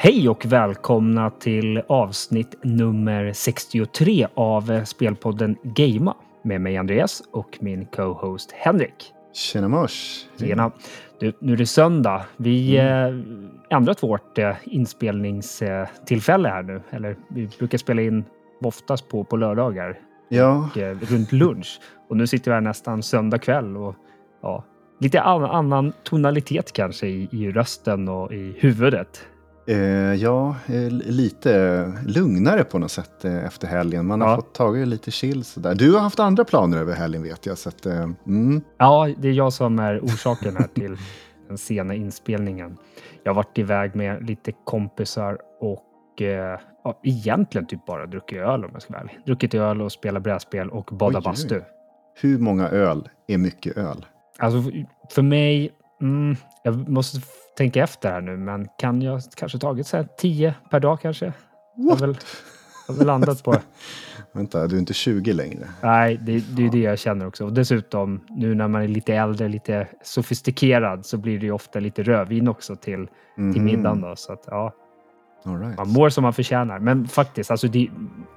[0.00, 7.86] Hej och välkomna till avsnitt nummer 63 av spelpodden Gamea med mig Andreas och min
[7.86, 9.12] co-host Henrik.
[9.32, 10.26] Tjena mors!
[10.40, 10.72] Tjena!
[11.20, 12.24] Du, nu är det söndag.
[12.36, 13.50] Vi mm.
[13.70, 16.82] eh, ändrat vårt eh, inspelningstillfälle här nu.
[16.90, 18.24] Eller vi brukar spela in
[18.64, 19.98] oftast på, på lördagar.
[20.28, 20.68] Ja.
[20.70, 21.80] Och, eh, runt lunch.
[22.08, 23.94] Och nu sitter vi här nästan söndag kväll och
[24.42, 24.64] ja,
[25.00, 29.26] lite an annan tonalitet kanske i, i rösten och i huvudet.
[29.68, 34.06] Eh, ja, eh, lite lugnare på något sätt eh, efter helgen.
[34.06, 34.36] Man har ja.
[34.36, 35.74] fått tagit lite chill sådär.
[35.74, 37.58] Du har haft andra planer över helgen vet jag.
[37.58, 38.60] Så att, mm.
[38.78, 40.96] Ja, det är jag som är orsaken här till
[41.48, 42.76] den sena inspelningen.
[43.22, 48.64] Jag har varit iväg med lite kompisar och eh, ja, egentligen typ bara druckit öl
[48.64, 49.18] om jag ska vara ärlig.
[49.26, 51.60] Druckit öl och spelat brädspel och badat bastu.
[52.20, 54.06] Hur många öl är mycket öl?
[54.38, 54.70] Alltså
[55.10, 57.20] för mig, mm, jag måste
[57.58, 61.26] tänka efter här nu, men kan jag kanske tagit så här 10 per dag kanske?
[61.26, 62.00] What?
[62.00, 62.06] Jag
[62.86, 63.54] har väl, landat på...
[64.32, 65.68] Vänta, du är inte 20 längre?
[65.82, 66.72] Nej, det, det är ja.
[66.72, 67.44] det jag känner också.
[67.44, 71.80] Och dessutom, nu när man är lite äldre, lite sofistikerad, så blir det ju ofta
[71.80, 73.52] lite rödvin också till, mm.
[73.52, 74.00] till middagen.
[74.00, 74.74] Då, så att, ja.
[75.44, 75.76] Right.
[75.76, 76.78] Man mår som man förtjänar.
[76.78, 77.88] Men faktiskt, alltså det,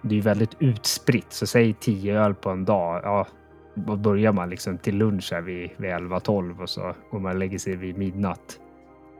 [0.01, 1.33] det är väldigt utspritt.
[1.33, 3.01] Så säg 10 öl på en dag.
[3.03, 3.27] Ja,
[3.75, 7.37] då börjar man liksom till lunch här vid, vid 11-12 och så går man och
[7.37, 8.59] lägger sig vid midnatt.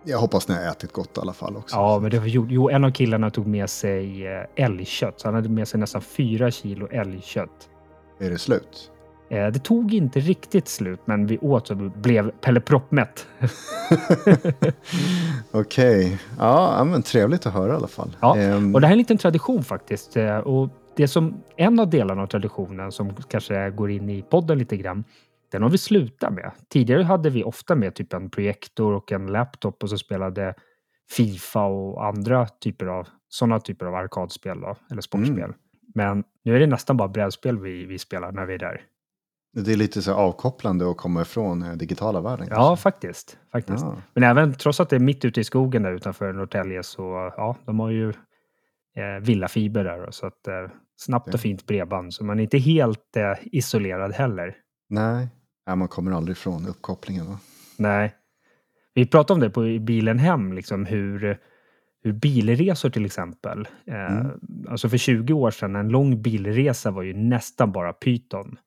[0.03, 1.75] Jag hoppas ni har ätit gott i alla fall också.
[1.75, 5.19] Ja, men det var, jo, en av killarna tog med sig eh, älgkött.
[5.19, 7.69] Så han hade med sig nästan fyra kilo älgkött.
[8.19, 8.91] Är det slut?
[9.29, 13.27] Eh, det tog inte riktigt slut, men vi åt så blev Pelle proppmätt.
[15.51, 16.05] Okej.
[16.05, 16.17] Okay.
[16.39, 18.17] Ja, men trevligt att höra i alla fall.
[18.21, 18.75] Ja, um...
[18.75, 20.17] och det här är en liten tradition faktiskt.
[20.17, 24.57] Eh, och det som en av delarna av traditionen som kanske går in i podden
[24.57, 25.03] lite grann
[25.51, 26.51] den har vi slutat med.
[26.69, 30.53] Tidigare hade vi ofta med typ en projektor och en laptop och så spelade
[31.09, 35.37] Fifa och andra typer av sådana typer av arkadspel då, eller sportspel.
[35.37, 35.55] Mm.
[35.95, 38.81] Men nu är det nästan bara brädspel vi, vi spelar när vi är där.
[39.53, 42.47] Det är lite så avkopplande att komma ifrån den digitala världen.
[42.49, 42.83] Ja, kanske.
[42.83, 43.37] faktiskt.
[43.51, 43.83] faktiskt.
[43.83, 44.01] Ja.
[44.13, 47.55] Men även trots att det är mitt ute i skogen där utanför Norrtälje så ja,
[47.65, 48.09] de har ju
[48.95, 50.11] eh, villafiber där.
[50.11, 50.53] Så att, eh,
[50.95, 52.13] snabbt och fint bredband.
[52.13, 54.55] Så man är inte helt eh, isolerad heller.
[54.89, 55.29] Nej,
[55.65, 57.25] Ja, man kommer aldrig ifrån uppkopplingen.
[57.25, 57.39] Va?
[57.77, 58.15] Nej.
[58.93, 61.37] Vi pratade om det på bilen hem, liksom hur,
[62.03, 63.67] hur bilresor till exempel.
[63.87, 64.31] Eh, mm.
[64.69, 68.57] alltså för 20 år sedan, en lång bilresa var ju nästan bara Python.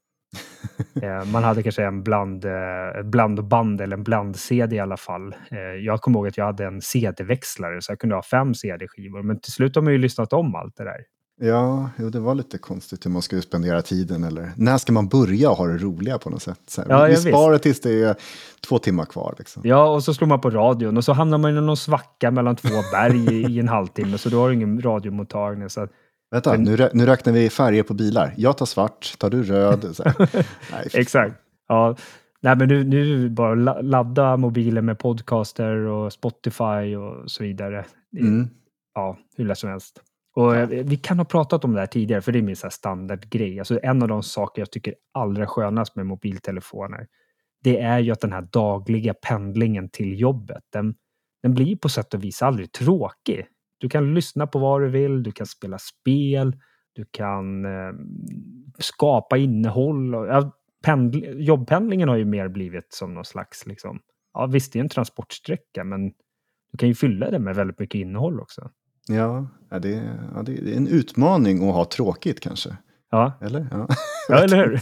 [1.02, 5.34] eh, man hade kanske en bland, eh, blandband eller en bland-CD i alla fall.
[5.50, 9.22] Eh, jag kommer ihåg att jag hade en CD-växlare så jag kunde ha fem CD-skivor.
[9.22, 11.04] Men till slut har man ju lyssnat om allt det där.
[11.40, 14.24] Ja, jo, det var lite konstigt hur man skulle spendera tiden.
[14.24, 16.78] Eller när ska man börja ha det roliga på något sätt?
[16.88, 18.16] Ja, vi sparar tills det är
[18.68, 19.34] två timmar kvar.
[19.38, 19.62] Liksom.
[19.66, 22.56] Ja, och så slår man på radion och så hamnar man i någon svacka mellan
[22.56, 24.18] två berg i, i, en halvtimme.
[24.18, 25.70] Så då har du ingen radiomottagning.
[25.70, 25.88] Så
[26.30, 26.62] Vänta, men...
[26.62, 28.34] nu, nu räknar vi färger på bilar.
[28.36, 29.96] Jag tar svart, tar du röd?
[30.72, 31.36] Nej, Exakt.
[31.68, 31.96] Ja.
[32.40, 37.84] Nej, men nu, nu bara ladda mobilen med podcaster och Spotify och så vidare.
[38.20, 38.48] Mm.
[38.94, 40.00] Ja, hur lätt som helst.
[40.34, 40.66] Och ja.
[40.66, 43.58] Vi kan ha pratat om det här tidigare, för det är min så standardgrej.
[43.58, 47.06] Alltså en av de saker jag tycker allra skönast med mobiltelefoner,
[47.64, 50.94] det är ju att den här dagliga pendlingen till jobbet, den,
[51.42, 53.46] den blir på sätt och vis aldrig tråkig.
[53.78, 56.56] Du kan lyssna på vad du vill, du kan spela spel,
[56.92, 57.92] du kan eh,
[58.78, 60.14] skapa innehåll.
[60.14, 60.52] Och, ja,
[60.84, 64.00] pendl, jobbpendlingen har ju mer blivit som någon slags, liksom,
[64.32, 66.12] ja visst det är en transportsträcka, men
[66.72, 68.70] du kan ju fylla det med väldigt mycket innehåll också.
[69.08, 69.46] Ja,
[69.78, 70.02] det,
[70.34, 72.76] ja, det är en utmaning att ha tråkigt kanske.
[73.10, 73.32] Ja.
[73.40, 73.66] Eller?
[73.70, 73.88] Ja,
[74.28, 74.80] ja eller hur?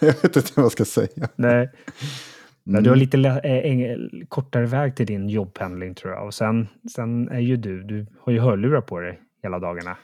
[0.06, 1.28] jag vet inte vad jag ska säga.
[1.36, 1.70] Nej.
[2.66, 2.82] Mm.
[2.82, 6.26] Du har lite äh, kortare väg till din jobbpendling tror jag.
[6.26, 9.96] Och sen, sen är ju du, du har ju hörlurar på dig hela dagarna.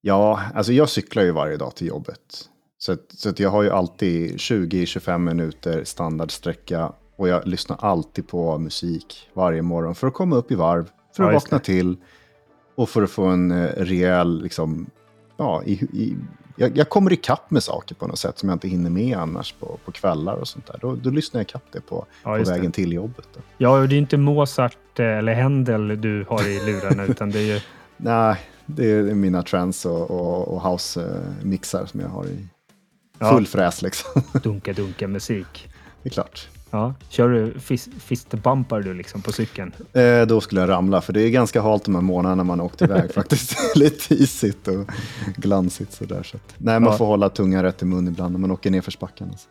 [0.00, 2.18] Ja, alltså jag cyklar ju varje dag till jobbet.
[2.78, 8.58] Så, så att jag har ju alltid 20-25 minuter standardsträcka och jag lyssnar alltid på
[8.58, 11.96] musik varje morgon för att komma upp i varv, för att ja, vakna till
[12.80, 14.86] och för att få en eh, rejäl, liksom,
[15.36, 16.16] ja, i, i,
[16.56, 19.52] jag, jag kommer ikapp med saker på något sätt som jag inte hinner med annars
[19.52, 20.78] på, på kvällar och sånt där.
[20.80, 22.72] Då, då lyssnar jag ikapp det på, ja, på vägen det.
[22.72, 23.28] till jobbet.
[23.34, 23.40] Då.
[23.58, 27.38] Ja, och det är inte Mozart eh, eller Händel du har i lurarna, utan det
[27.38, 27.60] är ju...
[27.96, 28.36] Nej,
[28.66, 32.48] det är mina trance och, och, och house-mixar som jag har i
[33.18, 33.44] full ja.
[33.44, 34.22] fräs liksom.
[34.32, 35.68] Dunka-dunka musik.
[36.02, 36.48] Det är klart.
[36.70, 36.94] Ja.
[37.08, 39.72] Kör du fist, fistbumpar du liksom på cykeln?
[39.92, 42.82] Eh, då skulle jag ramla, för det är ganska halt de här månaderna man åkt
[42.82, 43.56] iväg faktiskt.
[43.76, 44.86] Lite isigt och
[45.36, 46.22] glansigt sådär.
[46.22, 46.98] Så att, nej, man ja.
[46.98, 49.28] får hålla tungan rätt i mun ibland när man åker ner för spacken.
[49.30, 49.48] Alltså.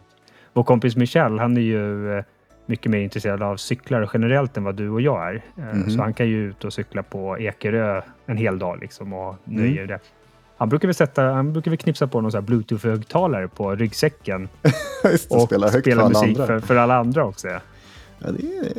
[0.53, 2.23] Vår kompis Michel, han är ju eh,
[2.65, 5.45] mycket mer intresserad av cyklar generellt än vad du och jag är.
[5.55, 5.89] Mhm.
[5.89, 9.61] Så han kan ju ut och cykla på Ekerö en hel dag liksom och Mm.
[9.61, 9.99] nöjer det.
[10.59, 14.49] Han brukar väl, sätta, han brukar väl knipsa på någon bluetooth-högtalare på ryggsäcken
[15.03, 16.45] Just det, och spela högt spela för alla musik andra.
[16.59, 17.47] för, för alla andra också.
[17.47, 17.59] Ja.
[18.19, 18.27] Det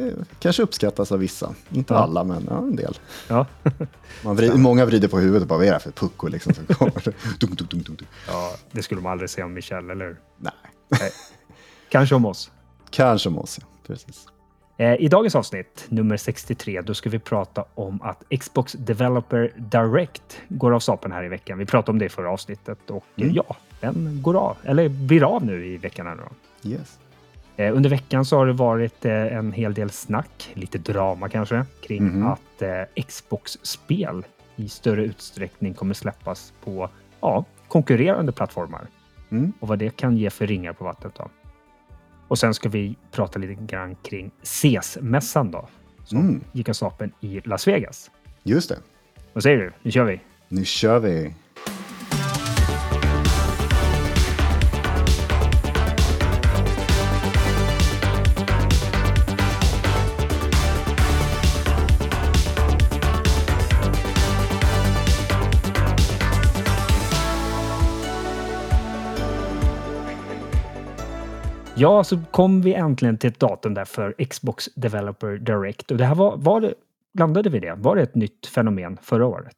[0.00, 1.54] är, kanske uppskattas av vissa.
[1.70, 2.00] Inte Ja.
[2.00, 2.98] alla, men ja, en del.
[3.28, 3.46] Ja.
[4.24, 6.54] Man vrider, många vrider på huvudet och bara, vad är det för pucko liksom?
[6.54, 6.92] Som kommer.
[7.40, 8.00] dunk, dunk, dunk, dunk.
[8.28, 10.16] ja, det skulle man aldrig säga om Michel, eller hur?
[10.38, 10.52] Nej,
[11.88, 12.50] Kanske om oss.
[12.90, 13.66] kanske om oss, ja.
[13.86, 14.26] Precis.
[14.80, 20.40] Eh, I dagens avsnitt, nummer 63, då ska vi prata om att Xbox Developer Direct
[20.48, 21.58] går av stapeln här i veckan.
[21.58, 23.34] Vi pratade om det i förra avsnittet och eh, Mm.
[23.34, 26.06] ja, den går av, eller blir av nu i veckan.
[26.06, 26.70] Här nu.
[26.70, 26.98] Yes.
[27.56, 32.04] Eh, Under veckan så har det varit en hel del snack, lite drama kanske, kring
[32.04, 32.26] Mhm.
[32.26, 32.62] att
[33.08, 34.24] Xbox-spel
[34.56, 36.88] i större utsträckning kommer släppas på
[37.20, 38.86] ja, konkurrerande plattformar
[39.30, 39.52] Mm.
[39.60, 41.14] och vad det kan ge för ringar på vattnet.
[41.14, 41.28] Då.
[42.30, 45.68] Och sen ska vi prata lite grann kring CES-mässan då,
[46.04, 46.40] som Mm.
[46.52, 48.10] gick av stapeln i Las Vegas.
[48.42, 48.78] Just det.
[49.32, 49.72] Vad säger du?
[49.82, 50.20] Nu kör vi!
[50.48, 51.34] Nu kör vi.
[71.80, 75.90] Ja, så kom vi äntligen till ett datum där för Xbox Developer Direct.
[75.90, 76.74] Och det här var, var det,
[77.18, 77.74] landade vi det?
[77.74, 79.56] Var det ett nytt fenomen förra året?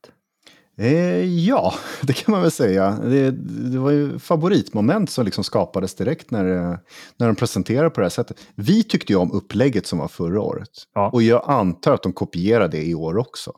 [0.79, 2.91] Eh, ja, det kan man väl säga.
[2.91, 3.31] Det,
[3.71, 6.77] det var ju favoritmoment som liksom skapades direkt när, eh,
[7.17, 8.37] när de presenterade på det här sättet.
[8.55, 10.71] Vi tyckte ju om upplägget som var förra året.
[10.95, 11.11] Ja.
[11.13, 13.53] Och jag antar att de kopierar det i år också.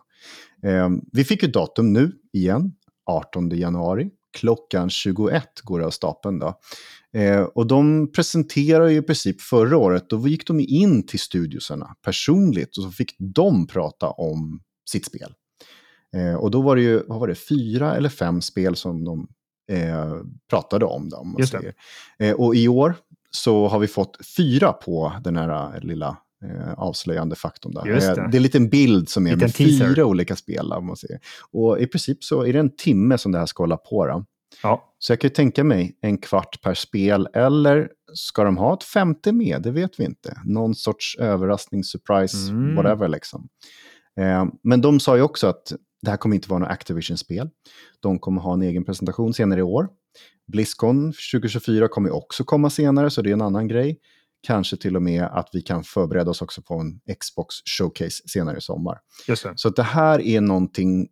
[0.62, 2.72] Eh, vi fick ju datum nu igen,
[3.06, 4.10] 18 januari.
[4.34, 6.60] Klockan 21 går det av stapeln då.
[7.14, 11.96] Eh, och de presenterar ju i princip förra året, då gick de in till studiosarna
[12.02, 14.60] personligt och så fick de prata om
[14.90, 15.34] sitt spel.
[16.16, 19.28] Eh, och då var det ju, vad var det, fyra eller fem spel som de
[19.72, 20.14] eh,
[20.50, 21.36] pratade om.
[21.60, 21.74] Säger.
[22.18, 22.94] Eh, och i år
[23.30, 27.72] så har vi fått fyra på den här eh, lilla eh, avslöjande faktorn.
[27.74, 27.86] Där.
[27.86, 28.20] Just Eh, det.
[28.30, 29.88] det är en liten bild som är Liten med teaser.
[29.94, 30.72] fyra olika spel.
[30.72, 31.18] Om man säger.
[31.50, 34.06] Och i princip så är det en timme som det här ska hålla på.
[34.06, 34.24] Då.
[34.62, 38.74] Ja, Så jag kan ju tänka mig en kvart per spel, eller ska de ha
[38.74, 39.62] ett femte med?
[39.62, 40.40] Det vet vi inte.
[40.44, 42.74] Någon sorts överraskning, surprise, Mm.
[42.76, 43.48] whatever liksom.
[44.20, 47.48] Eh, men de sa ju också att det här kommer inte vara något Activision-spel.
[48.00, 49.88] De kommer ha en egen presentation senare i år.
[50.52, 53.98] Blizzcon 2024 kommer också komma senare, så det är en annan grej.
[54.44, 58.56] Kanske till och med att vi kan förbereda oss också på en Xbox Showcase senare
[58.58, 58.98] i sommar.
[59.28, 59.52] just det.
[59.56, 61.08] Så det här är någonting,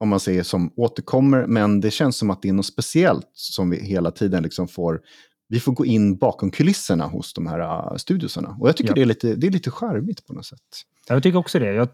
[0.00, 3.70] om man säger som återkommer, men det känns som att det är något speciellt som
[3.70, 5.00] vi hela tiden liksom får,
[5.48, 8.56] vi får gå in bakom kulisserna hos de här uh, studiosarna.
[8.60, 8.94] Och jag tycker Ja.
[8.94, 10.60] det, är lite, det är lite charmigt på något sätt.
[11.08, 11.72] Jag tycker också det.
[11.72, 11.88] Jag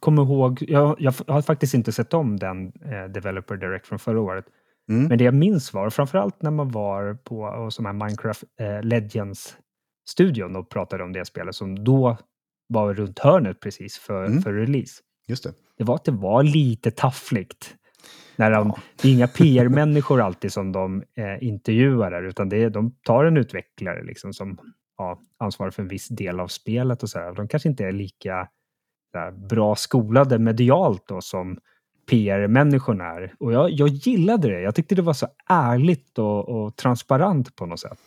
[0.00, 4.20] kommer ihåg, jag, jag har faktiskt inte sett om den eh, Developer Direct från förra
[4.20, 4.44] året.
[4.88, 5.04] Mm.
[5.04, 8.82] Men det jag minns var, framförallt när man var på och som här Minecraft eh,
[10.06, 12.16] Legends-studion och pratade om det spelet som då
[12.68, 14.42] var runt hörnet precis för, Mm.
[14.42, 15.02] för release.
[15.28, 15.52] Just det.
[15.78, 17.74] Det var att det var lite taffligt.
[18.36, 18.72] När de,
[19.02, 23.24] Det är inga PR-människor alltid som de eh, intervjuar där, utan det är, de tar
[23.24, 24.58] en utvecklare liksom, som
[24.98, 27.34] ja, ansvarar för en viss del av spelet och så här.
[27.34, 28.48] De kanske inte är lika
[29.14, 31.58] här, bra skolade medialt då som
[32.10, 33.34] PR-människorna är.
[33.38, 34.60] Och jag, jag gillade det.
[34.60, 37.98] Jag tyckte det var så ärligt och, och transparent på något sätt.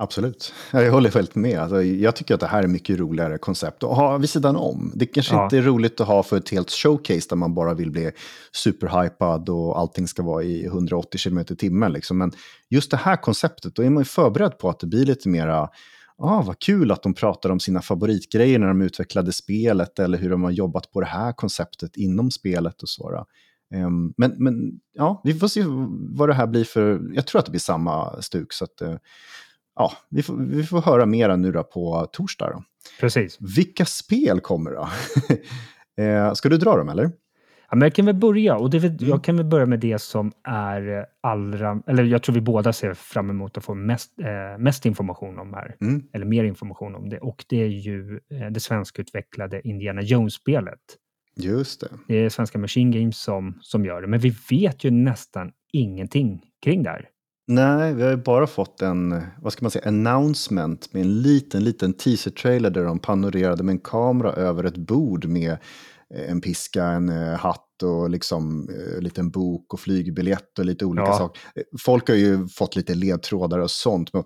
[0.00, 1.58] Absolut, Ja, jag håller helt med.
[1.58, 4.92] Alltså, jag tycker att det här är mycket roligare koncept att ha vid sidan om.
[4.94, 5.44] Det kanske Ja.
[5.44, 8.10] inte är roligt att ha för ett helt showcase där man bara vill bli
[8.52, 11.92] superhypad och allting ska vara i 180 km i timmen.
[11.92, 12.18] Liksom.
[12.18, 12.32] Men
[12.70, 15.68] just det här konceptet, då är man ju förberedd på att det blir lite mera
[16.20, 20.30] Ah, vad kul att de pratar om sina favoritgrejer när de utvecklade spelet eller hur
[20.30, 23.26] de har jobbat på det här konceptet inom spelet och så.
[23.74, 25.64] Ehm, men, men ja, vi får se
[26.16, 27.00] vad det här blir för...
[27.14, 28.52] Jag tror att det blir samma stuk.
[28.52, 28.94] Så att, eh,
[29.78, 32.50] ja, vi får, vi får höra mera nu då på torsdag.
[32.50, 32.62] Då.
[33.00, 33.38] Precis.
[33.56, 34.88] Vilka spel kommer då?
[36.02, 37.10] eh, ska du dra dem eller?
[37.70, 38.56] Ja, men jag kan väl börja.
[38.56, 38.96] Och det Mm.
[39.00, 41.82] Jag kan väl börja med det som är allra...
[41.86, 45.54] Eller jag tror vi båda ser fram emot att få mest, eh, mest information om
[45.54, 45.76] här.
[45.80, 46.02] Mm.
[46.12, 47.18] Eller mer information om det.
[47.18, 50.80] Och det är ju eh, det svenskutvecklade Indiana Jones-spelet.
[51.36, 51.88] Just det.
[52.08, 54.08] Det är svenska Machine Games som, som gör det.
[54.08, 57.08] Men vi vet ju nästan ingenting kring det här.
[57.48, 61.64] Nej, vi har ju bara fått en, vad ska man säga, announcement med en liten,
[61.64, 65.50] liten teaser-trailer där de panorerade med en kamera över ett bord med
[66.14, 70.64] eh, en piska, en eh, hatt och liksom eh, en liten bok och flygbiljett och
[70.64, 71.18] lite olika Ja.
[71.18, 71.42] saker.
[71.54, 74.12] Eh, Folk har ju fått lite ledtrådar och sånt.
[74.12, 74.24] Men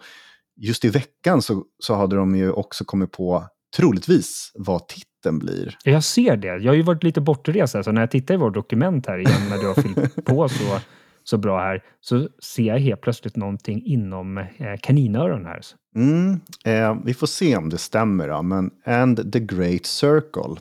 [0.60, 3.44] just i veckan så, så hade de ju också kommit på,
[3.76, 5.76] troligtvis, vad titeln blir.
[5.84, 6.46] Jag ser det.
[6.46, 9.48] Jag har ju varit lite bortrest så när jag tittar i vårt dokument här igen,
[9.50, 10.64] när du har fyllt på så,
[11.24, 14.46] så bra här, så ser jag helt plötsligt någonting inom eh,
[14.82, 15.60] kaninöron här.
[15.96, 20.56] Mm, eh, vi får se om det stämmer, då, men And the Great Circle.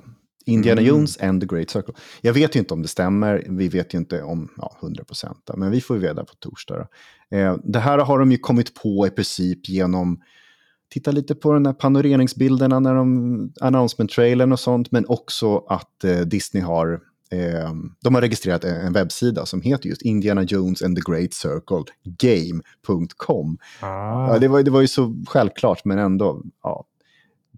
[0.45, 0.89] Indiana mm.
[0.89, 1.93] Jones and the Great Circle.
[2.21, 5.49] Jag vet ju inte om det stämmer, vi vet ju inte om ja, 100 procent,
[5.57, 6.87] men vi får ju veta på torsdag.
[7.31, 10.21] Eh, det här har de ju kommit på i princip genom
[10.89, 16.19] titta lite på de här panoreringsbilderna när de announcement-trailern och sånt, men också att eh,
[16.19, 16.99] Disney har
[17.31, 17.71] eh,
[18.03, 23.57] de har registrerat en webbsida som heter just Indiana Jones and the Great Circle Game.com.
[23.79, 24.33] Ah.
[24.33, 26.41] Ja, det, var, det var ju så självklart, men ändå.
[26.63, 26.85] Ja.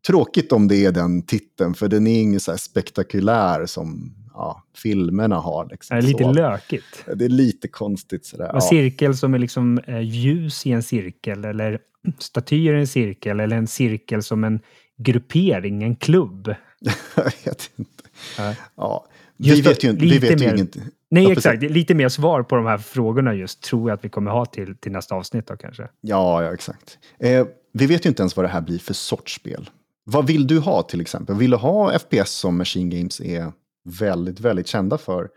[0.07, 5.35] Tråkigt om det är den titeln, för den är ingen så spektakulär som ja, filmerna
[5.35, 5.67] har.
[5.71, 6.33] Liksom, det är lite så.
[6.33, 7.05] lökigt.
[7.15, 8.25] Det är lite konstigt.
[8.25, 8.45] Sådär.
[8.45, 8.61] En ja.
[8.61, 11.79] cirkel som är liksom eh, ljus i en cirkel, eller
[12.19, 14.59] statyer i en cirkel, eller en cirkel som en
[14.97, 16.55] gruppering, en klubb.
[17.15, 18.03] Jag vet inte.
[18.37, 18.55] Ja.
[18.75, 19.07] ja.
[19.43, 20.77] Vi vet ju, vi vet mer, inget.
[21.11, 21.63] Nej, exakt.
[21.63, 24.77] Lite mer svar på de här frågorna just tror jag att vi kommer ha till,
[24.77, 25.83] till nästa avsnitt då kanske.
[26.01, 26.97] Ja, ja exakt.
[27.19, 29.69] Eh, vi vet ju inte ens vad det här blir för sorts spel.
[30.03, 31.35] Vad vill du ha till exempel?
[31.35, 33.51] Vill du ha FPS som Machine Games är
[33.99, 35.29] väldigt, väldigt kända för?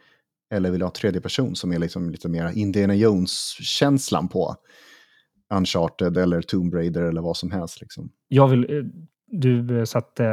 [0.50, 4.56] Eller vill du ha tredje person som är liksom lite mer Indiana Jones-känslan på?
[5.54, 7.80] Uncharted eller Tomb Raider eller vad som helst.
[7.80, 8.10] Liksom.
[8.28, 8.84] Jag vill, eh,
[9.26, 10.25] du satte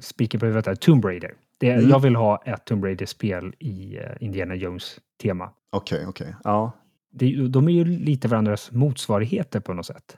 [0.00, 1.34] speaker på huvudet där, Tomb Raider.
[1.58, 1.90] Det, mm.
[1.90, 5.50] Jag vill ha ett Tomb Raider-spel i uh, Indiana Jones-tema.
[5.70, 6.26] Okej, okay, okej.
[6.26, 6.40] Okay.
[6.44, 6.72] Ja.
[7.12, 10.16] Det, de är ju lite varandras motsvarigheter på något sätt.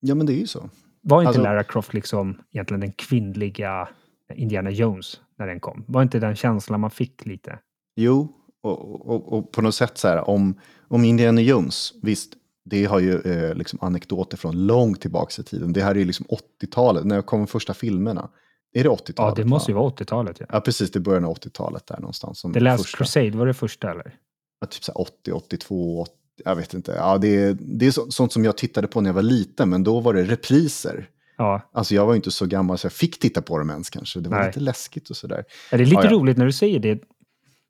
[0.00, 0.70] Ja, men det är ju så.
[1.02, 1.42] Var inte alltså...
[1.42, 3.88] Lara Croft liksom egentligen den kvinnliga
[4.34, 5.84] Indiana Jones när den kom?
[5.88, 7.58] Var inte den känslan man fick lite?
[7.96, 12.32] Jo, och, och, och på något sätt så här om, om Indiana Jones, visst,
[12.64, 15.72] det har ju eh, liksom anekdoter från långt tillbaka i tiden.
[15.72, 18.30] Det här är ju liksom 80-talet, när kom de första filmerna.
[18.72, 19.38] Är det 80-talet?
[19.38, 20.36] Ja, det måste ju vara 80-talet.
[20.40, 20.46] Ja.
[20.48, 20.90] ja, precis.
[20.90, 22.38] Det början av 80-talet där någonstans.
[22.38, 22.98] Som The Last första.
[22.98, 24.14] Crusade, var det första eller?
[24.60, 26.12] Ja, typ så 80, 82, 80,
[26.44, 26.92] jag vet inte.
[26.92, 30.00] Ja, det, det är sånt som jag tittade på när jag var liten, men då
[30.00, 31.08] var det repriser.
[31.36, 31.70] Ja.
[31.72, 34.20] Alltså jag var inte så gammal så jag fick titta på dem ens kanske.
[34.20, 34.46] Det var Nej.
[34.46, 35.44] lite läskigt och sådär.
[35.70, 37.00] Ja, det är lite ja, roligt när du säger det.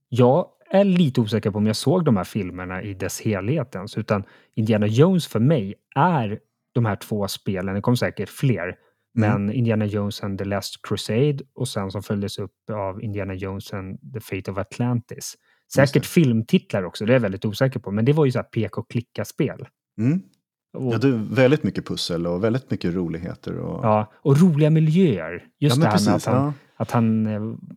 [0.08, 3.98] Jag är lite osäker på om jag såg de här filmerna i dess helhet ens.
[3.98, 6.38] Utan Indiana Jones för mig är
[6.72, 8.76] de här två spelen, det kommer säkert fler,
[9.16, 9.44] mm.
[9.44, 13.72] men Indiana Jones and the Last Crusade och sen som följdes upp av Indiana Jones
[13.72, 15.34] and the Fate of Atlantis.
[15.74, 18.44] Säkert filmtitlar också, det är jag väldigt osäker på, men det var ju så här
[18.44, 19.66] peka och klicka-spel.
[19.98, 20.22] Mm.
[20.72, 23.58] Ja, är väldigt mycket pussel och väldigt mycket roligheter.
[23.58, 23.84] Och...
[23.84, 25.44] Ja, och roliga miljöer.
[25.58, 26.52] Just ja, det här precis, med att han, ja.
[26.76, 27.32] att han, eh,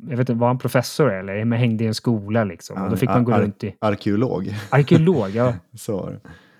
[0.09, 1.45] jag vet inte, var han professor eller?
[1.45, 2.81] Men hängde i en skola liksom.
[2.81, 3.75] och då fick man gå runt i...
[3.79, 4.55] Arkeolog.
[4.69, 5.53] Arkeolog, ja.
[5.77, 6.13] Så.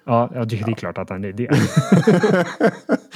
[0.05, 1.49] Ja, ja det, det är klart att han är det.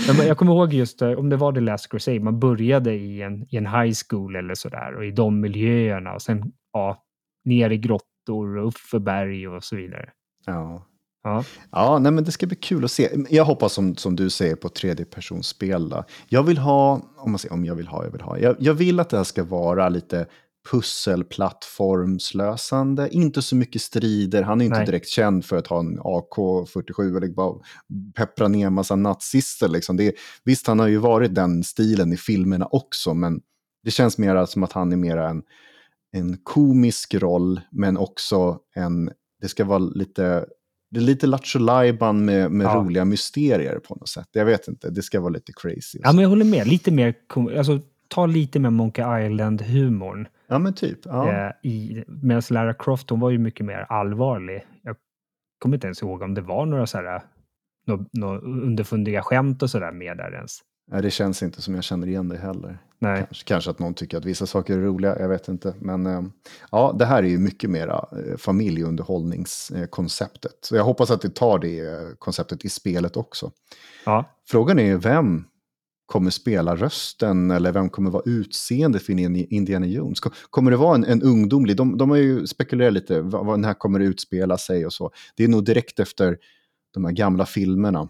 [0.17, 3.21] Men jag kommer ihåg just, eh, om det var The Last Crusade, man började i
[3.21, 7.03] en, i en high school eller sådär och i de miljöerna och sen ja,
[7.45, 10.09] ner i grottor och upp för berg och så vidare.
[10.45, 10.85] Ja.
[11.23, 13.09] Ja, ja nej, men det ska bli kul att se.
[13.29, 15.95] Jag hoppas som, som du säger på tredjepersonsspel.
[16.27, 18.37] Jag vill ha, om, man säger, om jag vill ha, jag vill ha.
[18.37, 20.25] Jag, jag vill att det här ska vara lite
[20.71, 24.43] pusselplattformslösande, inte så mycket strider.
[24.43, 24.85] Han är inte Nej.
[24.85, 27.55] direkt känd för att ha en AK47 eller bara
[28.15, 29.67] peppra ner en massa nazister.
[29.67, 29.97] Liksom.
[29.97, 33.41] Det, visst, han har ju varit den stilen i filmerna också, men
[33.83, 35.43] det känns mer som att han är mer en,
[36.11, 39.11] en komisk roll, men också en,
[39.41, 40.45] det ska vara lite
[40.91, 41.59] det är lite Lattjo
[42.13, 42.75] med, med ja.
[42.75, 44.27] roliga mysterier på något sätt.
[44.31, 45.99] Jag vet inte, det ska vara lite crazy.
[46.03, 46.67] Ja, men jag håller med.
[46.67, 47.15] Lite mer,
[47.57, 50.27] alltså ta lite mer Monkey Island-humorn.
[50.49, 50.99] Ja, men typ.
[51.05, 51.31] Ja.
[51.31, 51.51] Eh,
[52.07, 54.65] Medan Lara Croft, hon var ju mycket mer allvarlig.
[54.83, 54.95] Jag
[55.59, 57.21] kommer inte ens ihåg om det var några så här,
[57.85, 60.59] några, några underfundiga skämt och sådär med där ens.
[60.91, 62.77] Nej, det känns inte som jag känner igen det heller.
[62.99, 63.17] Nej.
[63.17, 65.73] Kanske, kanske, att någon tycker att vissa saker är roliga, jag vet inte.
[65.79, 66.21] Men eh,
[66.71, 70.57] ja, det här är ju mycket mera eh, familjeunderhållningskonceptet.
[70.61, 73.51] Så jag hoppas att det tar det eh, konceptet i spelet också.
[74.05, 74.25] Ja.
[74.47, 75.45] Frågan är vem
[76.09, 79.13] kommer spela rösten eller vem kommer vara utseendet för
[79.53, 80.19] Indiana Jones?
[80.49, 83.65] Kommer det vara en, en ungdomlig, de, de har ju spekulerat lite, vad, vad den
[83.65, 85.11] här kommer utspela sig och så.
[85.35, 86.37] Det är nog direkt efter
[86.93, 88.09] de här gamla filmerna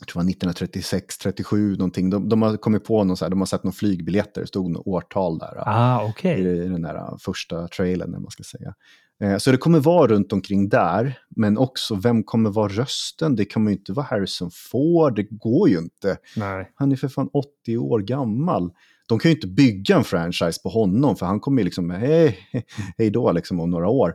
[0.00, 2.10] jag tror det var 1936, 37 någonting.
[2.10, 4.70] De, de har kommit på någon så här, de har sett några flygbiljetter, det stod
[4.70, 5.62] något årtal där.
[5.66, 6.40] Ah, okay.
[6.40, 8.74] i, I den där äh, första trailern, man ska säga.
[9.22, 13.36] Eh, så det kommer vara runt omkring där, men också vem kommer vara rösten?
[13.36, 16.16] Det kommer ju inte vara Harrison Ford, det går ju inte.
[16.36, 16.72] Nej.
[16.74, 18.70] Han är för fan 80 år gammal.
[19.08, 22.38] De kan ju inte bygga en franchise på honom, för han kommer ju liksom, hej,
[22.98, 24.14] hej då, liksom om några år.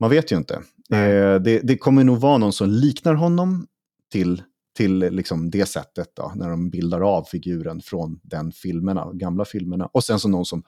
[0.00, 0.54] Man vet ju inte.
[0.92, 3.66] Eh, det, det kommer nog vara någon som liknar honom
[4.12, 4.42] till
[4.78, 9.86] till liksom det sättet då, när de bildar av figuren från den filmerna, gamla filmerna.
[9.86, 10.62] Och sen så någon som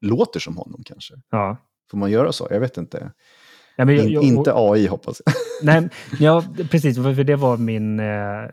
[0.00, 1.14] låter som honom kanske.
[1.30, 1.56] Ja.
[1.90, 2.46] Får man göra så?
[2.50, 3.10] Jag vet inte.
[3.76, 5.34] Ja, men jag, In, jag, inte AI hoppas jag.
[5.62, 5.88] Nej,
[6.18, 6.96] ja, precis.
[6.96, 8.00] För det var min...
[8.00, 8.44] Eh,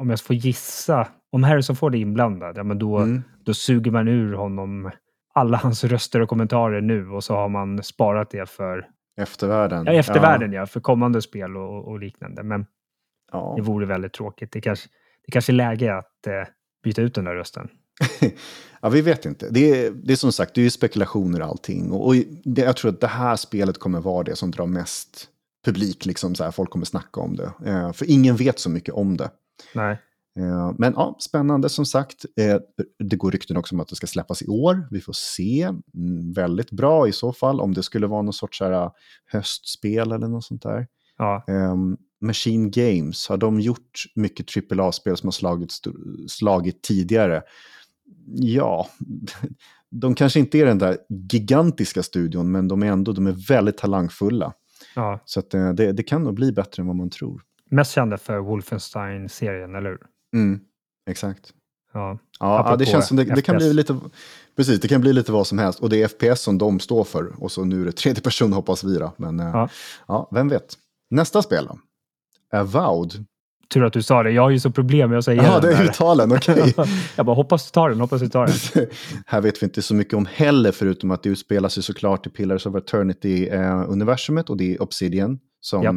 [0.00, 1.08] om jag får gissa.
[1.32, 3.22] Om Harrison Ford är inblandad, ja, men då, Mm.
[3.44, 4.90] då suger man ur honom
[5.34, 8.86] alla hans röster och kommentarer nu och så har man sparat det för
[9.20, 9.84] Eftervärlden.
[9.86, 10.66] ja, eftervärlden, ja.
[10.66, 12.42] för kommande spel och, och liknande.
[12.42, 12.66] Men
[13.32, 13.54] Ja.
[13.56, 14.52] det vore väldigt tråkigt.
[14.52, 14.88] Det kanske,
[15.26, 16.32] det kanske är läge att eh,
[16.84, 17.68] byta ut den där rösten.
[18.80, 19.50] ja, vi vet inte.
[19.50, 21.92] Det är, det är som sagt, det är ju spekulationer och allting.
[21.92, 22.14] Och, och
[22.44, 25.28] det, jag tror att det här spelet kommer vara det som drar mest
[25.64, 26.06] publik.
[26.06, 27.52] Liksom så här, folk kommer snacka om det.
[27.66, 29.30] Eh, för ingen vet så mycket om det.
[29.74, 29.98] Nej.
[30.38, 32.24] Eh, men ja, spännande som sagt.
[32.36, 32.56] Eh,
[32.98, 34.88] det går rykten också om att det ska släppas i år.
[34.90, 35.62] Vi får se.
[35.94, 38.90] Mm, väldigt bra i så fall, om det skulle vara någon sorts så här,
[39.26, 40.86] höstspel eller något sånt där.
[41.18, 45.72] Ja, Um, Machine Games, har de gjort mycket AAA-spel som har slagit,
[46.28, 47.42] slagit tidigare?
[48.34, 48.88] Ja,
[49.90, 50.98] de kanske inte är den där
[51.32, 54.52] gigantiska studion, men de är ändå de är väldigt talangfulla.
[54.94, 55.20] ja.
[55.24, 57.42] Så att, eh, det, det kan nog bli bättre än vad man tror.
[57.70, 59.98] Mest kända för Wolfenstein-serien, eller hur?
[60.34, 60.60] Mm,
[61.10, 61.54] exakt.
[61.92, 62.18] Ja.
[62.40, 64.00] Ja, det känns som det, det kan bli lite...
[64.56, 65.80] Precis, det kan bli lite vad som helst.
[65.80, 67.42] Och det är FPS som de står för.
[67.42, 69.12] Och så nu är det tredje person hoppas vi då.
[69.16, 69.68] Men eh, Ja.
[70.08, 70.74] ja, vem vet.
[71.10, 71.78] Nästa spel då?
[72.58, 73.24] Avowed.
[73.72, 74.30] Tur att du sa det.
[74.30, 76.74] Jag har ju så problem med att säga Ja, den det är uttalen, okej.
[77.16, 78.86] Jag bara hoppas du tar den, hoppas du tar den.
[79.26, 82.30] här vet vi inte så mycket om heller, förutom att det utspelar sig såklart i
[82.30, 85.90] Pillars of Eternity-universumet och det är Obsidian som Ja.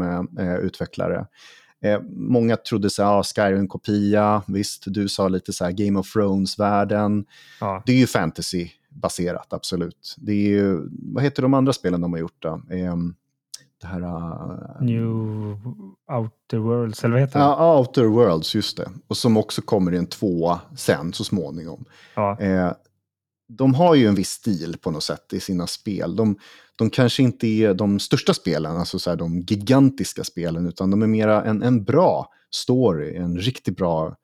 [0.43, 1.25] eh, är utvecklare.
[1.83, 6.13] Eh, många trodde så här, ah, Skyrim-kopia, visst, du sa lite så här Game of
[6.13, 7.25] Thrones-världen.
[7.59, 7.83] Ja.
[7.85, 10.15] Det är ju fantasy-baserat, absolut.
[10.17, 12.61] Det är ju, vad heter de andra spelen de har gjort då?
[12.71, 13.13] Ehm,
[13.83, 14.01] det här...
[14.01, 15.07] eh, New
[16.11, 17.45] Outer Worlds, eller vad heter det?
[17.45, 18.89] Ja, Outer Worlds, just det.
[19.07, 21.85] Och som också kommer i en tvåa sen så småningom.
[22.15, 22.39] Ja.
[22.39, 22.71] Eh,
[23.47, 26.15] de har ju en viss stil på något sätt i sina spel.
[26.15, 26.35] De,
[26.75, 31.01] de kanske inte är de största spelen, alltså så här, de gigantiska spelen, utan de
[31.01, 34.15] är mera en, en bra story, en riktigt bra,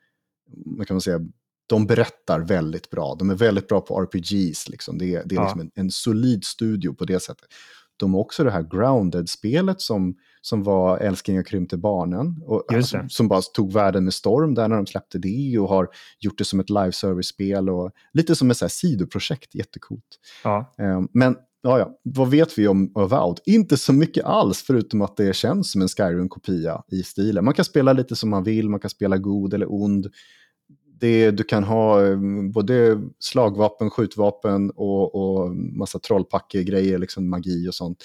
[0.66, 1.20] vad kan man säga,
[1.68, 3.16] de berättar väldigt bra.
[3.20, 4.98] De är väldigt bra på RPGs, liksom.
[4.98, 5.44] det är, det är Ja.
[5.44, 7.48] liksom en, en solid studio på det sättet.
[8.00, 12.44] De också det här Grounded-spelet som, som var Älskling och krympte barnen.
[12.46, 15.88] Och, alltså, som bara tog världen med storm där när de släppte det och har
[16.20, 20.20] gjort det som ett live service-spel och lite som ett så här sidoprojekt, jättecoolt.
[20.44, 20.74] Ja.
[20.78, 23.40] Eh, Men ja, ja, vad vet vi om Avowed?
[23.46, 27.46] Inte så mycket alls, förutom att det känns som en Skyrim-kopia i stilen.
[27.46, 30.08] Man kan spela lite som man vill, man kan spela god eller ond.
[31.00, 32.18] Det, du kan ha eh,
[32.54, 38.04] både slagvapen, skjutvapen och, och massa trollpacke-grejer, liksom magi och sånt.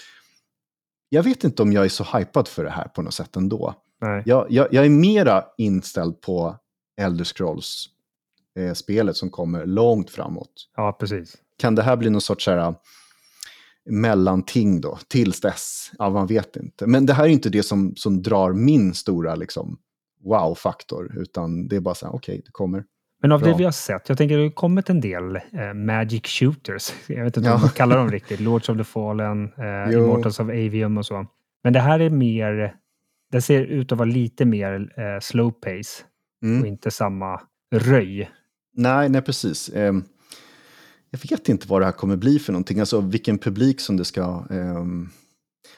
[1.08, 3.74] Jag vet inte om jag är så hypad för det här på något sätt ändå.
[4.00, 4.22] Nej.
[4.26, 6.56] Jag, jag, jag är mera inställd på
[7.00, 10.68] Elder Scrolls-spelet som kommer långt framåt.
[10.76, 11.36] ja, precis.
[11.58, 12.74] Kan det här bli någon sorts här, äh,
[13.84, 15.90] mellanting då, tills dess?
[15.98, 16.86] Ja, man vet inte.
[16.86, 19.78] Men det här är inte det som, som drar min stora liksom,
[20.24, 22.84] wow-faktor, utan det är bara så här, okej, det kommer.
[23.22, 23.56] Men av det Bra.
[23.56, 26.92] vi har sett, jag tänker det har kommit en del eh, Magic Shooters.
[27.08, 27.52] Jag vet inte Ja.
[27.52, 28.40] vad man kallar dem riktigt.
[28.40, 29.94] Lords of the Fallen, eh.
[29.94, 31.26] Immortals of Avium och så.
[31.64, 32.74] Men det här är mer,
[33.32, 36.04] det ser ut att vara lite mer eh, slow pace
[36.42, 36.66] och Mm.
[36.66, 37.40] inte samma
[37.74, 38.30] röj.
[38.76, 39.70] Nej, nej, precis.
[39.74, 40.04] Ehm,
[41.10, 44.04] jag vet inte vad det här kommer bli för någonting, alltså vilken publik som det
[44.04, 45.08] ska ehm,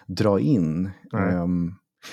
[0.06, 0.90] dra in.
[1.12, 1.34] Nej.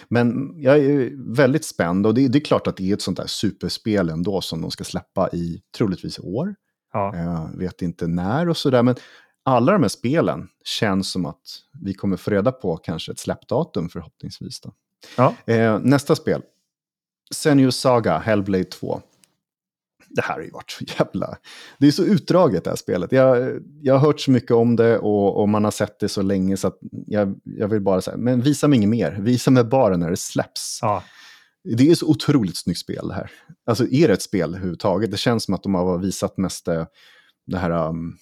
[0.07, 3.17] Men jag är väldigt spänd och det, det är klart att det är ett sånt
[3.17, 6.55] där superspel ändå som de ska släppa i troligtvis i år.
[6.93, 8.95] Ja, Jag vet inte när och sådär, men
[9.43, 11.41] alla de här spelen känns som att
[11.81, 14.61] vi kommer få reda på kanske ett släppdatum förhoppningsvis.
[14.61, 14.73] Då.
[15.17, 15.35] ja.
[15.53, 16.41] Eh, nästa spel.
[17.35, 19.01] Senua's Saga, Hellblade 2.
[20.15, 21.37] Det här har ju varit så jävla...
[21.77, 23.11] Det är så utdraget det här spelet.
[23.11, 26.21] Jag, jag har hört så mycket om det och, och man har sett det så
[26.21, 29.17] länge så att jag, jag vill bara säga, men visa mig inget mer.
[29.19, 30.79] Visa mig bara när det släpps.
[30.81, 31.03] ja.
[31.77, 33.31] Det är så otroligt snyggt spel det här.
[33.65, 35.11] Alltså är det ett spel överhuvudtaget?
[35.11, 36.85] Det känns som att de har visat mest eh,
[37.47, 38.17] det här um,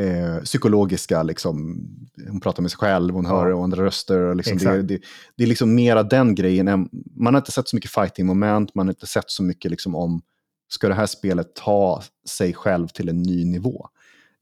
[0.00, 1.86] eh, psykologiska, liksom,
[2.28, 4.18] hon pratar med sig själv, hon hör andra röster.
[4.20, 5.00] Och liksom det, det,
[5.36, 6.88] det är liksom mera den grejen.
[7.16, 10.22] Man har inte sett så mycket fighting-moment, man har inte sett så mycket liksom om,
[10.68, 13.88] ska det här spelet ta sig själv till en ny nivå?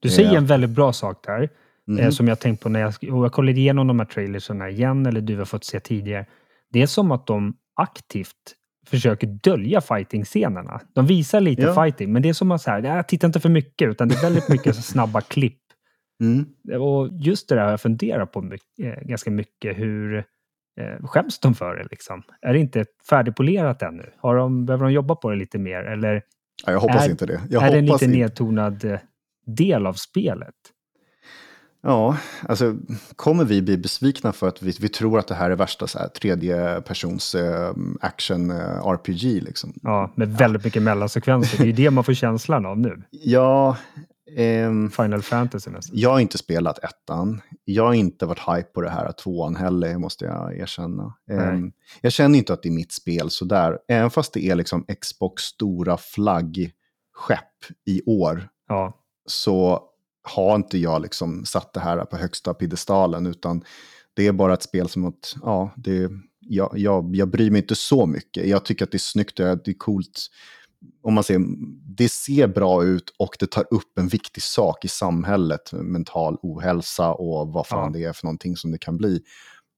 [0.00, 1.48] Du säger Eh, en väldigt bra sak där.
[1.98, 5.06] eh, som jag tänkt på när jag, och jag kollade igenom de här trailersarna igen,
[5.06, 6.26] eller du har fått se tidigare.
[6.72, 8.36] Det är som att de aktivt
[8.86, 10.80] försöker dölja fighting-scenerna.
[10.94, 11.84] De visar lite Ja.
[11.84, 14.22] fighting, men det är som att säga, nej, titta inte för mycket, utan det är
[14.22, 15.58] väldigt mycket så snabba klipp.
[16.20, 16.46] Mm.
[16.82, 20.24] Och just det där har jag funderat på mycket, eh, ganska mycket, hur
[20.80, 22.22] Eh, skäms de för det liksom?
[22.42, 24.12] Är det inte färdigpolerat ännu?
[24.16, 25.82] Har de, behöver de jobba på det lite mer?
[25.82, 26.22] Eller
[26.66, 27.40] Ja, jag hoppas är, inte det.
[27.50, 28.18] Jag är det en lite inte.
[28.18, 28.98] nedtonad eh,
[29.46, 30.54] del av spelet?
[31.82, 32.16] Ja,
[32.48, 32.76] alltså
[33.16, 35.98] kommer vi bli besvikna för att vi, vi tror att det här är värsta så
[35.98, 39.72] här, tredje persons eh, action eh, RPG liksom?
[39.82, 41.58] Ja, med väldigt mycket mellansekvenser.
[41.58, 43.02] Det är ju det man får känslan av nu.
[43.10, 43.76] Ja,
[44.36, 45.98] ehm, Final Fantasy nästan.
[45.98, 47.40] jag har inte spelat ettan.
[47.64, 51.14] Jag har inte varit hype på det här tvåan heller, måste jag erkänna.
[51.30, 53.78] Ehm, jag känner inte att det är mitt spel sådär.
[53.88, 56.72] Även fast det är liksom Xbox stora flaggskepp
[57.86, 59.82] i år Ja, så
[60.22, 63.64] har inte jag liksom satt det här på högsta piedestalen, utan
[64.14, 67.74] det är bara ett spel som att, ja, det, jag, jag, jag bryr mig inte
[67.74, 68.48] så mycket.
[68.48, 70.26] Jag tycker att det är snyggt och det är coolt.
[71.02, 71.40] Om man ser,
[71.96, 77.12] det ser bra ut och det tar upp en viktig sak i samhället, mental ohälsa
[77.12, 77.98] och vad fan Ja.
[77.98, 79.20] det är för någonting som det kan bli.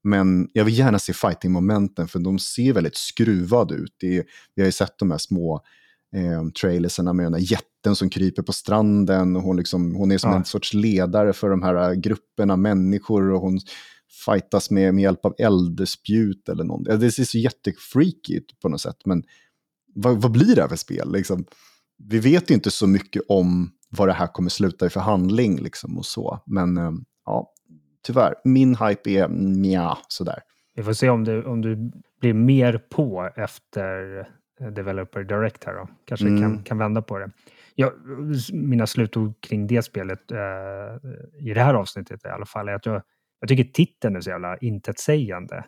[0.04, 4.02] Men jag vill gärna se fighting-momenten, för de ser väldigt skruvade ut.
[4.02, 5.60] Är, vi har ju sett de här små
[6.16, 9.36] eh, trailersarna med den här jätten som kryper på stranden.
[9.36, 10.36] Och hon, liksom, hon är som Ja.
[10.36, 13.30] en sorts ledare för de här eh, grupperna människor.
[13.30, 13.60] Och hon
[14.26, 16.98] fightas med, med hjälp av eldspjut eller någonting.
[16.98, 18.96] Det ser så jättefreaky ut på något sätt.
[19.04, 19.22] Men
[19.94, 21.12] vad, vad blir det här för spel?
[21.12, 21.44] Liksom,
[21.98, 25.56] vi vet inte så mycket om vad det här kommer sluta i för handling.
[25.56, 26.40] Liksom, och så.
[26.46, 26.92] Men eh,
[27.24, 27.52] ja,
[28.06, 30.38] tyvärr, min hype är mja, sådär.
[30.74, 34.18] vi får se om du, om du blir mer på efter
[34.60, 35.88] eh, Developer Direct här då.
[36.04, 36.40] Kanske Mm.
[36.42, 37.30] kan, kan vända på det.
[37.74, 37.92] Jag,
[38.52, 40.38] mina slutord kring det spelet eh,
[41.40, 43.02] i det här avsnittet i alla fall är att jag,
[43.40, 45.64] jag tycker titeln är så jävla intetsägande.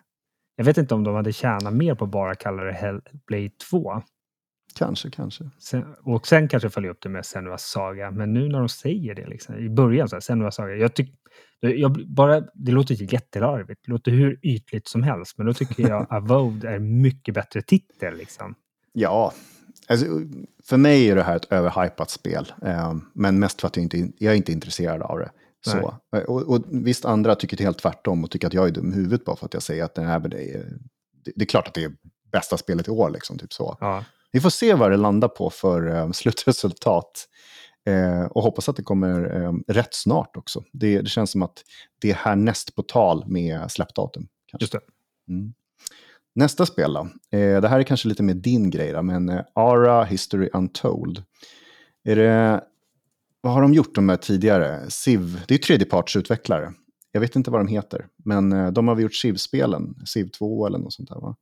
[0.55, 4.01] Jag vet inte om de hade tjänat mer på att bara kalla det Hellblade 2.
[4.77, 5.49] Kanske, kanske.
[5.59, 8.11] Sen, och sen kanske följa upp det med Senuas Saga.
[8.11, 10.75] Men nu när de säger det liksom, i början, så här, Senuas Saga.
[10.75, 11.13] Jag tycker,
[11.59, 13.81] jag, bara, det låter jättelarvigt.
[13.85, 15.37] Det låter hur ytligt som helst.
[15.37, 18.17] Men då tycker jag Avowed är mycket bättre titel.
[18.17, 18.55] Liksom.
[18.93, 19.33] Ja,
[19.87, 20.05] alltså,
[20.63, 22.53] för mig är det här ett överhypat spel.
[22.61, 25.31] Eh, men mest för att jag inte jag är inte intresserad av det.
[25.65, 25.77] Så.
[26.15, 28.95] Eh, Och, och visst, andra tycker helt tvärtom och tycker att jag är dum i
[28.95, 30.65] huvudet bara för att jag säger att det, här, det, är,
[31.25, 31.91] det, det är klart att det är
[32.31, 33.09] bästa spelet i år.
[33.09, 33.77] Liksom, typ så.
[33.79, 37.27] Ja, Vi får se vad det landar på för eh, slutresultat.
[37.85, 40.63] Eh, och hoppas att det kommer eh, rätt snart också.
[40.73, 41.63] Det, det känns som att
[41.99, 44.27] det är härnäst på tal med släppdatum.
[44.51, 44.63] Kanske.
[44.63, 44.79] just det.
[45.33, 45.53] Mm.
[46.35, 46.99] Nästa spel då.
[47.37, 51.23] Eh, det här är kanske lite mer din grej då, men eh, Ara History Untold.
[52.03, 52.63] Är det,
[53.41, 54.89] vad har de gjort de här tidigare?
[54.89, 56.73] Civ, det är tredjepartsutvecklare.
[57.11, 60.67] Jag vet inte vad de heter, men eh, de har väl gjort Civ-spelen, Civ 2
[60.67, 61.35] eller något sånt där va?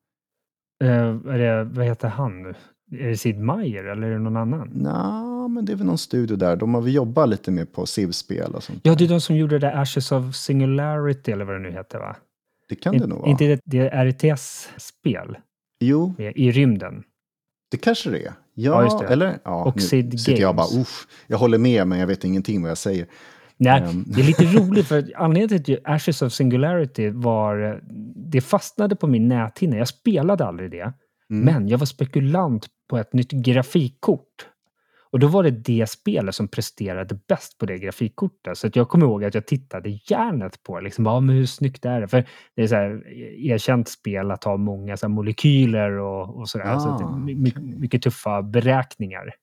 [0.84, 2.54] Eh, är det, vad heter han nu?
[2.92, 4.70] Är det Sid Meier eller är det någon annan?
[4.74, 6.56] Nå, men det är väl någon studio där.
[6.56, 8.80] De har väl jobbat lite mer på Civ-spel och sånt.
[8.84, 8.98] Ja, där.
[9.00, 12.16] det är de som gjorde det Ashes of Singularity eller vad det nu heter va?
[12.70, 13.30] Det kan det nog vara.
[13.30, 15.38] Inte det, det är RTS-spel
[15.80, 17.04] Jo, i rymden.
[17.72, 18.24] det kanske det är.
[18.24, 19.08] Ja, Ja, just det.
[19.08, 19.38] eller?
[19.44, 20.74] Ja, Och Sid sitter jag Games.
[20.74, 23.08] bara, uff, jag håller med men jag vet ingenting vad jag säger.
[23.58, 24.04] Nej, Ehm.
[24.08, 27.82] det är lite roligt för anledningen till att Ashes of Singularity var...
[28.32, 29.78] Det fastnade på min näthinna.
[29.78, 30.94] Jag spelade aldrig det.
[31.30, 31.46] Mm.
[31.46, 34.48] Men jag var spekulant på ett nytt grafikkort.
[35.12, 38.58] Och då var det det spelet som presterade bäst på det grafikkortet.
[38.58, 40.84] Så att jag kommer ihåg att jag tittade järnet på det.
[40.84, 42.08] Liksom, ja, men hur snyggt är det?
[42.08, 46.50] För det är så här, erkänt spel att ha många så här, molekyler och, och
[46.50, 46.80] sådär.
[46.80, 47.64] så att det Ah, är my- my- okej.
[47.64, 49.34] mycket tuffa beräkningar.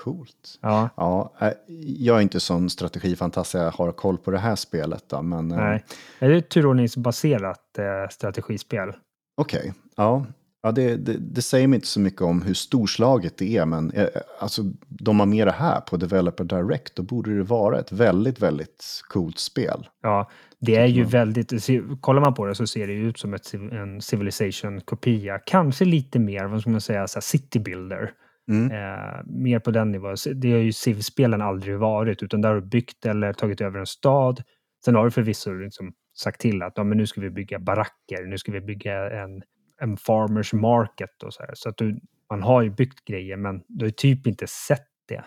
[0.00, 0.58] Coolt.
[0.62, 1.52] Ja, Ja, eh,
[1.96, 5.04] jag är inte sån strategifantast jag har koll på det här spelet.
[5.08, 5.84] Då, men eh, nej.
[6.20, 8.92] Det är ett turordningsbaserat eh, strategispel.
[9.36, 9.72] okej.
[9.96, 10.26] Ja,
[10.66, 13.66] ja det, det, det säger mig inte så mycket om hur storslaget det är.
[13.66, 14.06] Men eh,
[14.40, 16.96] alltså, de har med det här på Developer Direct.
[16.96, 19.88] Då borde det vara ett väldigt, väldigt coolt spel.
[20.02, 21.10] Ja, det är ju man.
[21.10, 21.52] väldigt...
[22.00, 25.38] Kollar man på det så ser det ut som ett, en Civilization-kopia.
[25.38, 28.10] Kanske lite mer, vad ska man säga, så city builder.
[28.50, 28.70] Mm.
[28.70, 30.16] Eh, mer på den nivån.
[30.34, 33.86] Det har ju Civ-spelen aldrig varit, utan där har du byggt eller tagit över en
[33.86, 34.42] stad.
[34.84, 38.26] Sen har du förvisso liksom sagt till att ja, men nu ska vi bygga baracker,
[38.26, 39.42] nu ska vi bygga en,
[39.80, 41.50] en farmers market och så här.
[41.54, 45.24] Så att du, man har ju byggt grejer, men du har typ inte sett det.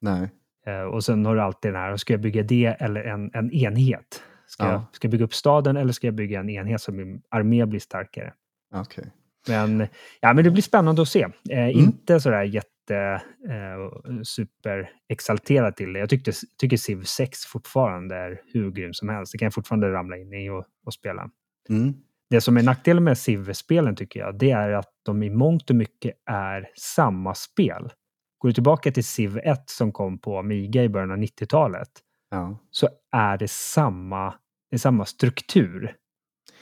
[0.00, 0.30] Nej.
[0.66, 3.50] Eh, och sen har du alltid den här, ska jag bygga det eller en, en
[3.52, 4.22] enhet?
[4.46, 4.72] Ska, Ja.
[4.72, 7.66] jag, ska jag bygga upp staden eller ska jag bygga en enhet som min armé
[7.66, 8.32] blir starkare?
[8.74, 9.04] Okej.
[9.48, 9.86] Men,
[10.20, 11.22] ja, men det blir spännande att se.
[11.22, 11.70] Eh, Mm.
[11.70, 15.98] Inte sådär jätte eh, super exalterad till det.
[15.98, 19.32] Jag tyckte, tycker Civ 6 fortfarande är hur grym som helst.
[19.32, 21.30] Det kan jag fortfarande ramla in i och, och spela.
[21.68, 21.94] Mm.
[22.30, 25.76] Det som är nackdelen med Civ-spelen tycker jag, det är att de i mångt och
[25.76, 27.92] mycket är samma spel.
[28.38, 31.88] Går du tillbaka till Civ 1 som kom på Amiga i början av 90-talet
[32.30, 32.58] Ja.
[32.70, 34.34] så är det samma,
[34.70, 35.96] det är samma struktur.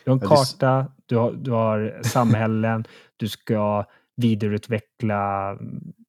[0.05, 2.85] Du har en karta, du har, du har samhällen,
[3.17, 3.85] du ska
[4.17, 5.59] vidareutveckla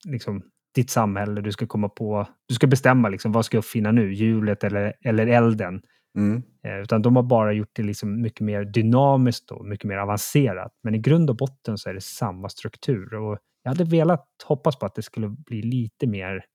[0.05, 0.43] liksom,
[0.75, 4.13] ditt samhälle, du ska komma på, du ska bestämma liksom, vad ska jag uppfinna nu,
[4.13, 5.81] hjulet eller, eller elden.
[6.17, 6.43] Mm.
[6.63, 10.71] Eh, utan de har bara gjort det liksom mycket mer dynamiskt och mycket mer avancerat.
[10.83, 13.13] Men i grund och botten så är det samma struktur.
[13.13, 16.45] Och jag hade velat hoppas på att det skulle bli lite mer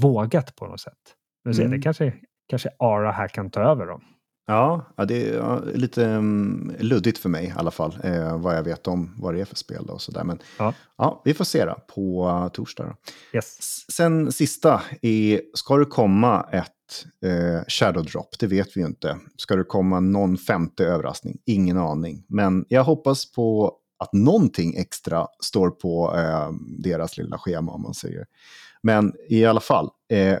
[0.00, 1.14] vågat på något sätt.
[1.44, 1.70] Men mm.
[1.70, 2.14] det kanske,
[2.48, 4.00] kanske Ara här kan ta över då.
[4.46, 8.86] Ja, det är lite um, luddigt för mig i alla fall, eh, vad jag vet
[8.86, 10.24] om vad det är för spel och sådär.
[10.24, 10.74] Men ja.
[10.96, 11.22] ja.
[11.24, 12.96] vi får se då, på uh, torsdag.
[13.32, 13.84] Yes.
[13.92, 18.38] Sen sista, är, ska det komma ett eh, Shadow Drop?
[18.38, 19.18] Det vet vi ju inte.
[19.36, 21.38] Ska det komma någon femte överraskning?
[21.44, 22.24] Ingen aning.
[22.28, 27.94] Men jag hoppas på att någonting extra står på eh, deras lilla schema om man
[27.94, 28.26] säger.
[28.82, 30.38] Men i alla fall, eh,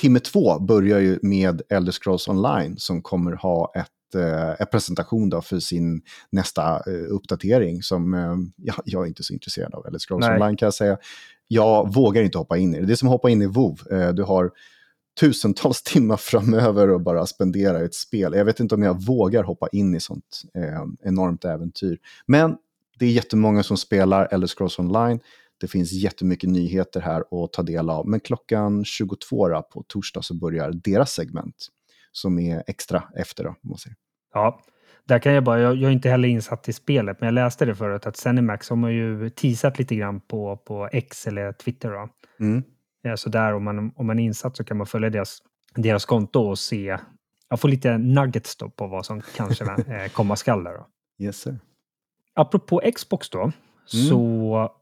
[0.00, 5.30] timme två börjar ju med Elder Scrolls Online som kommer ha ett eh, en presentation
[5.30, 9.86] då för sin nästa eh, uppdatering som eh, ja, jag är inte så intresserad av.
[9.86, 10.34] Elder Scrolls Nej.
[10.34, 10.98] Online kan jag säga.
[11.48, 12.86] Jag vågar inte hoppa in i det.
[12.86, 13.78] Det är som att hoppa in i WoW.
[14.14, 14.50] Du har
[15.20, 18.34] tusentals timmar framöver och bara spendera ett spel.
[18.34, 20.42] Jag vet inte om jag vågar hoppa in i sånt
[21.02, 21.98] enormt äventyr.
[22.26, 22.56] Men
[22.98, 25.20] det är jättemånga som spelar Elder Scrolls Online.
[25.60, 28.08] Det finns jättemycket nyheter här att ta del av.
[28.08, 31.68] Men klockan 22 på torsdag så börjar deras segment
[32.12, 33.44] som är extra efter.
[33.44, 33.96] Då, man säger.
[34.34, 34.60] Ja,
[35.04, 37.64] där kan jag bara, jag, jag, är inte heller insatt i spelet, men jag läste
[37.64, 41.90] det förut att Zenimax har man ju teasat lite grann på, på X eller Twitter.
[41.90, 42.08] Då.
[42.44, 42.62] Mm.
[43.02, 45.38] Ja, så där om man, om man är insatt så kan man följa deras,
[45.74, 46.98] deras konto och se,
[47.48, 50.72] jag får lite nuggets då på vad som kanske eh, komma skall där.
[50.72, 50.86] Då.
[51.24, 51.58] Yes sir.
[52.34, 53.52] Apropå Xbox då, mm.
[54.08, 54.72] så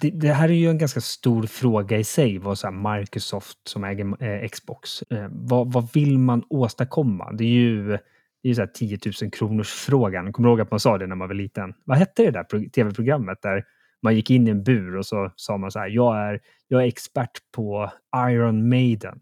[0.00, 3.84] det, det, här är ju en ganska stor fråga i sig, vad så Microsoft som
[3.84, 7.32] äger eh, Xbox, eh, vad, vad, vill man åstadkomma?
[7.32, 7.98] Det är ju, det
[8.42, 10.32] är ju så 10 000 kronors frågan.
[10.32, 11.74] Kommer du ihåg att man sa det när man var liten?
[11.84, 13.64] Vad hette det där tv-programmet där
[14.02, 16.82] man gick in i en bur och så sa man så här, jag är, jag
[16.82, 19.20] är expert på Iron Maiden.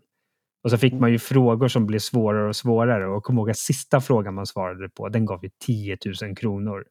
[0.65, 3.59] Och så fick man ju frågor som blev svårare och svårare och kom ihåg att
[3.59, 6.85] sista frågan man svarade på, den gav ju 10 000 kronor.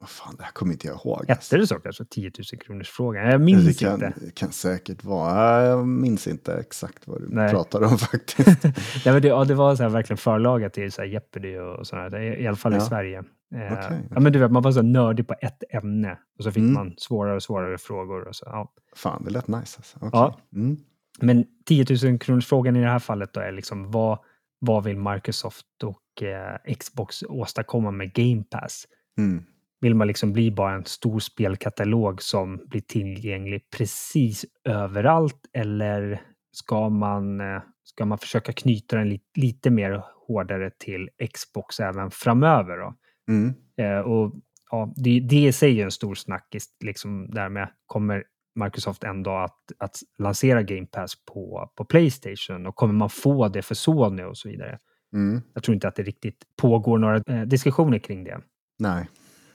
[0.00, 1.20] Vad fan, det här kommer inte jag ihåg.
[1.20, 1.56] Hette alltså.
[1.56, 2.04] det så kanske?
[2.04, 3.30] 10 000 kronors frågan?
[3.30, 4.12] Jag minns det kan, inte.
[4.20, 5.64] Det kan säkert vara.
[5.66, 7.50] Jag minns inte exakt vad du Nej.
[7.50, 8.64] pratar om faktiskt.
[8.64, 11.86] Nej, men det, ja, det var så här, verkligen förlaga till så här Jeopardy och
[11.86, 12.78] sådana I alla fall ja.
[12.78, 13.24] i Sverige.
[13.54, 13.98] Eh, okay.
[14.10, 16.74] ja, men du vet, man var så nördig på ett ämne och så fick mm.
[16.74, 18.28] man svårare och svårare frågor.
[18.28, 18.72] Och så, ja.
[18.96, 19.78] Fan, det lät nice.
[19.78, 19.96] Alltså.
[19.96, 20.10] Okay.
[20.12, 20.38] Ja.
[20.54, 20.76] Mm.
[21.20, 24.18] Men 10 000 kronors frågan i det här fallet då är liksom vad,
[24.58, 28.86] vad vill Microsoft och eh, Xbox åstadkomma med Game Pass?
[29.18, 29.44] Mm.
[29.80, 36.88] Vill man liksom bli bara en stor spelkatalog som blir tillgänglig precis överallt eller ska
[36.88, 42.78] man, eh, ska man försöka knyta den lite, lite mer hårdare till Xbox även framöver?
[42.78, 42.94] Då?
[43.32, 43.54] Mm.
[43.76, 44.34] Eh, och
[44.70, 48.24] ja, det, det i sig är en stor snackis, liksom därmed kommer
[48.64, 53.62] Microsoft ändå att, att lansera Game Pass på, på Playstation och kommer man få det
[53.62, 54.78] för Sony och så vidare?
[55.12, 55.42] Mm.
[55.54, 58.40] Jag tror inte att det riktigt pågår några eh, diskussioner kring det.
[58.78, 59.08] Nej.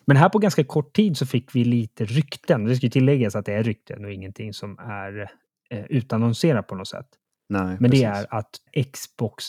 [0.05, 2.65] Men här på ganska kort tid så fick vi lite rykten.
[2.65, 5.31] Det ska tilläggas att det är rykten och ingenting som är
[5.69, 7.07] eh, utannonserat på något sätt.
[7.49, 8.01] Nej, Men precis.
[8.01, 8.49] det är att
[8.93, 9.45] Xbox,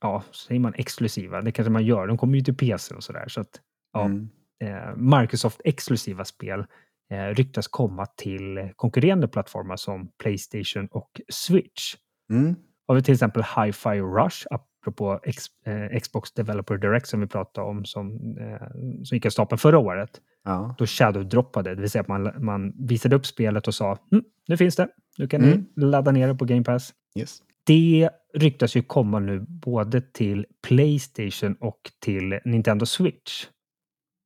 [0.00, 1.42] ja, säger man exklusiva?
[1.42, 2.06] Det kanske man gör.
[2.06, 3.28] De kommer ju till PC och sådär.
[3.28, 3.60] Så att,
[3.92, 4.28] ja, mm.
[4.64, 6.64] eh, Microsoft exklusiva spel
[7.10, 11.94] eh, ryktas komma till konkurrerande plattformar som Playstation och Switch.
[12.30, 12.56] Mm.
[12.86, 14.46] Har vi till exempel Hi-Fi Rush,
[14.88, 18.68] apropå X, eh, Xbox Developer Direct som vi pratade om, som, eh,
[19.04, 20.20] som gick av stapeln förra året.
[20.44, 20.74] Ja.
[20.78, 24.56] Då shadow-droppade, det vill säga att man, man visade upp spelet och sa hm, nu
[24.56, 25.66] finns det, nu kan mm.
[25.76, 26.94] ni ladda ner det på Game Pass.
[27.18, 27.42] Yes.
[27.64, 33.46] Det ryktas ju komma nu både till Playstation och till Nintendo Switch.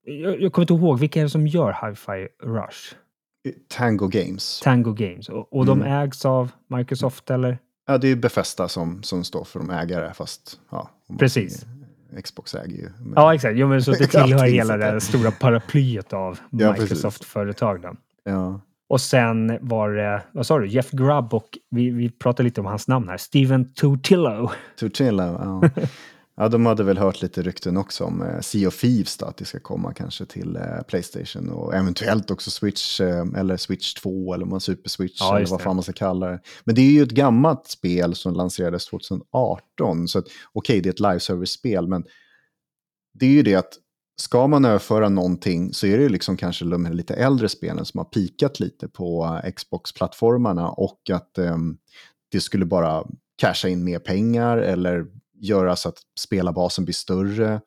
[0.05, 2.94] Jag, jag kommer inte ihåg, vilka är det som gör Hi-Fi Rush?
[3.68, 4.61] Tango Games.
[4.61, 5.29] Tango Games.
[5.29, 5.79] Och, och mm.
[5.79, 7.59] de ägs av Microsoft eller?
[7.87, 10.90] Ja, det är Befesta som, som står för de ägare, fast ja.
[11.18, 11.66] Precis.
[12.25, 12.90] Xbox äger ju.
[12.99, 13.12] Men...
[13.16, 13.57] Ja, exakt.
[13.57, 17.97] Jo, men så det tillhör hela det stora paraplyet av ja, Microsoft-företag.
[18.25, 18.61] Ja.
[18.88, 22.66] Och sen var det, vad sa du, Jeff Grubb och vi, vi pratade lite om
[22.66, 24.51] hans namn här, Steven Tutillo.
[24.81, 25.71] Tutillo, ja.
[26.37, 29.37] Ja, de hade väl hört lite rykten också om eh, Sea of Thieves då, att
[29.37, 34.35] det ska komma kanske till eh, Playstation och eventuellt också Switch eh, eller Switch 2
[34.35, 36.40] eller man Super Switch ja, eller vad fan man ska kalla det.
[36.64, 40.92] Men det är ju ett gammalt spel som lanserades 2018 så okej, okay, det är
[40.92, 42.05] ett live service-spel men
[43.14, 43.79] det är ju det att
[44.16, 47.99] ska man överföra någonting så är det ju liksom kanske de lite äldre spelen som
[47.99, 51.57] har pikat lite på eh, Xbox-plattformarna och att eh,
[52.31, 53.05] det skulle bara
[53.37, 55.07] casha in mer pengar eller
[55.42, 57.61] göra så att spelarbasen blir större.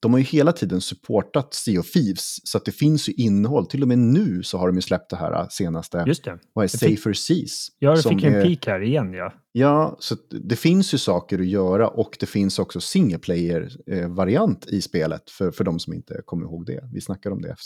[0.00, 3.66] de har ju hela tiden supportat Sea of Thieves, så att det finns ju innehåll.
[3.66, 6.38] Till och med nu så har de ju släppt det här senaste, Just det.
[6.52, 7.68] vad är Safer Seas?
[7.78, 9.32] Ja, som fick en är- peak här igen ja.
[9.52, 14.82] Ja, så det finns ju saker att göra och det finns också single player-variant i
[14.82, 16.80] spelet för, för de som inte kommer ihåg det.
[16.92, 17.56] Vi snackade om det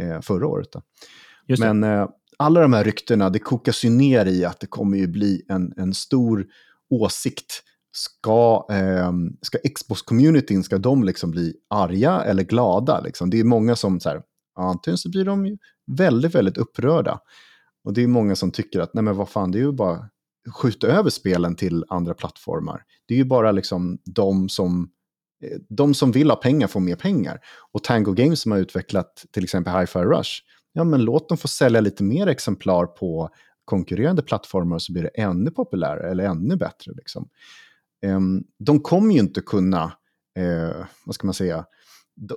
[0.00, 0.68] eh, förra året.
[1.46, 1.72] Just det.
[1.74, 5.06] Men eh, alla de här ryktena, det kokas ju ner i att det kommer ju
[5.06, 6.46] bli en, en stor
[6.90, 7.62] åsikt.
[7.96, 13.00] Ska, eh, ska Xbox-communityn, ska de liksom bli arga eller glada?
[13.00, 13.30] Liksom?
[13.30, 14.22] Det är många som så här,
[14.58, 17.20] antingen så blir de ju väldigt, väldigt upprörda.
[17.84, 20.08] Och det är många som tycker att, nej men vad fan, det är ju bara
[20.54, 22.82] skjuta över spelen till andra plattformar.
[23.06, 24.90] Det är ju bara liksom de som,
[25.44, 27.40] eh, de som vill ha pengar får mer pengar.
[27.72, 30.30] Och Tango Games som har utvecklat till exempel Hi-Fi Rush,
[30.72, 33.30] ja men låt dem få sälja lite mer exemplar på
[33.64, 36.92] konkurrerande plattformar så blir det ännu populärare eller ännu bättre.
[36.96, 37.28] Liksom.
[38.06, 39.92] Ehm, de kommer ju inte kunna,
[40.38, 41.64] eh, vad ska man säga,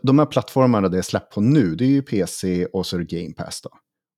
[0.03, 2.99] de- här plattformarna det är släppt på nu, det är ju PC och så är
[3.03, 3.69] det Game Pass då.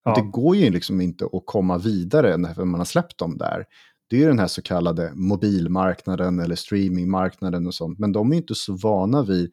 [0.04, 0.16] Ja.
[0.16, 3.66] Det går ju liksom inte att komma vidare när man har släppt dem där.
[4.10, 8.00] Det är ju den här så kallade mobilmarknaden eller streamingmarknaden och sånt.
[8.00, 9.52] Men de är inte så vana vid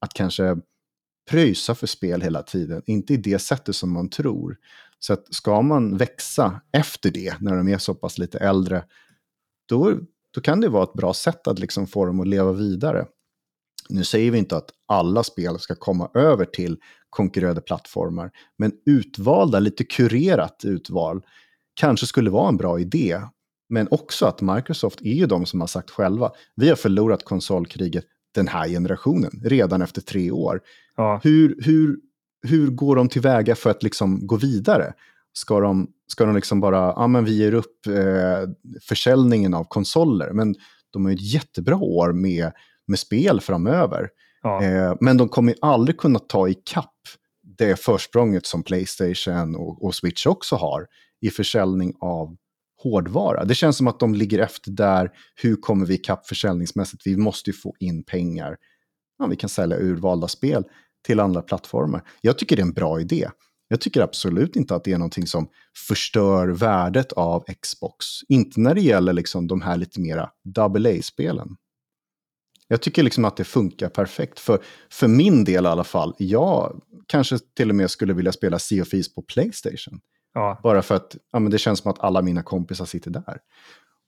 [0.00, 0.56] att kanske
[1.30, 2.82] pröjsa för spel hela tiden.
[2.86, 4.56] Inte i det sättet som man tror.
[4.98, 8.84] Så att ska man växa efter det, när de är så pass lite äldre,
[9.68, 9.98] då,
[10.34, 13.06] då kan det vara ett bra sätt att liksom få dem att leva vidare.
[13.88, 16.76] Nu säger vi inte att alla spel ska komma över till
[17.10, 21.22] konkurrerande plattformar, men utvalda, lite kurerat utval,
[21.74, 23.20] kanske skulle vara en bra idé.
[23.68, 28.04] Men också att Microsoft är ju de som har sagt själva, vi har förlorat konsolkriget
[28.34, 30.60] den här generationen, redan efter tre år.
[30.96, 31.20] Ja.
[31.22, 31.98] Hur, hur,
[32.42, 34.94] hur går de tillväga för att liksom gå vidare?
[35.32, 40.32] Ska de, ska de liksom bara, ja men vi ger upp eh, försäljningen av konsoler,
[40.32, 40.54] men
[40.92, 42.52] de har ju ett jättebra år med,
[42.86, 44.08] med spel framöver.
[44.42, 44.62] Ja.
[44.62, 46.94] Eh, men de kommer ju aldrig kunna ta i kapp
[47.58, 50.86] det försprånget som Playstation och, och Switch också har
[51.20, 52.36] i försäljning av
[52.82, 53.44] hårdvara.
[53.44, 55.10] Det känns som att de ligger efter där.
[55.42, 57.06] Hur kommer vi ikapp försäljningsmässigt?
[57.06, 58.56] Vi måste ju få in pengar.
[59.18, 60.64] Ja, vi kan sälja urvalda spel
[61.06, 62.02] till andra plattformar.
[62.20, 63.28] Jag tycker det är en bra idé.
[63.72, 65.48] Jag tycker absolut inte att det är någonting som
[65.88, 68.06] förstör värdet av Xbox.
[68.28, 71.48] Inte när det gäller liksom de här lite mera AA-spelen.
[72.68, 74.38] Jag tycker liksom att det funkar perfekt.
[74.40, 78.58] För, för min del i alla fall, jag kanske till och med skulle vilja spela
[78.58, 80.00] Sea of Thieves på Playstation.
[80.34, 80.60] Ja.
[80.62, 83.38] Bara för att ja, men det känns som att alla mina kompisar sitter där.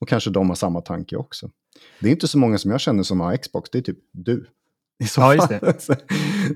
[0.00, 1.50] Och kanske de har samma tanke också.
[2.00, 4.46] Det är inte så många som jag känner som har Xbox, det är typ du.
[5.04, 5.94] I så Ja, just så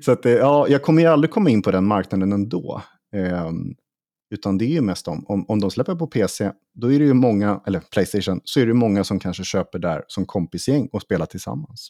[0.03, 2.83] så att, det- ja, jag kommer ju aldrig komma in på den marknaden ändå.
[3.17, 3.75] Ehm,
[4.35, 7.05] utan det är ju mest om, om, om de släpper på PC, då är det
[7.05, 11.03] ju många, eller Playstation, så är det många som kanske köper där som kompisgäng och
[11.03, 11.89] spelar tillsammans.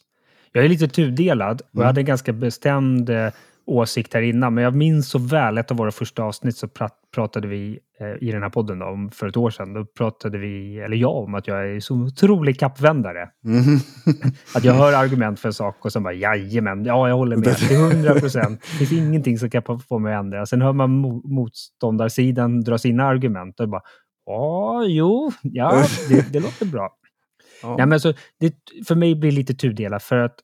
[0.51, 1.87] Jag är lite tudelad och jag Mm.
[1.87, 3.27] hade en ganska bestämd eh,
[3.69, 4.53] åsikt här innan.
[4.53, 8.27] Men jag minns så väl ett av våra första avsnitt så prat, pratade vi eh,
[8.27, 9.73] i den här podden då, om för ett år sedan.
[9.73, 13.29] Då pratade vi, eller jag, om att jag är så otrolig kappvändare.
[13.43, 13.79] Mhm.
[14.55, 17.57] Att jag hör argument för en sak och sen bara jajamän, ja jag håller med
[17.57, 18.61] till hundra procent.
[18.79, 20.45] Det finns ingenting som kan få mig att ändra.
[20.45, 23.81] Sen hör man mo- motståndarsidan dra sina argument och bara
[24.25, 26.89] ja, jo, ja, det, det låter bra.
[27.61, 27.75] Ja.
[27.77, 28.53] Nej, men så, det,
[28.87, 30.03] för mig blir det lite tudelat.
[30.03, 30.35] För att,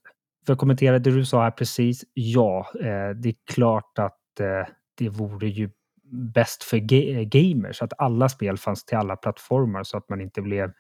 [0.46, 2.04] för att kommentera det du sa här precis.
[2.14, 5.70] Ja, eh, det är klart att eh, det vore ju
[6.34, 10.42] bäst för ga- gamers att alla spel fanns till alla plattformar så att man inte
[10.42, 10.72] blev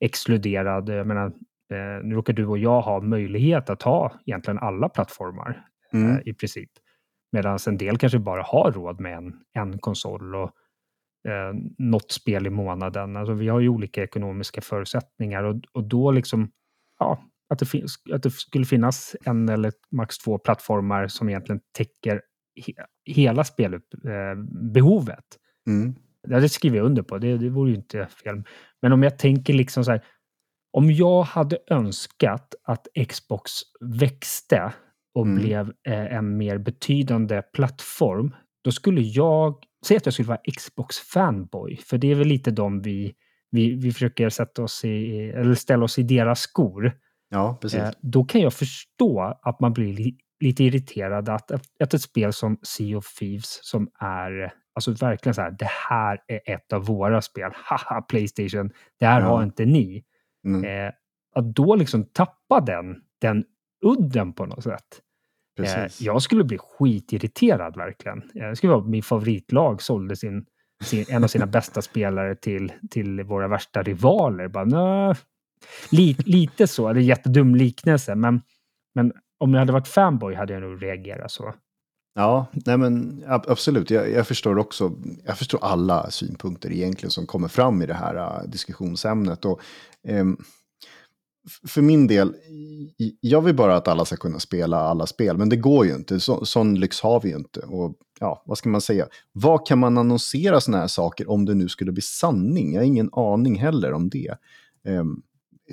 [0.00, 0.88] exkluderad.
[0.88, 1.26] Jag menar,
[1.72, 6.10] eh, nu råkar du och jag ha möjlighet att ha egentligen alla plattformar Mm.
[6.12, 6.70] eh, i princip.
[7.32, 10.50] Medan en del kanske bara har råd med en, en konsol och
[11.28, 13.16] eh, något spel i månaden.
[13.16, 16.50] Alltså vi har ju olika ekonomiska förutsättningar och, och då liksom,
[16.98, 17.18] ja,
[17.48, 22.20] att det, finns, att det skulle finnas en eller max två plattformar som egentligen täcker
[22.66, 22.72] he,
[23.04, 25.24] hela spelbehovet.
[25.66, 25.94] Mm.
[26.28, 28.42] Ja, det skriver jag under på, det, det vore ju inte fel.
[28.82, 30.04] Men om jag tänker liksom så här,
[30.72, 34.72] om jag hade önskat att Xbox växte
[35.14, 35.42] och Mm.
[35.42, 38.34] blev eh, en mer betydande plattform,
[38.64, 42.82] då skulle jag, säg att jag skulle vara Xbox-fanboy, för det är väl lite de
[42.82, 43.14] vi,
[43.50, 46.92] vi, vi försöker sätta oss i, eller ställa oss i deras skor.
[47.34, 47.80] Ja, precis.
[47.80, 52.32] Eh, då kan jag förstå att man blir li, lite irriterad att, att, ett spel
[52.32, 56.84] som Sea of Thieves som är alltså verkligen så här, det här är ett av
[56.86, 58.70] våra spel, haha Playstation,
[59.00, 59.26] det här Ja.
[59.26, 60.04] har inte ni.
[60.46, 60.64] Mm.
[60.86, 60.92] Eh,
[61.34, 63.44] att då liksom tappa den, den
[63.84, 65.00] udden på något sätt.
[65.60, 68.22] Eh, jag skulle bli skitirriterad verkligen.
[68.34, 70.46] Eh, Det skulle vara min favoritlag sålde sin,
[70.84, 74.48] sin, en av sina bästa spelare till, till våra värsta rivaler.
[74.48, 75.16] Bara.
[75.90, 78.42] Lite, lite så, det är en jättedum liknelse, men,
[78.94, 81.54] men om jag hade varit fanboy hade jag nog reagerat så.
[82.14, 83.90] Ja, nej men absolut.
[83.90, 84.92] Jag, jag, förstår också.
[85.24, 89.44] Jag förstår alla synpunkter egentligen som kommer fram i det här uh, diskussionsämnet.
[89.44, 89.60] Och,
[90.08, 90.44] um,
[91.68, 92.34] för min del,
[93.20, 96.20] jag vill bara att alla ska kunna spela alla spel, men det går ju inte.
[96.20, 97.60] Så, sån lyx har vi ju inte.
[97.60, 99.06] Och ja, vad ska man säga?
[99.32, 102.72] Vad kan man annonsera såna här saker om det nu skulle bli sanning?
[102.72, 104.34] Jag har ingen aning heller om det.
[104.88, 105.22] Um,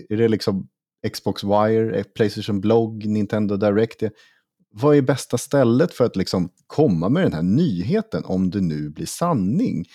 [0.09, 0.67] är det liksom
[1.13, 4.03] Xbox Wire, Playstation Blog, Nintendo Direct?
[4.71, 8.89] vad är bästa stället för att liksom komma med den här nyheten om det nu
[8.89, 9.85] blir sanning?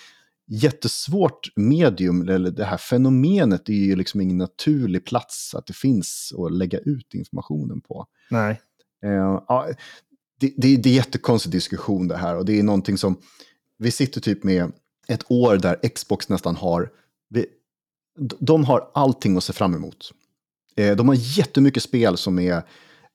[0.49, 6.33] Jättesvårt medium, eller det här fenomenet, är ju liksom ingen naturlig plats att det finns
[6.39, 8.07] att lägga ut informationen på.
[8.31, 8.61] Nej.
[9.05, 9.69] Uh, ja,
[10.41, 13.17] det, det, det är jättekonstig diskussion det här och det är någonting som,
[13.79, 14.73] vi sitter typ med
[15.09, 16.91] ett år där Xbox nästan har,
[17.29, 17.47] vi,
[18.39, 20.13] de har allting att se fram emot.
[20.77, 22.63] Eh, de har jättemycket spel som är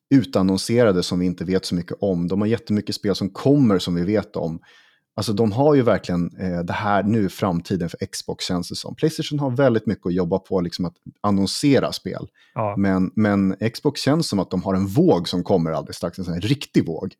[0.09, 2.27] utannonserade som vi inte vet så mycket om.
[2.27, 4.59] De har jättemycket spel som kommer som vi vet om.
[5.15, 8.95] Alltså de har ju verkligen eh, det här nu framtiden för Xbox känns det som.
[8.95, 12.27] Playstation har väldigt mycket att jobba på, liksom att annonsera spel.
[12.53, 12.75] Ja.
[12.77, 16.25] Men, men Xbox känns som att de har en våg som kommer alldeles strax, en
[16.25, 17.13] sån här riktig våg.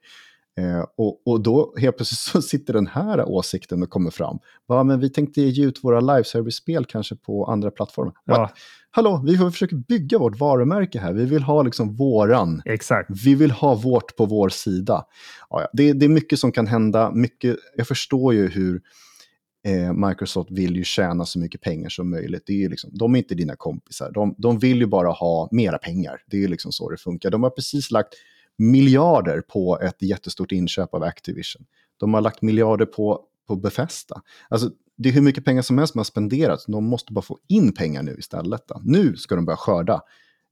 [0.60, 4.40] Eh, och, och då helt plötsligt så sitter den här åsikten och kommer fram.
[4.68, 8.14] Va, men vi tänkte ge ut våra live-service-spel kanske på andra plattformar.
[8.26, 8.52] Ja.
[8.94, 11.14] Hallå, vi försöker bygga vårt varumärke här.
[11.14, 12.62] Vi vill ha liksom våran.
[12.66, 13.10] Exakt.
[13.24, 15.06] Vi vill ha vårt på vår sida.
[15.50, 17.12] Ja, det, det är mycket som kan hända.
[17.12, 18.82] Mycket, jag förstår ju hur
[19.68, 22.44] eh, Microsoft vill ju tjäna så mycket pengar som möjligt.
[22.46, 24.12] Det är liksom, de är inte dina kompisar.
[24.12, 26.22] De, de vill ju bara ha mera pengar.
[26.28, 27.30] Det är liksom så det funkar.
[27.30, 28.14] De har precis lagt
[28.62, 31.66] miljarder på ett jättestort inköp av Activision.
[31.98, 34.22] De har lagt miljarder på, på Befesta.
[34.50, 36.66] Alltså, det är hur mycket pengar som helst man har spenderat.
[36.68, 38.68] De måste bara få in pengar nu istället.
[38.68, 38.82] Då.
[38.84, 40.02] Nu ska de börja skörda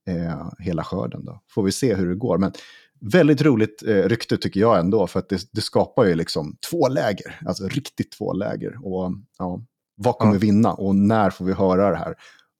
[0.07, 1.25] eh, hela skörden.
[1.25, 1.41] Då.
[1.49, 2.37] Får vi se hur det går.
[2.37, 2.51] Men
[2.99, 5.07] väldigt roligt eh, rykte tycker jag ändå.
[5.07, 7.39] För att det, det, skapar ju liksom två läger.
[7.45, 8.85] Alltså riktigt två läger.
[8.85, 9.61] Och ja,
[9.95, 10.39] vad kommer ja.
[10.39, 12.15] vinna och när får vi höra det här?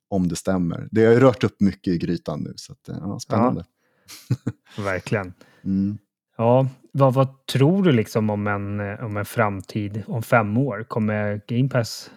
[0.09, 0.87] Om det stämmer.
[0.91, 2.53] Det har ju rört upp mycket i grytan nu.
[2.55, 3.65] Så att, ja, spännande.
[3.67, 3.78] Ja.
[4.78, 5.34] Verkligen.
[5.64, 5.97] Mm.
[6.38, 10.86] Ja, vad, vad, tror du liksom om en, om en framtid om fem år?
[10.88, 12.12] Kommer Game Pass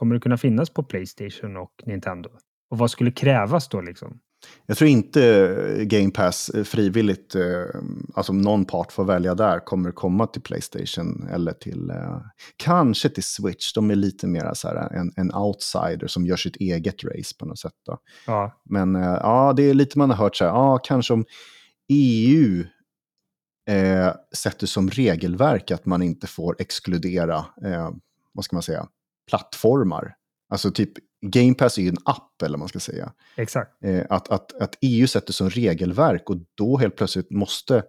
[0.00, 2.30] kommer det kunna finnas på Playstation och Nintendo?
[2.70, 4.20] Och vad skulle krävas då liksom?
[4.66, 7.64] Jag tror inte Game Pass frivilligt, eh,
[8.14, 12.20] alltså om någon part får välja där, kommer komma till Playstation eller till, eh,
[12.56, 13.72] kanske till Switch.
[13.72, 17.46] De är lite mer så här en, en outsider som gör sitt eget race på
[17.46, 17.72] något sätt.
[17.86, 17.98] Då.
[18.26, 18.60] Ja.
[18.64, 21.24] Men eh, ja, det är lite man har hört så här, ja, kanske om
[21.88, 22.64] EU
[23.68, 27.90] eh, sätter som regelverk att man inte får exkludera, eh,
[28.32, 28.86] vad ska man säga,
[29.28, 30.14] plattformar.
[30.48, 33.12] Alltså typ Game Pass är ju en app, eller vad man ska säga.
[33.36, 33.84] Exakt.
[33.84, 37.82] Eh, att, att, att EU sätter som regelverk och då helt plötsligt måste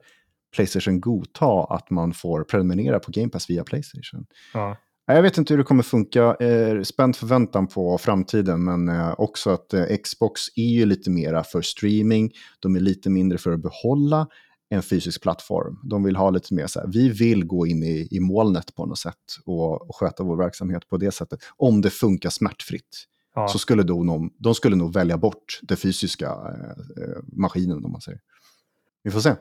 [0.56, 4.26] Playstation godta att man får prenumerera på Game Pass via Playstation.
[4.54, 4.78] Ja.
[5.06, 6.36] Jag vet inte hur det kommer funka.
[6.36, 9.74] Eh, spänd förväntan på framtiden, men eh, också att
[10.04, 12.32] Xbox är ju lite mera för streaming.
[12.60, 14.28] De är lite mindre för att behålla
[14.70, 15.80] en fysisk plattform.
[15.84, 18.86] De vill ha lite mer så här, vi vill gå in i, i molnet på
[18.86, 19.16] något sätt
[19.46, 21.40] och, och sköta vår verksamhet på det sättet.
[21.58, 23.08] Om det funkar smärtfritt.
[23.36, 23.48] Ja.
[23.48, 27.92] Så skulle då någon, de skulle nog välja bort den fysiska eh, eh, maskinen om
[27.92, 28.20] man säger.
[29.04, 29.36] Vi får se.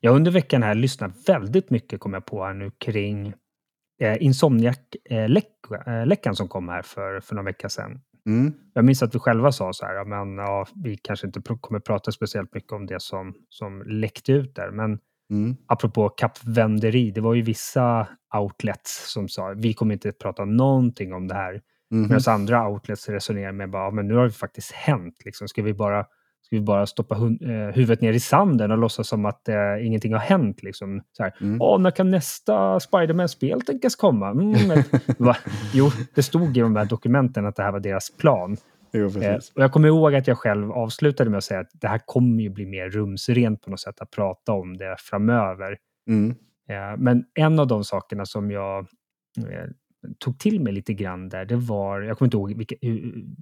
[0.00, 3.34] Jag under veckan här lyssnat väldigt mycket, kom jag på här nu, kring
[4.00, 8.00] eh, Insomniac-läckan eh, som kom här för, för några veckor sedan.
[8.26, 8.52] Mm.
[8.72, 11.80] Jag minns att vi själva sa så här, men ja, vi kanske inte pr kommer
[11.80, 14.70] prata speciellt mycket om det som, som läckte ut där.
[14.70, 14.98] Men
[15.30, 15.56] mm.
[15.66, 21.28] apropå kappvänderi, det var ju vissa outlets som sa vi kommer inte prata någonting om
[21.28, 21.62] det här.
[21.94, 22.08] Mm.
[22.08, 25.14] Medan andra outlets resonerar med bara, men nu har det faktiskt hänt.
[25.24, 25.48] Liksom.
[25.48, 26.06] Ska vi bara
[26.46, 30.12] Ska vi bara stoppa eh, huvudet ner i sanden och låtsas som att eh, ingenting
[30.12, 30.62] har hänt?
[30.62, 31.02] Liksom.
[31.12, 31.62] Så här, mm.
[31.62, 34.30] Åh, när kan nästa Spiderman-spel tänkas komma?
[34.30, 34.82] Mm,
[35.72, 38.56] jo, det stod i de här dokumenten att det här var deras plan.
[38.92, 41.88] Jo, eh, och jag kommer ihåg att jag själv avslutade med att säga att det
[41.88, 45.76] här kommer ju bli mer rumsrent på något sätt att prata om det framöver.
[46.08, 46.30] Mm.
[46.68, 48.78] Eh, men en av de sakerna som jag
[49.38, 49.70] eh,
[50.18, 52.76] tog till mig lite grann där, det var, jag kommer inte ihåg vilka,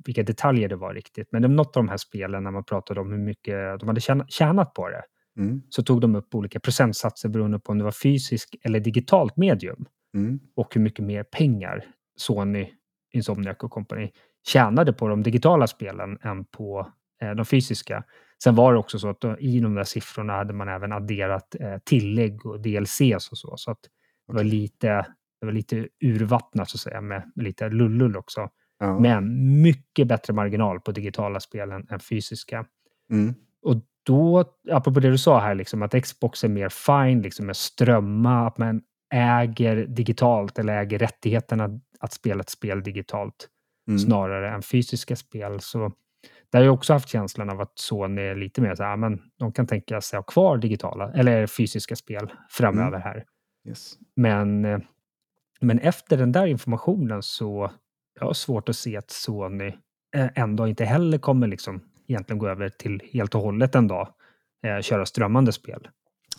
[0.04, 2.64] vilka detaljer det var riktigt, men det var något av de här spelen när man
[2.64, 5.02] pratade om hur mycket de hade tjänat på det.
[5.38, 5.62] Mm.
[5.68, 9.86] Så tog de upp olika procentsatser beroende på om det var fysiskt eller digitalt medium.
[10.14, 10.40] Mm.
[10.56, 11.84] Och hur mycket mer pengar
[12.16, 12.68] Sony,
[13.12, 14.10] Insomniac och Company
[14.46, 16.92] tjänade på de digitala spelen än på
[17.22, 18.04] eh, de fysiska.
[18.44, 21.54] Sen var det också så att då, i de där siffrorna hade man även adderat
[21.60, 23.56] eh, tillägg och DLCs och så.
[23.56, 23.80] Så att
[24.26, 25.06] det var lite
[25.42, 28.48] det var lite urvattnat så att säga med, med lite lullull också.
[28.78, 28.98] Ja.
[28.98, 32.66] Men mycket bättre marginal på digitala spelen än fysiska.
[33.10, 33.34] Mm.
[33.62, 37.56] Och då, apropå det du sa här, liksom, att Xbox är mer fine liksom, med
[37.56, 38.82] strömma, att man
[39.14, 43.48] äger digitalt eller äger rättigheterna att spela ett spel digitalt
[43.88, 43.98] mm.
[43.98, 45.60] snarare än fysiska spel.
[45.60, 45.92] Så
[46.52, 49.20] där har jag också haft känslan av att Sony är lite mer så här, men
[49.38, 53.02] de kan tänka sig ha kvar digitala eller fysiska spel framöver mm.
[53.02, 53.24] här.
[53.68, 53.94] Yes.
[54.16, 54.78] Men, eh,
[55.62, 57.70] men efter den där informationen så
[58.20, 59.72] jag har svårt att se att Sony
[60.16, 64.08] eh, ändå inte heller kommer liksom egentligen gå över till helt och hållet en dag
[64.66, 65.88] eh, köra strömmande spel.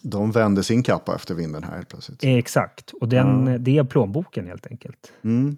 [0.02, 2.24] De vände sin kappa efter vinden här helt plötsligt.
[2.24, 3.58] Exakt, och den, ja.
[3.58, 5.14] det är plånboken helt enkelt.
[5.24, 5.58] Mm.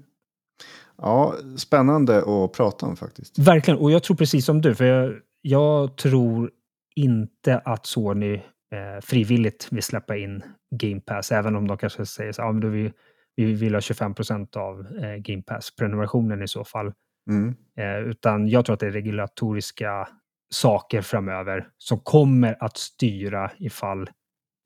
[0.97, 3.39] Ja, spännande att prata om faktiskt.
[3.39, 6.51] Verkligen, och jag tror precis som du, för jag, jag tror
[6.95, 10.43] inte att Sony eh, frivilligt vill släppa in
[10.76, 12.93] Game Pass, även om de kanske säger så ja, men då vi,
[13.36, 16.94] vi vill ha 25 procent av eh, Game Pass-prenumerationen i så fall.
[17.30, 17.56] Mm.
[17.78, 20.08] Eh, utan jag tror att det är regulatoriska
[20.50, 24.02] saker framöver som kommer att styra ifall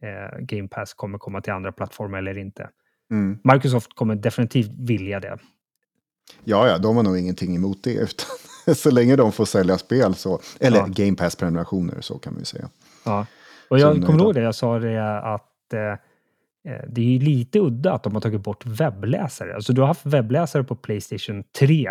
[0.04, 2.70] eh, Game Pass kommer komma till andra plattformar eller inte.
[3.12, 3.40] Mm.
[3.44, 5.38] Microsoft kommer definitivt vilja det.
[6.44, 7.94] Ja, ja, de har nog ingenting emot det.
[7.94, 10.86] Utan så länge de får sälja spel, så, eller ja.
[10.88, 12.70] Game Pass-prenumerationer, så kan man ju säga.
[13.06, 13.26] Ja,
[13.70, 15.96] och jag kommer ihåg det, jag sa det att eh,
[16.88, 19.56] det är lite udda att de har tagit bort webbläsare.
[19.56, 21.90] Alltså du har haft webbläsare på Playstation 3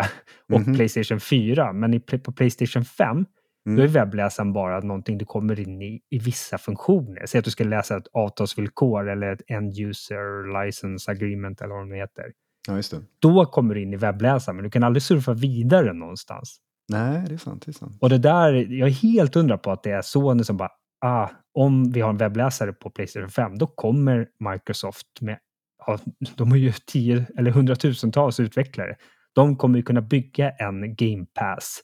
[0.49, 0.77] och mm -hmm.
[0.77, 3.25] Playstation 4, men i, på Playstation 5
[3.69, 3.77] Mm.
[3.77, 7.27] Då är webbläsaren bara någonting du kommer in i, i vissa funktioner.
[7.27, 11.91] Säg att du ska läsa ett avtalsvillkor eller ett end user license agreement eller vad
[11.91, 12.25] det heter.
[12.69, 13.01] Ja, just det.
[13.19, 16.59] Då kommer du in i webbläsaren, men du kan aldrig surfa vidare någonstans.
[16.93, 17.63] Nej, det är sant.
[17.67, 17.99] Det är sant.
[18.01, 21.29] Och det där, jag är helt undra på att det är Sony som bara, ah,
[21.55, 25.39] om vi har en webbläsare på Playstation 5, då kommer Microsoft med,
[25.87, 25.99] ja,
[26.37, 28.97] de har ju tio eller hundratusentals utvecklare.
[29.33, 31.81] De kommer ju kunna bygga en Game Pass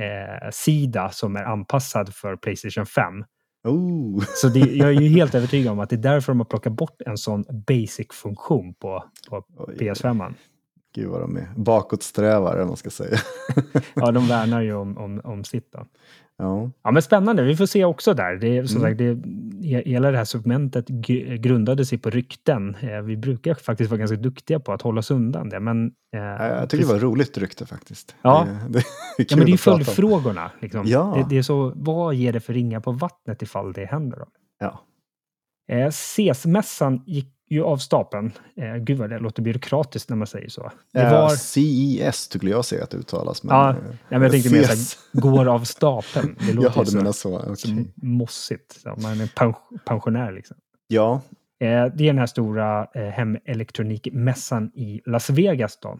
[0.00, 3.24] eh, sida som är anpassad för Playstation 5.
[3.64, 4.24] Oh.
[4.34, 6.72] Så det, jag är ju helt övertygad om att det är därför de har plockat
[6.72, 9.44] bort en sån basic-funktion på, på
[9.78, 10.34] PS5.
[10.94, 13.18] Gud vad de är bakåtsträvare, man ska säga.
[13.94, 15.72] ja, de värnar ju om, om, om sitt.
[15.72, 15.86] Då.
[16.40, 16.70] Ja.
[16.82, 17.42] ja, men spännande.
[17.42, 18.36] Vi får se också där.
[18.36, 18.90] Det, som mm.
[18.90, 20.88] sagt, det, hela det här segmentet
[21.38, 22.76] grundade sig på rykten.
[22.80, 25.60] Eh, vi brukar faktiskt vara ganska duktiga på att hålla oss undan det.
[25.60, 25.86] Men,
[26.16, 28.14] eh, jag tycker det var ett roligt rykte faktiskt.
[28.22, 28.84] Ja, det, det är,
[29.28, 30.50] ja, men det är följdfrågorna.
[30.60, 30.82] Liksom.
[30.86, 31.14] Ja.
[31.16, 34.18] Det, det, är så, vad ger det för ringar på vattnet ifall det händer?
[34.18, 34.26] Då?
[34.58, 34.80] Ja.
[35.70, 38.32] Eh, CES-mässan gick ju av stapeln.
[38.56, 40.70] Eh, gud vad det låter byråkratiskt när man säger så.
[40.92, 41.28] Det var...
[41.28, 43.42] CES skulle jag säga att det uttalas.
[43.42, 46.36] Men, ja, ja, men jag tänkte mer så går av stapeln.
[46.46, 47.38] Det låter Jaha, du menar så.
[47.38, 47.56] Okay.
[47.56, 48.72] så mossigt.
[48.72, 50.56] Så man är pensionär liksom.
[50.86, 51.22] Ja.
[51.60, 55.98] Eh, det är den här stora eh, hemelektronikmässan i Las Vegas då.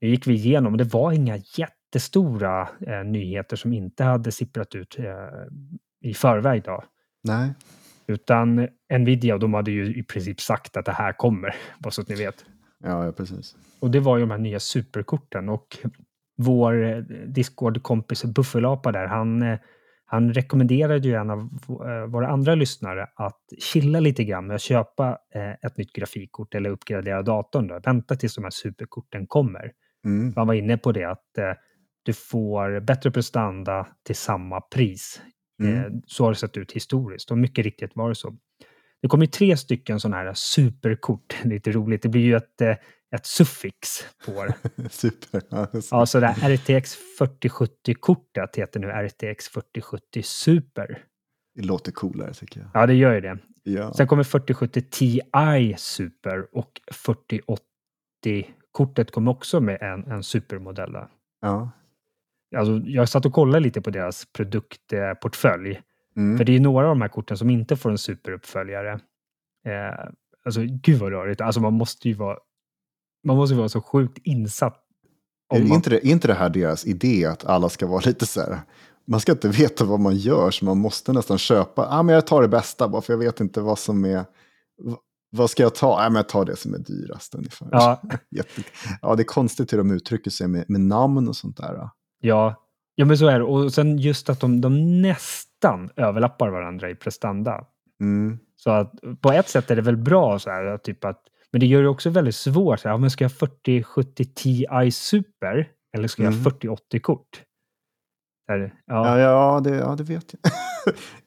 [0.00, 4.74] Det gick vi igenom och det var inga jättestora eh, nyheter som inte hade sipprat
[4.74, 5.04] ut eh,
[6.00, 6.84] i förväg då.
[7.22, 7.52] Nej.
[8.06, 12.08] Utan Nvidia, de hade ju i princip sagt att det här kommer, bara så att
[12.08, 12.44] ni vet.
[12.84, 13.56] Ja, ja precis.
[13.80, 15.78] Och det var ju de här nya superkorten och
[16.36, 19.58] vår eh, Discord-kompis Buffelapa där, han, eh,
[20.04, 24.60] han rekommenderade ju en av eh, våra andra lyssnare att chilla lite grann med att
[24.60, 25.18] köpa
[25.62, 27.66] ett nytt grafikkort eller uppgradera datorn.
[27.66, 27.80] Då.
[27.84, 29.72] Vänta tills de här superkorten kommer.
[30.04, 30.32] Mm.
[30.36, 31.28] Han var inne på det att
[32.02, 35.22] du får bättre prestanda till samma pris
[35.62, 35.74] Mm.
[35.76, 38.36] Eh, så har det sett ut historiskt och mycket riktigt var det så.
[39.02, 41.36] Det kommer tre stycken sådana här superkort.
[41.44, 42.02] Lite roligt.
[42.02, 42.76] Det blir ju ett, eh,
[43.14, 44.44] ett suffix på
[44.76, 44.88] det.
[44.90, 45.42] Super.
[45.90, 51.04] Ja, så det här RTX 4070-kortet heter nu RTX 4070 Super.
[51.54, 52.70] Det låter coolare tycker jag.
[52.74, 53.38] Ja, det gör ju det.
[53.62, 53.92] Ja.
[53.92, 55.20] Sen kommer 4070 Ti
[55.76, 56.80] Super och
[58.24, 60.96] 4080-kortet kommer också med en, en supermodell.
[61.40, 61.70] Ja.
[62.56, 65.80] Alltså, jag satt och kollade lite på deras produktportfölj.
[66.16, 66.38] Mm.
[66.38, 68.92] För det är några av de här korten som inte får en superuppföljare.
[69.66, 70.10] Eh,
[70.44, 71.40] alltså, gud vad rörigt.
[71.40, 72.38] Alltså, man måste ju vara,
[73.24, 74.80] man måste vara så sjukt insatt.
[75.54, 75.72] Är, man...
[75.72, 78.60] inte det, är inte det här deras idé att alla ska vara lite så här,
[79.06, 82.26] man ska inte veta vad man gör så man måste nästan köpa, ah, men jag
[82.26, 84.24] tar det bästa bara för jag vet inte vad som är,
[85.30, 85.92] vad ska jag ta?
[86.00, 87.68] Ah, men jag tar det som är dyrast ungefär.
[87.72, 88.02] Ja,
[89.02, 91.88] ja det är konstigt hur de uttrycker sig med, med namn och sånt där.
[92.24, 92.54] Ja,
[92.94, 93.44] ja men så är det.
[93.44, 97.64] Och sen just att de, de nästan överlappar varandra i prestanda.
[98.00, 98.38] Mm.
[98.56, 101.20] Så att på ett sätt är det väl bra så här, typ att,
[101.52, 102.80] men det gör det också väldigt svårt.
[102.80, 107.42] Så här, men ska jag ha 4070 Ti Super eller ska jag ha 4080-kort?
[108.46, 108.70] Ja.
[108.86, 110.52] Ja, ja, det, ja, det vet jag.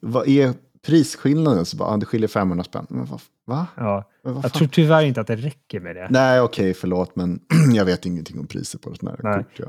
[0.00, 0.52] vad är
[0.86, 1.64] prisskillnaden?
[1.64, 2.86] Så bara, det skiljer 500 spänn.
[2.88, 3.66] Men vad, va?
[3.76, 6.08] Ja, men vad jag tror tyvärr inte att det räcker med det.
[6.10, 7.40] Nej, okej, okay, förlåt, men
[7.74, 9.52] jag vet ingenting om priser på sådana här kort.
[9.56, 9.66] Ja.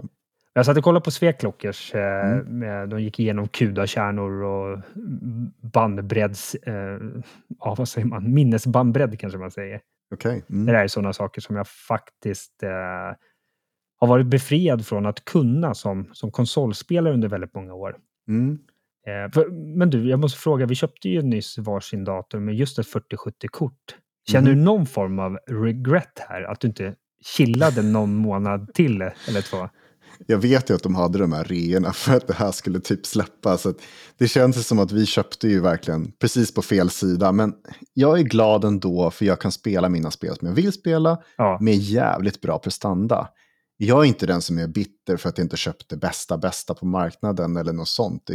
[0.60, 1.95] Jag satt och kollade på Sveklockers.
[1.95, 2.89] Eh, mm.
[2.89, 4.80] De gick igenom CUDA-kärnor och
[5.62, 6.55] bandbredds...
[6.55, 6.99] Eh,
[7.60, 8.34] ja, vad säger man?
[8.34, 9.82] Minnesbandbredd kanske man säger.
[10.16, 10.41] Okay.
[10.49, 10.66] Mm.
[10.66, 12.70] Det där är sådana saker som jag faktiskt eh,
[13.99, 17.97] har varit befriad från att kunna som, som konsolspelare under väldigt många år.
[18.28, 18.60] Mm.
[19.07, 22.80] Eh, för, men du, jag måste fråga, vi köpte ju nyss varsin dator med just
[22.80, 23.95] ett 4070-kort.
[24.28, 24.60] Känner mm.
[24.60, 26.43] du någon form av regret här?
[26.43, 26.95] Att du inte
[27.38, 29.70] chillade någon månad till eller två?
[30.28, 33.05] Jag vet ju att de hade de här reorna för att det här skulle typ
[33.05, 33.57] släppa.
[33.57, 33.74] Så
[34.17, 37.32] det känns som att vi köpte ju verkligen precis på fel sida.
[37.32, 37.53] Men
[37.93, 41.57] jag är glad ändå för jag kan spela mina spel som jag vill spela ja.
[41.61, 43.30] med jävligt bra prestanda.
[43.78, 46.86] Jag är inte den som är bitter för att jag inte köpte bästa bästa på
[46.86, 48.30] marknaden eller något sånt.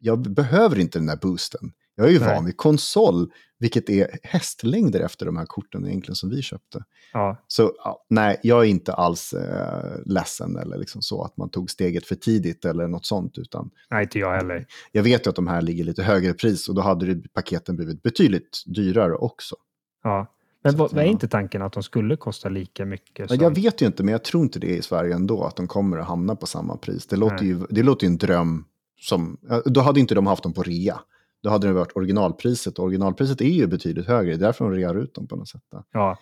[0.00, 1.72] Jag behöver inte den där boosten.
[1.96, 2.34] Jag är ju Nej.
[2.34, 6.84] van vid konsol, vilket är hästlängder efter de här korten egentligen som vi köpte.
[7.12, 7.36] Ja.
[7.46, 7.72] Så
[8.08, 12.14] nej, jag är inte alls eh, ledsen eller liksom så att man tog steget för
[12.14, 13.38] tidigt eller något sånt.
[13.38, 14.66] Utan, nej, inte jag heller.
[14.92, 17.76] Jag vet ju att de här ligger lite högre pris och då hade det, paketen
[17.76, 19.56] blivit betydligt dyrare också.
[20.02, 20.32] Ja,
[20.62, 23.28] men vad, är inte tanken att de skulle kosta lika mycket?
[23.28, 23.38] Som...
[23.40, 25.98] Jag vet ju inte, men jag tror inte det i Sverige ändå, att de kommer
[25.98, 27.06] att hamna på samma pris.
[27.06, 28.64] Det låter, ju, det låter ju en dröm
[29.00, 31.00] som, då hade inte de haft dem på rea.
[31.46, 32.78] Då hade det varit originalpriset.
[32.78, 34.30] Och originalpriset är ju betydligt högre.
[34.30, 35.62] Det är därför de rear ut dem på något sätt.
[35.70, 35.84] Ja.
[35.92, 36.18] ja.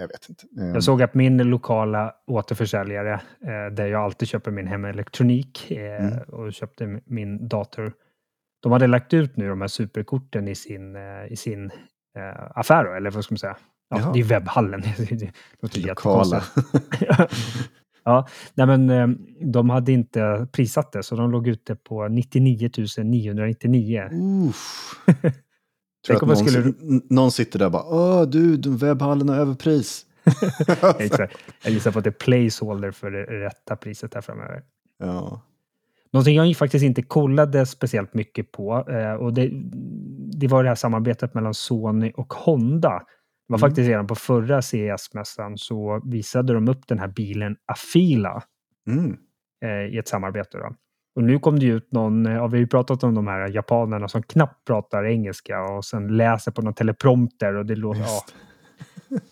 [0.00, 0.46] Jag vet inte.
[0.56, 6.18] Jag såg att min lokala återförsäljare, eh, där jag alltid köper min hemelektronik eh, mm.
[6.18, 7.92] och köpte min dator,
[8.62, 11.70] de hade lagt ut nu de här superkorten i sin, eh, i sin
[12.54, 13.56] affär, eller vad ska man säga?
[13.88, 14.80] Ja, det är webbhallen.
[15.10, 16.42] det låter Lokala.
[18.04, 19.08] Ja, nej men eh,
[19.40, 22.70] de hade inte prissatt det, så de låg ute på 99
[23.04, 24.08] 999.
[26.06, 26.72] Tror att någon, skulle...
[27.10, 30.06] någon sitter där och bara Åh, du, webbhallen har överpris.
[30.98, 31.36] Exakt.
[31.64, 34.62] Jag gissar på att det är placeholder för det rätta priset här framöver.
[34.98, 35.42] Ja.
[36.12, 39.50] Någonting jag faktiskt inte kollade speciellt mycket på eh, och det,
[40.40, 43.02] det var det här samarbetet mellan Sony och Honda
[43.48, 43.70] det var mm.
[43.70, 48.42] faktiskt redan på förra CES-mässan så visade de upp den här bilen Afila
[48.86, 49.16] mm.
[49.64, 50.58] eh, i ett samarbete.
[50.58, 50.74] Då.
[51.16, 54.08] Och nu kom det ut någon, ja, vi har ju pratat om de här japanerna
[54.08, 58.24] som knappt pratar engelska och sen läser på någon teleprompter och det låter, ja.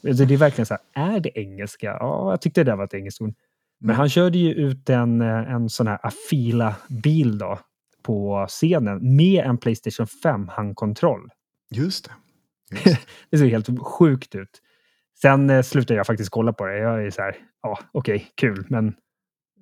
[0.09, 1.87] Alltså det är verkligen så här, är det engelska?
[1.87, 3.35] Ja, jag tyckte det var ett engelskt ord.
[3.81, 3.99] Men mm.
[3.99, 7.59] han körde ju ut en, en sån här Afila-bil då
[8.03, 11.31] på scenen med en Playstation 5 handkontroll.
[11.71, 12.11] Just det.
[13.31, 14.61] det ser helt sjukt ut.
[15.23, 16.79] Sen eh, slutade jag faktiskt kolla på det.
[16.79, 18.95] Jag är så här, ja, okej, okay, kul, men...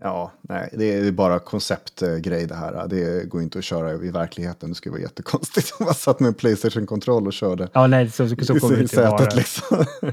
[0.02, 2.88] Ja, nej, det är bara konceptgrej det här.
[2.88, 4.68] Det går inte att köra i verkligheten.
[4.68, 7.68] Det skulle vara jättekonstigt om man satt med en Playstation-kontroll och körde.
[7.72, 9.34] Ja, nej, så, så kommer det inte vara.
[9.34, 9.84] Liksom.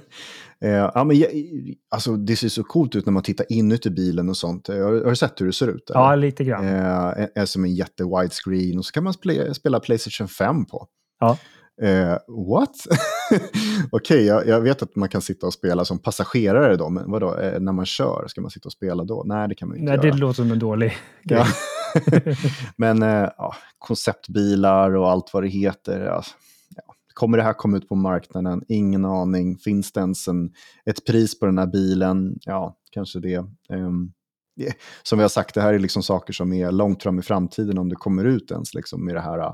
[0.62, 1.24] Eh, ja, men,
[1.90, 4.68] alltså, det ser så coolt ut när man tittar inuti bilen och sånt.
[4.68, 5.90] Har, har du sett hur det ser ut?
[5.90, 6.00] Eller?
[6.00, 6.66] Ja, lite grann.
[6.66, 10.88] Eh, är som en jätte-widescreen och så kan man spela, spela Playstation 5 på.
[11.20, 11.38] Ja.
[11.82, 12.18] Eh,
[12.50, 12.76] what?
[13.32, 17.12] Okej, okay, jag, jag, vet att man kan sitta och spela som passagerare då, men
[17.12, 19.24] vadå, eh, när man kör, ska man sitta och spela då?
[19.26, 20.16] Nej, det kan man inte Nej, göra.
[20.16, 21.44] det låter som en dålig grej.
[22.78, 26.06] men eh, ja, konceptbilar och allt vad det heter.
[26.06, 26.32] Alltså,
[26.76, 26.94] ja.
[27.14, 28.64] Kommer det här komma ut på marknaden?
[28.68, 29.58] Ingen aning.
[29.58, 30.52] Finns det ens en,
[30.86, 32.38] ett pris på den här bilen?
[32.42, 33.38] Ja, kanske det.
[33.70, 34.14] Um,
[35.04, 37.78] som vi har sagt, det här är liksom saker som är långt fram i framtiden
[37.78, 39.54] om det kommer ut ens liksom, med det här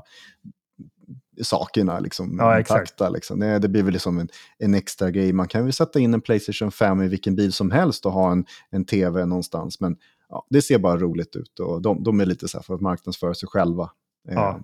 [1.42, 3.08] sakerna liksom, ja, intakta.
[3.08, 3.40] Liksom.
[3.40, 4.28] Det, det blir väl liksom en,
[4.58, 5.32] en, extra grej.
[5.32, 8.32] Man kan ju sätta in en Playstation 5 i vilken bil som helst och ha
[8.32, 9.80] en, en tv någonstans.
[9.80, 9.96] Men
[10.28, 12.80] ja, det ser bara roligt ut och de, de är lite så här för att
[12.80, 13.90] marknadsföra sig själva.
[14.28, 14.50] Ja.
[14.50, 14.60] Eh,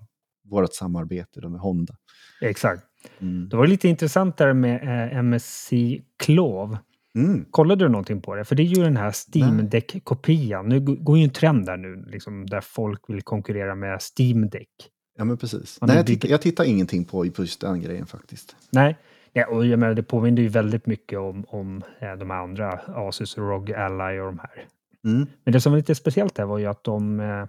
[0.51, 1.95] vårt samarbete med Honda.
[2.41, 2.83] Exakt.
[3.19, 3.49] Mm.
[3.49, 5.73] Det var lite intressant där med eh, MSC
[6.17, 6.79] Clove.
[7.15, 7.45] Mm.
[7.51, 8.45] Kollade du någonting på det?
[8.45, 10.69] För det är ju den här Steam Deck-kopian.
[10.69, 14.69] Nu går ju en trend där nu, liksom, där folk vill konkurrera med Steam Deck.
[15.17, 15.79] Ja, men precis.
[15.81, 18.57] Nej, jag, tittar, jag tittar ingenting på just den grejen faktiskt.
[18.71, 18.99] Nej,
[19.33, 23.39] ja, och jag menar, det påminner ju väldigt mycket om, om ja, de andra, Asus
[23.39, 24.65] ROG Ally och de här.
[25.05, 25.27] Mm.
[25.45, 27.47] Men det som var lite speciellt där var ju att de, eh,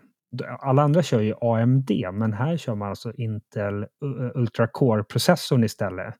[0.59, 3.85] alla andra kör ju AMD, men här kör man alltså Intel
[4.35, 6.15] Ultra Core-processorn istället.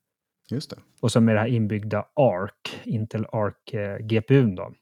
[0.50, 0.76] Just det.
[1.00, 4.72] Och så med det här inbyggda ARC, Intel ARC-GPUn eh, då.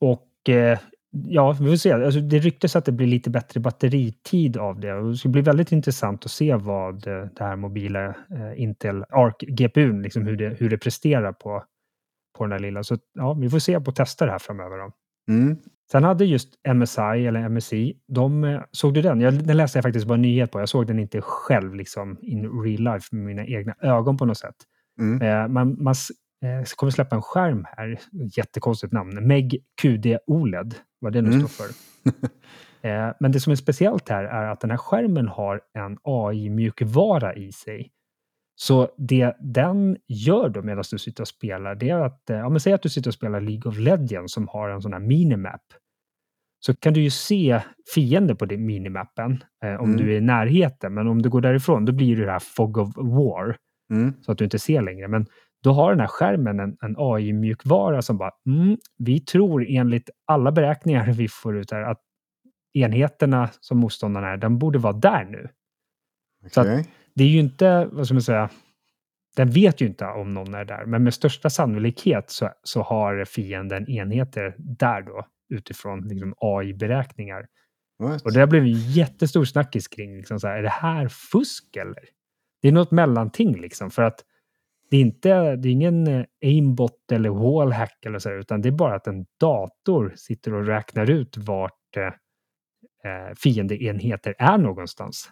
[0.00, 0.78] Och eh,
[1.24, 1.92] Ja, vi får se.
[1.92, 4.94] Alltså, det ryktas att det blir lite bättre batteritid av det.
[4.94, 9.04] Och det ska bli väldigt intressant att se vad eh, det här mobila eh, Intel
[9.10, 11.64] Arc-GPUn, liksom hur, det, hur det presterar på,
[12.38, 12.82] på den där lilla.
[12.82, 14.78] Så ja, vi får se på och testa det här framöver.
[14.78, 14.92] Då.
[15.32, 15.56] Mm.
[15.92, 19.20] Sen hade just MSI, eller MSI, de, eh, såg du den?
[19.20, 20.60] Jag, den läste jag faktiskt bara nyhet på.
[20.60, 24.38] Jag såg den inte själv liksom in real life med mina egna ögon på något
[24.38, 24.56] sätt.
[25.00, 25.52] Mm.
[25.52, 25.94] Man, man
[26.76, 27.98] kommer släppa en skärm här,
[28.36, 30.74] jättekonstigt namn, MEG QD OLED
[31.06, 31.48] vad det nu mm.
[31.48, 31.72] står för.
[32.88, 37.34] eh, men det som är speciellt här är att den här skärmen har en AI-mjukvara
[37.34, 37.90] i sig.
[38.54, 42.48] Så det den gör då medan du sitter och spelar, det är att, eh, ja
[42.48, 45.00] men säg att du sitter och spelar League of Legends som har en sån här
[45.00, 45.62] minimap.
[46.60, 47.60] Så kan du ju se
[47.94, 49.96] fiender på din minimappen eh, om mm.
[49.96, 50.94] du är i närheten.
[50.94, 53.56] Men om du går därifrån, då blir det det här Fog of War.
[53.92, 54.12] Mm.
[54.22, 55.08] Så att du inte ser längre.
[55.08, 55.26] Men
[55.66, 60.52] då har den här skärmen en, en AI-mjukvara som bara, mm, vi tror enligt alla
[60.52, 62.00] beräkningar vi får ut här att
[62.74, 65.38] enheterna som motståndarna är, den borde vara där nu.
[65.38, 66.50] Okay.
[66.50, 68.50] Så att, det är ju inte, vad ska man säga,
[69.36, 73.24] den vet ju inte om någon är där, men med största sannolikhet så, så har
[73.24, 77.46] fienden enheter där då utifrån liksom, AI-beräkningar.
[78.24, 82.04] Och det har blivit jättestor snackis kring, liksom, så här, är det här fusk eller?
[82.62, 84.24] Det är något mellanting liksom, för att
[84.90, 88.72] det är, inte, det är ingen eh, aimbot eller wallhack eller så, utan det är
[88.72, 92.06] bara att en dator sitter och räknar ut vart eh,
[93.10, 95.30] eh fiendeenheter är någonstans.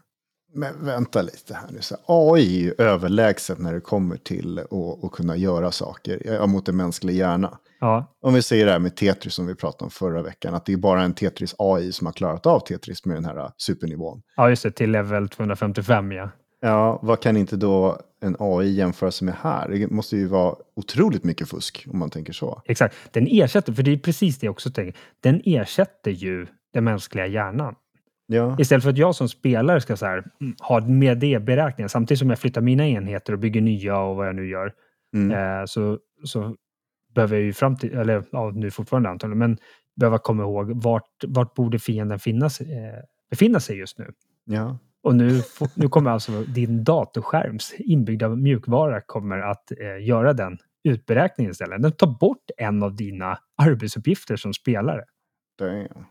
[0.57, 1.81] Men vänta lite här nu.
[1.81, 6.69] Så AI är ju överlägset när det kommer till att, att kunna göra saker mot
[6.69, 7.59] en mänsklig hjärna.
[7.81, 8.17] Ja.
[8.21, 10.73] Om vi säger det här med Tetris som vi pratade om förra veckan, att det
[10.73, 14.23] är bara en Tetris AI som har klarat av Tetris med den här supernivån.
[14.37, 16.31] Ja, just det, till level 255 ja.
[16.65, 19.69] Ja, vad kan inte då en AI jämföra sig med här?
[19.69, 22.63] Det måste ju vara otroligt mycket fusk om man tänker så.
[22.65, 26.85] Exakt, den ersätter, för det är precis det jag också tänker, den ersätter ju den
[26.85, 27.75] mänskliga hjärnan.
[28.27, 28.57] Ja.
[28.61, 32.19] Istället för att jag som spelare ska så här, mm, ha med det beräkningen samtidigt
[32.19, 34.73] som jag flyttar mina enheter och bygger nya och vad jag nu gör.
[35.17, 35.61] Mm.
[35.61, 36.57] Eh, så, så
[37.15, 39.59] behöver jag ju fram till, eller ja, nu fortfarande antagligen, men
[39.97, 42.67] behöva komma ihåg vart, vart borde fienden finnas, eh,
[43.31, 44.13] befinna sig just nu.
[44.45, 44.79] Ja.
[45.05, 45.43] Och nu,
[45.75, 51.83] nu kommer alltså din datorskärms inbyggda mjukvara kommer att eh, göra den utberäkningen istället.
[51.83, 55.05] Den tar bort en av dina arbetsuppgifter som spelare.
[55.59, 56.05] Damn.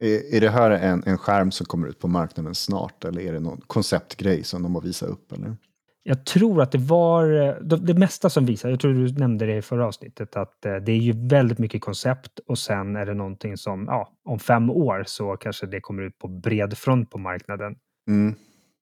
[0.00, 3.32] Är, är det här en, en skärm som kommer ut på marknaden snart eller är
[3.32, 5.32] det någon konceptgrej som de har visat upp?
[5.32, 5.56] Eller?
[6.02, 7.26] Jag tror att det var
[7.60, 10.76] det, det mesta som visar, jag tror du nämnde det i förra avsnittet, att eh,
[10.76, 14.70] det är ju väldigt mycket koncept och sen är det någonting som, ja, om fem
[14.70, 17.76] år så kanske det kommer ut på bred front på marknaden.
[18.08, 18.34] Mm.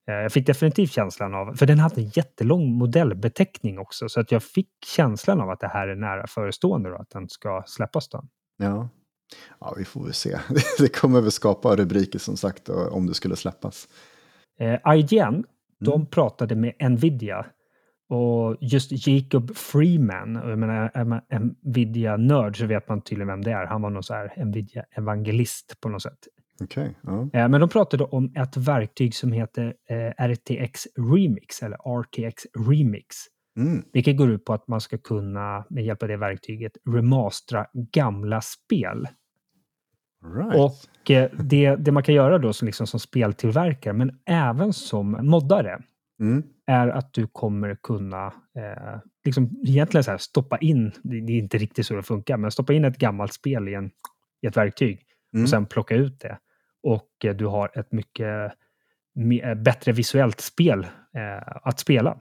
[0.09, 4.33] Eh, jag fick definitivt känslan av, för den hade en jättelång modellbeteckning också, så att
[4.33, 8.09] jag fick känslan av att det här är nära förestående och att den ska släppas
[8.09, 8.25] då.
[8.57, 8.89] Ja.
[9.61, 10.39] Ja, vi får väl se.
[10.79, 13.89] Det kommer väl skapa rubriker som sagt om det skulle släppas.
[14.61, 15.45] Eh, IGN,
[15.81, 16.07] de mm.
[16.07, 17.47] pratade med Nvidia
[18.09, 21.21] och just Jacob Freeman, och jag menar, är man
[21.63, 23.67] Nvidia-nörd så vet man tydligen vem det är.
[23.67, 26.29] Han var någon så här Nvidia-evangelist på något sätt.
[26.61, 27.49] Okay, uh.
[27.49, 33.17] Men de pratade om ett verktyg som heter eh, RTX Remix, eller RTX Remix.
[33.57, 33.85] Mm.
[33.93, 38.41] Vilket går ut på att man ska kunna med hjälp av det verktyget remastra gamla
[38.41, 39.09] spel.
[40.37, 40.61] Right.
[40.61, 45.11] Och eh, det, det man kan göra då som, liksom som speltillverkare, men även som
[45.11, 45.83] moddare,
[46.21, 46.43] mm.
[46.67, 51.59] är att du kommer kunna eh, liksom egentligen så här, stoppa in, det är inte
[51.59, 53.91] riktigt så det funkar, men stoppa in ett gammalt spel i, en,
[54.43, 55.01] i ett verktyg
[55.35, 55.45] mm.
[55.45, 56.39] och sen plocka ut det.
[56.83, 58.53] Och eh, du har ett mycket
[59.15, 62.21] me, bättre visuellt spel eh, att spela.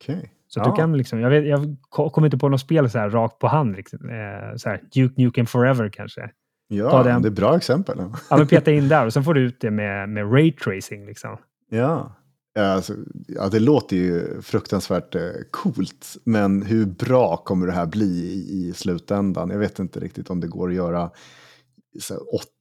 [0.00, 0.28] Okay.
[0.48, 0.70] Så ja.
[0.70, 3.46] du kan liksom, jag, vet, jag kommer inte på något spel så här rakt på
[3.46, 3.76] hand.
[3.76, 4.10] Liksom.
[4.10, 6.30] Eh, så här, Duke Nukem Forever kanske.
[6.68, 7.98] Ja, den, det är bra exempel.
[8.30, 11.06] ja, men peta in där och sen får du ut det med, med raytracing.
[11.06, 11.36] Liksom.
[11.70, 12.16] Ja.
[12.58, 12.94] Alltså,
[13.26, 18.68] ja, det låter ju fruktansvärt eh, coolt, men hur bra kommer det här bli i,
[18.68, 19.50] i slutändan?
[19.50, 21.10] Jag vet inte riktigt om det går att göra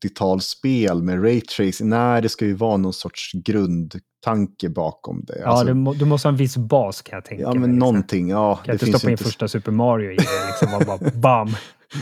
[0.03, 1.89] 80-talsspel med raytracing.
[1.89, 5.39] Nej, det ska ju vara någon sorts grundtanke bakom det.
[5.39, 7.61] Ja, alltså, det må, du måste ha en viss bas kan jag tänka Ja, men
[7.61, 7.79] mig, liksom.
[7.79, 8.29] någonting.
[8.29, 9.23] Ja, kan det inte stoppa in inte...
[9.23, 11.55] första Super Mario i det liksom och bara bam.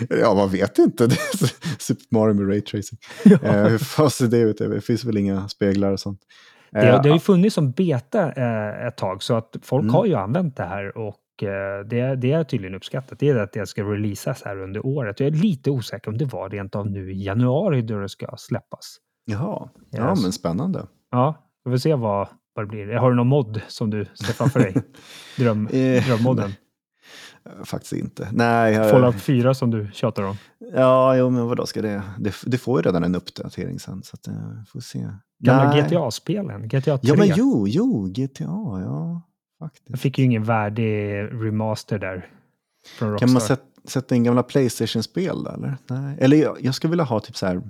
[0.09, 1.09] Ja, man vet inte.
[1.79, 2.99] Super Mario med raytracing.
[3.23, 3.37] Ja.
[3.43, 4.57] Eh, hur fan ser det ut?
[4.57, 6.19] Det finns väl inga speglar och sånt.
[6.71, 9.93] Det, det har ju eh, funnits som beta eh, ett tag, så att folk mm.
[9.93, 11.30] har ju använt det här och Eh,
[11.89, 13.19] det, det är tydligen uppskattat.
[13.19, 15.19] Det är att det ska releasas här under året.
[15.19, 18.27] Jag är lite osäker om det var rent av nu i januari då det ska
[18.37, 18.97] släppas.
[19.25, 20.23] Jaha, ja yes.
[20.23, 20.87] men spännande.
[21.11, 22.93] Ja, vi får se vad, vad det blir.
[22.93, 24.75] Har du någon mod som du ser framför dig?
[25.37, 26.51] Dröm, eh, drömmodden?
[27.65, 28.29] Faktiskt inte.
[28.31, 28.89] Nej, jag...
[28.89, 30.35] Fallout 4 som du tjatar om.
[30.73, 32.03] Ja, jo, men vadå ska det?
[32.19, 34.27] Det, det får ju redan en uppdatering sen, så att,
[34.69, 35.07] får se.
[35.39, 36.99] Gamla GTA-spelen, GTA 3.
[37.01, 38.43] Ja, men jo, jo, GTA,
[38.83, 39.21] ja.
[39.61, 39.89] Faktiskt.
[39.89, 40.87] Jag fick ju ingen värdig
[41.31, 42.29] remaster där.
[43.19, 45.77] Kan man sätta, sätta in gamla Playstation-spel eller?
[45.87, 46.17] Nej.
[46.19, 47.61] Eller jag, jag skulle vilja ha typ så här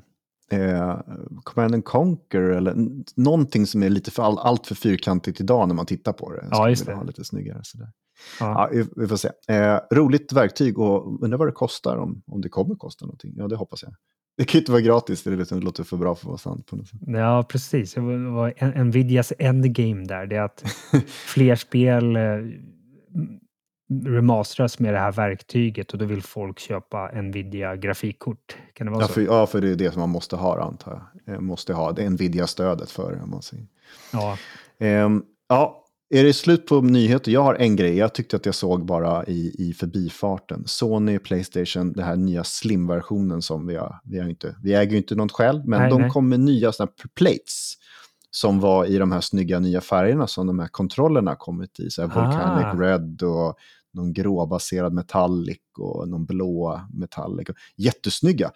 [0.51, 0.99] eh,
[1.43, 2.75] Command and Conquer eller
[3.15, 6.47] någonting som är lite för all, allt för fyrkantigt idag när man tittar på det.
[6.51, 6.93] Ja, just det.
[6.93, 7.91] Ha lite snyggare sådär.
[8.39, 8.69] Ja.
[8.73, 9.29] ja vi, får se.
[9.47, 13.33] Eh, roligt verktyg och undrar vad det kostar om, om det kommer kosta någonting.
[13.35, 13.93] Ja, det hoppas jag.
[14.37, 16.37] Det kan ju inte vara gratis, det, liksom, det låter för bra för att vara
[16.37, 16.67] sant.
[16.67, 16.99] På något sätt.
[17.07, 17.93] Ja, precis.
[17.93, 20.25] Det var Nvidias endgame där.
[20.25, 20.63] Det är att
[21.07, 22.21] fler spel eh,
[24.05, 28.57] remasteras med det här verktyget och då vill folk köpa Nvidia grafikkort.
[28.73, 29.13] Kan det vara ja, så?
[29.13, 31.35] För, ja, för det är det som man måste ha antar jag.
[31.35, 33.21] Eh, måste ha det Nvidia-stödet för det.
[33.23, 33.65] Om man säger.
[34.13, 34.37] Ja.
[34.79, 35.80] Um, ja,
[36.11, 37.31] är det slut på nyheter?
[37.31, 37.97] Jag har en grej.
[37.97, 40.63] Jag tyckte att jag såg bara i, i förbifarten.
[40.65, 43.99] Sony Playstation, den här nya slim-versionen som vi har.
[44.03, 46.09] Vi, har inte, vi äger ju inte något själv, men Nej, de nej.
[46.09, 47.73] kom med nya såna plates.
[48.31, 51.89] Som var i de här snygga nya färgerna som de här kontrollerna kommit i.
[51.89, 52.73] Så här Volcanic Ah.
[52.73, 53.55] Red och
[53.93, 57.47] någon gråbaserad metallic och någon blå metallic.
[57.75, 58.51] Jättesnygga.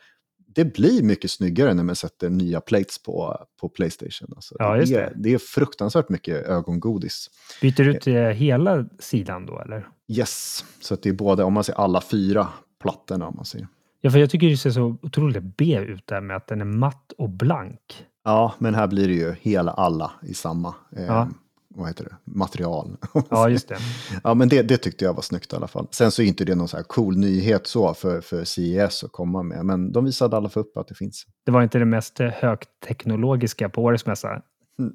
[0.56, 4.34] Det blir mycket snyggare när man sätter nya plates på, på Playstation.
[4.36, 4.96] Alltså, Ja, det, det.
[4.96, 7.30] är, det är fruktansvärt mycket ögongodis.
[7.62, 9.88] Byter du ut eh, hela sidan då eller?
[10.08, 12.48] Yes, så det är både, om man ser alla fyra
[12.82, 13.68] plattorna om man säger.
[14.02, 16.66] Ja, för jag tycker det ser så otroligt B ut där med att den är
[16.66, 18.06] matt och blank.
[18.24, 21.30] Ja, men här blir det ju hela alla i samma eh, Ja.
[21.76, 22.16] Vad heter det?
[22.32, 22.98] material.
[23.30, 23.78] Ja, just det.
[24.24, 25.88] ja, men det, det tyckte jag var snyggt i alla fall.
[25.92, 29.12] Sen så är inte det någon så här cool nyhet så för, för CES att
[29.12, 31.26] komma med, men de visade alla för upp att det finns.
[31.46, 34.42] Det var inte det mest högteknologiska på årets mässa.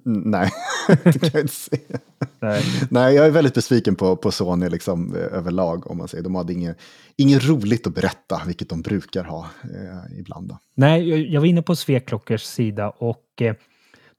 [0.05, 0.51] Nej,
[1.05, 1.99] det kan jag inte säga.
[2.41, 2.62] Nej.
[2.91, 5.91] Nej, jag är väldigt besviken på, på Sony liksom, eh, överlag.
[5.91, 6.24] om man säger.
[6.24, 6.76] De hade inget,
[7.16, 10.49] inget roligt att berätta, vilket de brukar ha eh, ibland.
[10.49, 10.59] Då.
[10.74, 13.55] Nej, jag- jag var inne på Sveklockers sida och eh,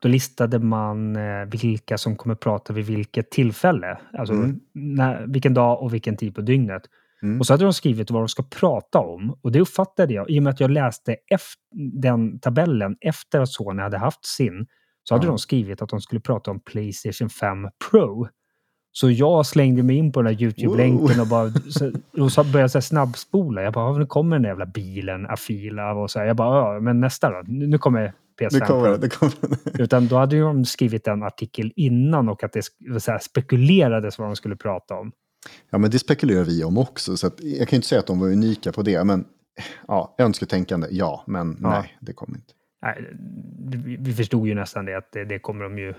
[0.02, 3.97] då listade man eh, vilka som kommer prata vid vilket tillfälle.
[4.18, 4.60] Alltså Mm.
[4.74, 6.82] när, vilken dag och vilken tid på dygnet.
[7.24, 7.39] Mm.
[7.39, 9.38] Och så hade de skrivit vad de ska prata om.
[9.41, 11.62] Och det uppfattade jag i och med att jag läste efter,
[12.02, 14.66] den tabellen efter att Sony hade haft sin.
[15.04, 15.30] Så hade Ja.
[15.32, 18.28] de skrivit att de skulle prata om Playstation 5 Pro.
[18.93, 21.91] Så jag slängde mig in på den här YouTube-länken och bara så,
[22.24, 23.62] och så började jag så snabbspola.
[23.62, 26.26] Jag bara, "Ja, nu kommer den där jävla bilen, Afila och så här.
[26.26, 27.41] Jag bara, ja, men nästa då?
[27.47, 29.10] Nu kommer PS5 Det kommer det.
[29.10, 29.34] kommer.
[29.82, 32.62] Utan då hade ju de skrivit en artikel innan och att det
[33.02, 35.12] så här, spekulerades vad de skulle prata om.
[35.70, 38.20] Ja, men det spekulerar vi om också, så jag kan ju inte säga att de
[38.20, 39.04] var unika på det.
[39.04, 39.26] Men
[39.88, 41.70] ja, önsketänkande, ja, men Ja.
[41.70, 42.54] nej, det kommer inte.
[42.84, 43.10] Nej,
[44.00, 45.94] vi förstod ju nästan det att det, det kommer de ju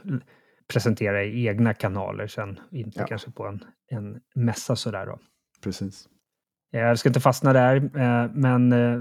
[0.72, 2.58] presentera i egna kanaler sen.
[2.72, 3.06] Inte Ja.
[3.06, 5.18] kanske på en, en mässa sådär då.
[5.62, 6.08] Precis.
[6.70, 9.00] Jag ska inte fastna där, eh, men eh,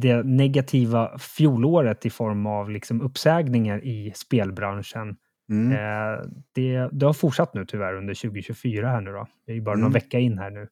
[0.00, 5.16] det negativa fjolåret i form av liksom uppsägningar i spelbranschen,
[5.50, 5.72] Mm.
[5.72, 9.26] eh, det, det har fortsatt nu tyvärr under 2024 här nu då.
[9.46, 9.92] Det är ju bara någon Mm.
[9.92, 10.68] vecka in här nu.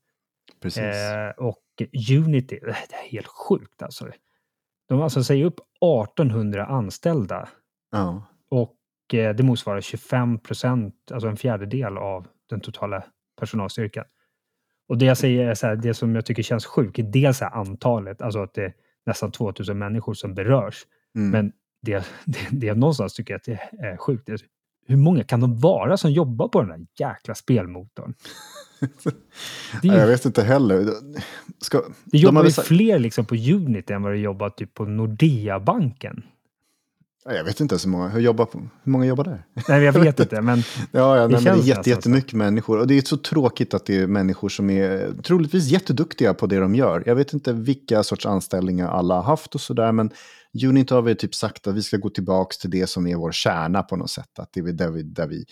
[0.62, 0.82] Precis.
[0.84, 1.62] Eh, och
[2.24, 4.08] Unity, det är helt sjukt alltså.
[4.88, 7.48] De alltså säger upp 1800 anställda
[7.90, 8.26] ja.
[8.50, 13.04] och eh, det motsvarar 25 procent, alltså en fjärdedel av den totala
[13.40, 14.04] personalstyrkan.
[14.88, 17.42] Och det jag säger är så här, det som jag tycker känns sjukt, är dels
[17.42, 18.72] är antalet, alltså att det
[19.06, 20.86] nästan 2000 människor som berörs.
[21.16, 21.30] Mm.
[21.30, 24.40] Men det, det, det jag någonstans tycker att det är sjukt, är,
[24.86, 28.14] hur många kan de vara som jobbar på den här jäkla spelmotorn?
[29.82, 30.86] Ja, jag ju, vet inte heller.
[31.60, 34.50] Ska, det de jobbar väl ju sagt- fler liksom på Unity än vad det jobbar
[34.50, 36.22] typ på Nordea-banken.
[37.24, 39.44] Ja, Jag vet inte hur många, hur, jobbar hur många jobbar där?
[39.68, 40.58] Nej, jag vet inte, men
[40.92, 41.90] Ja, ja nej, men det är känns jätte, så.
[41.90, 42.78] jättemycket människor.
[42.78, 46.58] Och det är så tråkigt att det är människor som är troligtvis jätteduktiga på det
[46.58, 47.02] de gör.
[47.06, 50.10] Jag vet inte vilka sorts anställningar alla har haft och sådär, men
[50.66, 53.32] Unity har väl typ sagt att vi ska gå tillbaka till det som är vår
[53.32, 54.38] kärna på något sätt.
[54.38, 55.44] Att det är där vi, där vi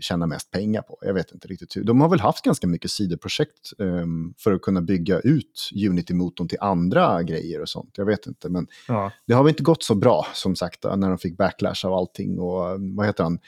[0.00, 0.98] tjänar mest pengar på.
[1.00, 1.84] Jag vet inte riktigt hur.
[1.84, 6.58] De har väl haft ganska mycket sidoprojekt ehm, för att kunna bygga ut Unity-motorn till
[6.60, 7.94] andra grejer och sånt.
[7.96, 9.12] Jag vet inte, men ja.
[9.26, 12.38] det har väl inte gått så bra som sagt när de fick backlash av allting
[12.38, 13.38] och eh, vad heter han?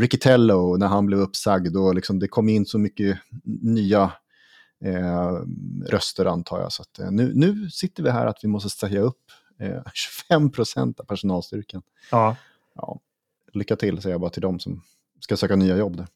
[0.00, 3.18] Ricky Tello när han blev uppsagd och liksom det kom in så mycket
[3.62, 4.12] nya
[4.84, 5.32] eh,
[5.86, 6.72] röster antar jag.
[6.72, 9.22] Så att, eh, nu, nu sitter vi här att vi måste säga upp
[9.60, 11.82] eh, 25 procent av personalstyrkan.
[12.10, 12.36] ja.
[12.80, 13.00] Ja,
[13.52, 14.82] lycka till säger jag bara till dem som
[15.20, 16.06] ska söka nya jobb där.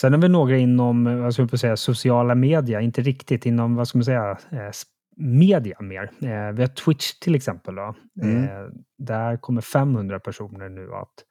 [0.00, 3.88] Sen har vi några inom, vad ska på säga, sociala media, inte riktigt inom, vad
[3.88, 4.70] ska man säga, eh,
[5.16, 6.02] media mer.
[6.02, 7.74] Eh, vi har Twitch till exempel.
[7.74, 7.94] Då.
[8.22, 8.44] Mm.
[8.44, 11.24] Eh, där kommer 500 personer nu att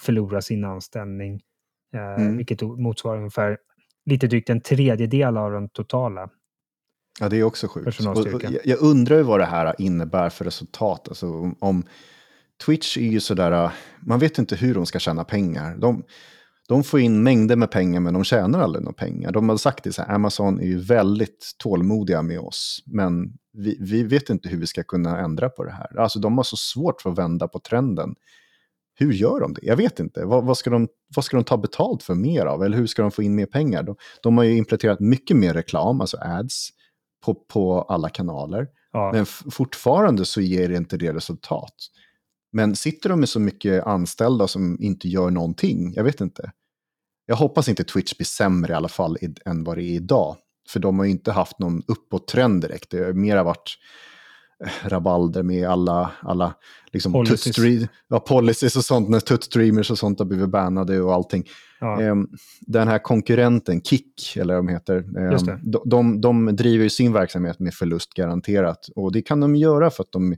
[0.00, 1.40] förlora sin anställning,
[1.94, 2.36] Mm.
[2.36, 3.58] vilket motsvarar ungefär
[4.06, 6.28] lite drygt en tredjedel av den totala.
[7.20, 8.00] Ja, det är också sjukt.
[8.00, 11.08] Och, och, jag, jag undrar ju vad det här innebär för resultat.
[11.08, 11.84] Alltså, om, om
[12.66, 15.76] Twitch är ju sådär, äh, man vet inte hur de ska tjäna pengar.
[15.76, 16.04] De,
[16.68, 19.32] de får in mängder med pengar men de tjänar aldrig några pengar.
[19.32, 22.82] De har sagt det så här, Amazon är ju väldigt tålmodiga med oss.
[22.86, 26.00] Men vi, vi vet inte hur vi ska kunna ändra på det här.
[26.00, 28.14] Alltså de har så svårt för att vända på trenden.
[28.94, 29.60] Hur gör de det?
[29.62, 30.24] Jag vet inte.
[30.24, 32.62] Vad, vad, ska de, vad ska de ta betalt för mer av?
[32.62, 33.82] Eller hur ska de få in mer pengar?
[33.82, 36.70] De, de har ju implementerat mycket mer reklam, alltså ads,
[37.24, 38.66] på, på alla kanaler.
[38.92, 39.12] Ja.
[39.12, 41.74] Men fortfarande så ger det inte det resultat.
[42.54, 45.92] Men sitter de med så mycket anställda som inte gör någonting?
[45.94, 46.52] Jag vet inte.
[47.26, 50.36] Jag hoppas inte Twitch blir sämre i alla fall än vad det är idag.
[50.68, 52.90] För de har ju inte haft någon uppåttrend direkt.
[52.90, 53.70] Det har mer varit
[54.64, 56.54] eh, rabalder med alla, alla
[56.92, 57.88] liksom policies.
[58.08, 61.44] Ja, policies och sånt, när tuttstreamers och sånt har blivit bannade och allting.
[61.80, 62.10] Ja.
[62.10, 62.28] Um,
[62.60, 67.12] den här konkurrenten, Kik, eller vad de heter, um, de, de, de, driver ju sin
[67.12, 68.88] verksamhet med förlust garanterat.
[68.96, 70.36] Och det kan de göra för att de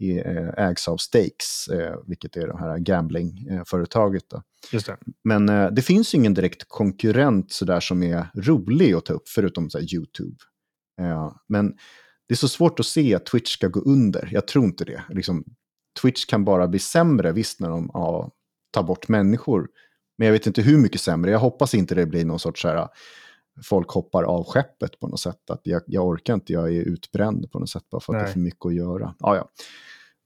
[0.00, 4.24] Eh, ägs av Stakes, eh, vilket är det här gamblingföretaget.
[4.72, 4.96] Just det.
[5.24, 9.70] Men eh, det finns ingen direkt konkurrent sådär som är rolig att ta upp, förutom
[9.70, 10.36] så YouTube.
[11.48, 11.68] Men
[12.28, 14.28] det är så svårt att se att Twitch ska gå under.
[14.32, 15.02] Jag tror inte det.
[15.08, 15.44] Liksom,
[16.02, 18.30] Twitch kan bara bli sämre, visst, när de ja,
[18.72, 19.68] tar bort människor.
[20.18, 21.30] Men jag vet inte hur mycket sämre.
[21.30, 22.88] Jag hoppas inte det blir någon sorts så här,
[23.64, 25.50] folk hoppar av skeppet på något sätt.
[25.50, 28.24] Att jag, jag orkar inte, jag är utbränd på något sätt bara för att Nej.
[28.24, 29.14] det är för mycket att göra.
[29.20, 29.48] Ah, ja.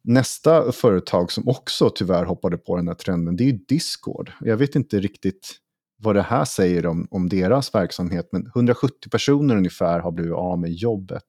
[0.03, 4.33] Nästa företag som också tyvärr hoppade på den här trenden, det är Discord.
[4.41, 5.57] Jag vet inte riktigt
[5.97, 10.59] vad det här säger om, om deras verksamhet, men 170 personer ungefär har blivit av
[10.59, 11.25] med jobbet.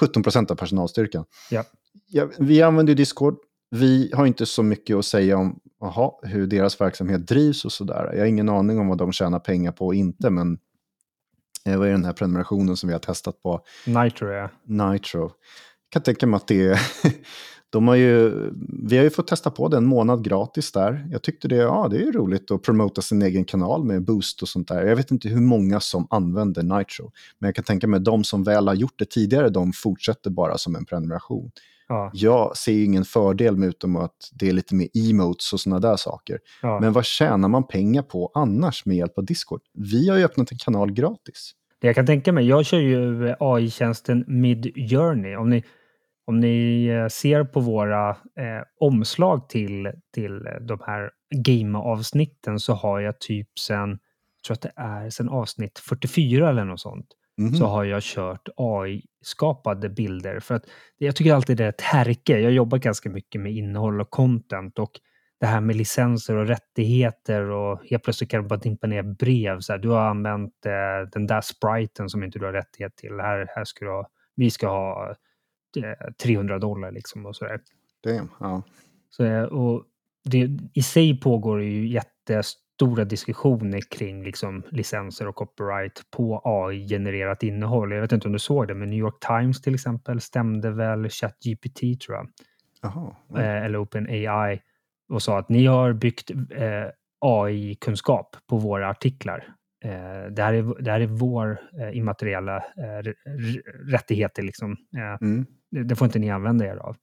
[0.00, 1.24] 17 procent av personalstyrkan.
[1.50, 1.64] Ja.
[2.06, 3.36] Ja, vi använder Discord.
[3.70, 8.10] Vi har inte så mycket att säga om aha, hur deras verksamhet drivs och sådär.
[8.12, 10.58] Jag har ingen aning om vad de tjänar pengar på och inte, men
[11.66, 13.60] eh, vad är den här prenumerationen som vi har testat på?
[13.86, 14.50] Nitro, ja.
[14.64, 15.20] Nitro.
[15.20, 15.32] Jag
[15.90, 16.80] kan tänka mig att det är
[17.72, 18.32] de har ju,
[18.82, 21.08] vi har ju fått testa på det en månad gratis där.
[21.10, 24.48] Jag tyckte det, ja, det är roligt att promota sin egen kanal med boost och
[24.48, 24.86] sånt där.
[24.86, 27.12] Jag vet inte hur många som använder Nitro.
[27.38, 30.30] Men jag kan tänka mig att de som väl har gjort det tidigare, de fortsätter
[30.30, 31.50] bara som en prenumeration.
[31.92, 32.10] Ja.
[32.14, 35.80] Jag ser ju ingen fördel med utom att det är lite mer emotes och sådana
[35.80, 36.38] där saker.
[36.62, 36.80] Ja.
[36.80, 39.60] Men vad tjänar man pengar på annars med hjälp av Discord?
[39.74, 41.52] Vi har ju öppnat en kanal gratis.
[41.80, 45.36] Det jag kan tänka mig, jag kör ju AI-tjänsten Midjourney.
[45.36, 45.64] Om ni
[46.24, 51.10] om ni eh, ser på våra eh, omslag till, till de här
[51.44, 56.64] game-avsnitten så har jag typ sen, jag tror att det är sen avsnitt 44 eller
[56.64, 57.06] något sånt,
[57.38, 60.40] mm så har jag kört AI-skapade bilder.
[60.40, 60.64] För att
[60.98, 62.38] jag tycker alltid det är ett härke.
[62.38, 65.00] Jag jobbar ganska mycket med innehåll och content och
[65.40, 69.60] det här med licenser och rättigheter och helt plötsligt kan du bara dimpa ner brev.
[69.60, 73.20] Så här, du har använt eh, den där spriten som inte du har rättighet till.
[73.20, 75.14] Här, här ska du ha, vi ska ha
[76.22, 77.60] 300 dollar liksom och sådär.
[78.04, 78.62] Damn, ja.
[79.10, 79.84] Så, och
[80.24, 81.86] det, I sig pågår ju
[82.82, 87.92] jättestora diskussioner kring liksom licenser och copyright på AI-genererat innehåll.
[87.92, 91.08] Jag vet inte om du såg det, men New York Times till exempel stämde väl
[91.08, 92.28] ChatGPT tror jag.
[92.82, 94.60] Aha, eh, eller OpenAI
[95.08, 96.88] och sa att ni har byggt eh,
[97.20, 99.44] AI-kunskap på våra artiklar.
[99.84, 103.12] Eh, det, här är, det här är vår eh, immateriella eh,
[103.90, 104.42] rättigheter.
[104.42, 104.76] Liksom.
[104.96, 105.46] Eh, mm
[105.86, 106.96] det får inte ni använda er av.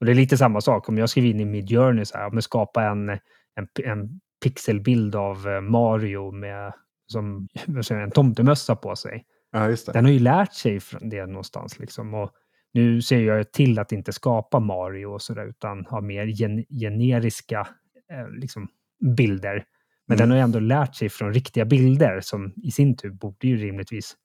[0.00, 2.42] Och det är lite samma sak om jag skriver in i Midjourney så här, men
[2.42, 6.72] skapa en, en, en pixelbild av eh, Mario med
[7.06, 7.48] som,
[7.90, 9.24] en tomtemössa på sig.
[9.52, 12.14] Ja, Den har ju lärt sig från det någonstans liksom.
[12.14, 12.30] Och
[12.72, 17.68] nu ser jag till att inte skapa Mario och sådär utan ha mer gen generiska
[18.10, 18.68] eh, liksom,
[19.16, 19.64] bilder.
[20.06, 20.18] Men mm.
[20.18, 23.56] den har ju ändå lärt sig från riktiga bilder som i sin tur borde ju
[23.56, 24.16] rimligtvis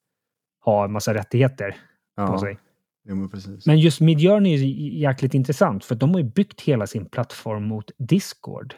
[0.65, 1.75] ha en massa rättigheter
[2.15, 2.27] ja.
[2.27, 2.57] på sig.
[3.03, 3.65] Ja, men, precis.
[3.65, 7.91] men just Midjourney är jäkligt intressant för de har ju byggt hela sin plattform mot
[7.97, 8.75] Discord.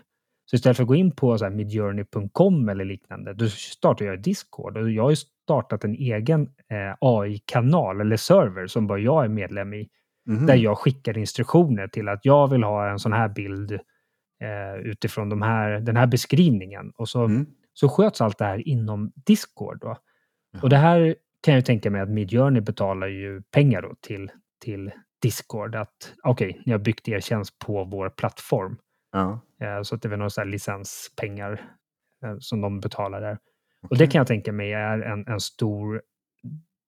[0.51, 4.77] Så istället för att gå in på midjourney.com eller liknande, då startar jag Discord.
[4.77, 9.29] Och jag har ju startat en egen eh, AI-kanal eller server som bara jag är
[9.29, 9.89] medlem i.
[10.27, 10.45] Mm.
[10.45, 13.71] Där jag skickar instruktioner till att jag vill ha en sån här bild
[14.41, 16.91] eh, utifrån de här, den här beskrivningen.
[16.95, 17.45] Och så, mm.
[17.73, 19.79] så sköts allt det här inom Discord.
[19.81, 19.97] Då.
[20.61, 24.31] Och det här kan jag tänka mig att Midjourney betalar ju pengar till,
[24.63, 24.91] till
[25.21, 25.75] Discord.
[25.75, 28.77] Att okej, okay, ni har byggt er tjänst på vår plattform.
[29.11, 29.41] Ja.
[29.61, 31.51] Eh, så att det är några licenspengar
[32.23, 33.33] eh, som de betalar där.
[33.33, 33.87] Okay.
[33.89, 36.01] Och det kan jag tänka mig är en, en stor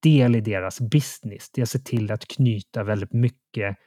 [0.03, 1.51] del i deras business.
[1.51, 3.77] Det är att se till att knyta väldigt mycket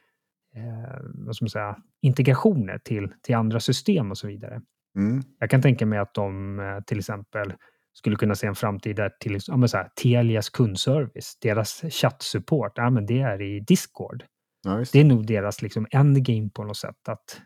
[0.55, 4.61] eh, vad ska man säga, integrationer till, till andra system och så vidare.
[4.97, 5.21] Mm.
[5.39, 7.53] Jag kan tänka mig att de eh, till exempel
[7.93, 12.89] skulle kunna se en framtid där till ja, så här, Telias kundservice, deras chattsupport, ja,
[12.89, 14.23] men det är i Discord.
[14.63, 17.09] Ja, det är nog deras liksom endgame på något sätt.
[17.09, 17.41] Att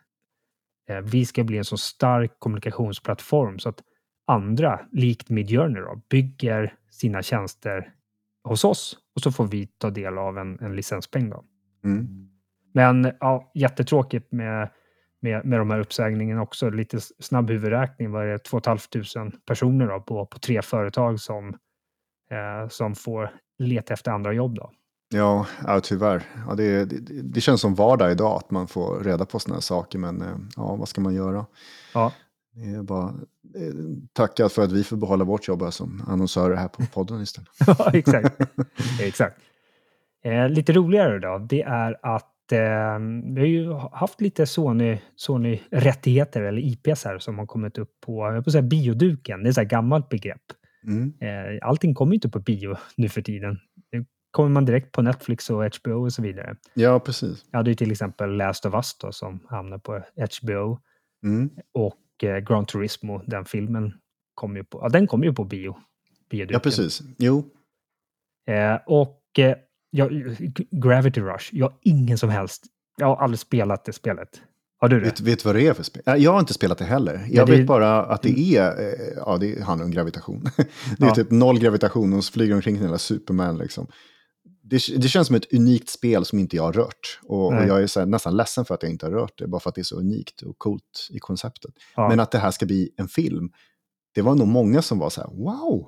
[1.00, 3.84] vi ska bli en så stark kommunikationsplattform så att
[4.28, 7.94] andra, likt Midjourney, då, bygger sina tjänster
[8.44, 11.30] hos oss och så får vi ta del av en, en licenspeng.
[11.30, 11.44] Då.
[11.84, 12.30] Mm.
[12.74, 14.70] Men ja, jättetråkigt med
[15.22, 16.70] med, med de här uppsägningarna också.
[16.70, 21.48] Lite snabb huvudräkning var det 2 500 personer då, på, på tre företag som,
[22.32, 23.30] eh, som får
[23.60, 24.56] leta efter andra jobb.
[24.56, 24.72] Då.
[25.14, 26.24] Ja, ja tyvärr.
[26.48, 29.62] Ja, det, det, det, känns som vardag idag att man får reda på sådana här
[29.62, 31.46] saker, men eh, ja, vad ska man göra?
[31.94, 32.12] Ja.
[32.54, 33.14] Det är bara
[34.14, 37.50] tacka för att vi får behålla vårt jobb som annonsörer här på podden istället.
[37.68, 38.42] ja, exakt.
[39.02, 39.42] exakt.
[40.24, 43.00] Eh, lite roligare då, det är att eh,
[43.34, 48.26] vi har ju haft lite Sony-rättigheter Sony eller IPs här som har kommit upp på,
[48.26, 49.44] jag på säga bioduken.
[49.44, 50.42] Det är ett gammalt begrepp.
[50.88, 51.14] Mm.
[51.20, 53.60] Eh, allting kommer ju inte på bio nu för tiden.
[53.92, 56.56] Nu kommer man direkt på Netflix och HBO och så vidare.
[56.74, 57.46] Ja, precis.
[57.52, 60.04] Jag hade ju till exempel Last of Us då, som hamnar på
[60.42, 60.80] HBO.
[61.24, 61.50] Mm.
[61.74, 63.94] Och eh, Gran Turismo, den filmen,
[64.36, 65.78] kom ju på, ja, den kom ju på bio.
[66.30, 66.54] Bioduken.
[66.54, 67.02] Ja, precis.
[67.18, 67.46] Jo.
[68.48, 69.56] Eh, och eh,
[69.90, 70.12] jag,
[70.72, 72.66] Gravity Rush, jag har ingen som helst,
[72.98, 74.42] jag har aldrig spelat det spelet.
[74.82, 75.06] Har du det?
[75.06, 76.04] Vet, vet vad det är för spel?
[76.06, 77.26] Jag har inte spelat det heller.
[77.30, 77.58] Jag det...
[77.58, 78.64] vet bara att det mm.
[78.64, 80.44] är, eh, ja det handlar om gravitation.
[80.98, 81.16] det är ja.
[81.16, 83.88] typ noll gravitation och så flyger omkring hela Superman liksom.
[84.72, 87.20] Det, det, känns som ett unikt spel som inte jag har rört.
[87.24, 89.60] Och, och jag är här, nästan ledsen för att jag inte har rört det, bara
[89.60, 91.72] för att det är så unikt och coolt i konceptet.
[91.96, 92.10] Ja.
[92.10, 93.52] Men att det här ska bli en film,
[94.16, 95.88] det var nog många som var så här, wow,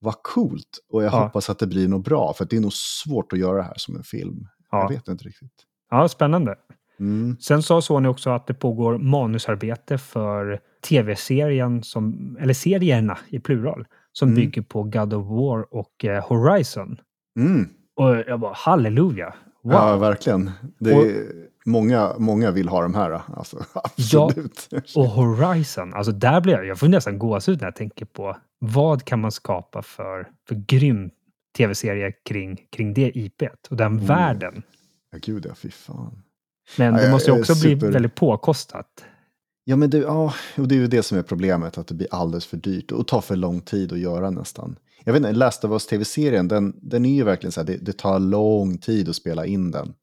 [0.00, 0.78] vad coolt.
[0.88, 1.24] Och jag ja.
[1.24, 3.76] hoppas att det blir något bra, för det är nog svårt att göra det här
[3.76, 4.46] som en film.
[4.70, 4.82] Ja.
[4.82, 5.52] Jag vet inte riktigt.
[5.90, 6.54] Ja, spännande.
[7.00, 7.36] Mm.
[7.40, 13.86] Sen sa Sony också att det pågår manusarbete för tv-serien, som, eller serierna i plural,
[14.12, 14.40] som mm.
[14.40, 16.96] bygger på God of War och eh, Horizon.
[17.38, 17.68] Mm.
[17.98, 19.34] Och jag bara, halleluja!
[19.62, 19.72] Wow.
[19.72, 20.50] Ja, verkligen.
[20.78, 21.32] Det är, och,
[21.66, 23.20] många, många vill ha de här.
[23.36, 24.68] Alltså, absolut.
[24.70, 28.36] Ja, och Horizon, alltså där blir jag, jag får nästan gåshud när jag tänker på
[28.58, 31.10] vad kan man skapa för, för grym
[31.56, 34.06] tv-serie kring, kring det IPet och den mm.
[34.06, 34.62] världen.
[35.12, 36.22] Ja, gud ja, fy fan.
[36.76, 37.76] Men det måste ju också super...
[37.76, 39.04] bli väldigt påkostat.
[39.70, 42.08] Ja, men det, ja, och det är ju det som är problemet, att det blir
[42.10, 44.78] alldeles för dyrt och tar för lång tid att göra nästan.
[45.04, 47.76] Jag vet inte, Last of Us tv-serien, den, den är ju verkligen så här, det,
[47.76, 49.94] det tar lång tid att spela in den.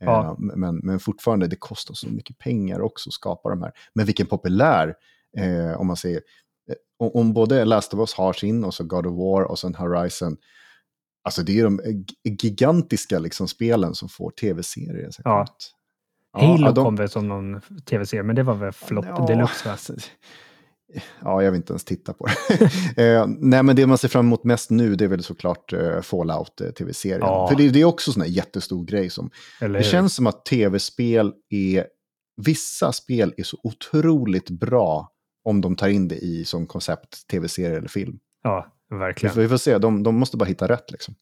[0.00, 0.24] Ja.
[0.24, 3.72] Eh, men, men fortfarande, det kostar så mycket pengar också att skapa de här.
[3.94, 4.94] Men vilken populär,
[5.38, 6.20] eh, om man säger,
[6.70, 9.58] eh, om, om, både Last of Us har sin och så God of War och
[9.58, 10.36] sen Horizon,
[11.24, 15.10] alltså det är de gigantiska liksom spelen som får tv-serier.
[15.24, 15.46] Ja.
[16.32, 16.84] Halo ja, de...
[16.84, 19.76] kom väl som någon tv-serie, men det var väl flopp ja, deluxe va?
[21.20, 22.64] Ja, jag vill inte ens titta på det.
[23.16, 26.00] eh, nej, men det man ser fram emot mest nu det är väl såklart eh,
[26.00, 27.22] Fallout-tv-serien.
[27.22, 27.48] Eh, ja.
[27.48, 29.10] För det, det, är också en jättestor grej.
[29.10, 31.86] Som, det känns som att tv-spel är...
[32.36, 35.12] Vissa spel är så otroligt bra
[35.44, 38.18] om de tar in det i som koncept, tv-serie eller film.
[38.42, 39.30] Ja, verkligen.
[39.30, 41.14] Vi får, vi får se, de, de måste bara hitta rätt liksom.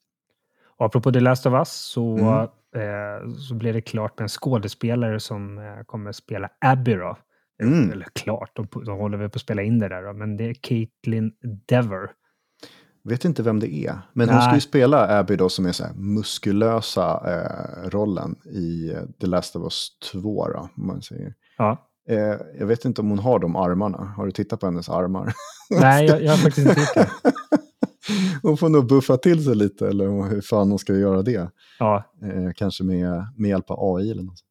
[0.78, 2.48] Och apropå The Last of Us så, mm.
[2.76, 7.18] Eh, så blev det klart med en skådespelare som eh, kommer spela Abby då.
[7.62, 7.92] Mm.
[7.92, 10.44] Eller klart, de, de håller väl på att spela in det där då, men det
[10.44, 11.32] är Caitlin
[11.68, 12.10] Dever.
[13.04, 14.36] Vet inte vem det är, men Nej.
[14.36, 19.02] hon ska ju spela Abby då som är så här muskulösa eh, rollen i eh,
[19.20, 21.34] The Last of Us 2 då, man säger.
[21.58, 21.88] Ja.
[22.08, 23.98] Eh, jag vet inte om hon har de armarna.
[23.98, 25.32] Har du tittat på hennes armar?
[25.80, 27.34] Nej, jag, jag har faktiskt inte tittat.
[28.42, 31.50] Hon får nog buffa till sig lite, eller hur fan hon ska göra det.
[31.78, 32.04] Ja.
[32.22, 34.44] Eh, kanske med, med hjälp av AI eller något.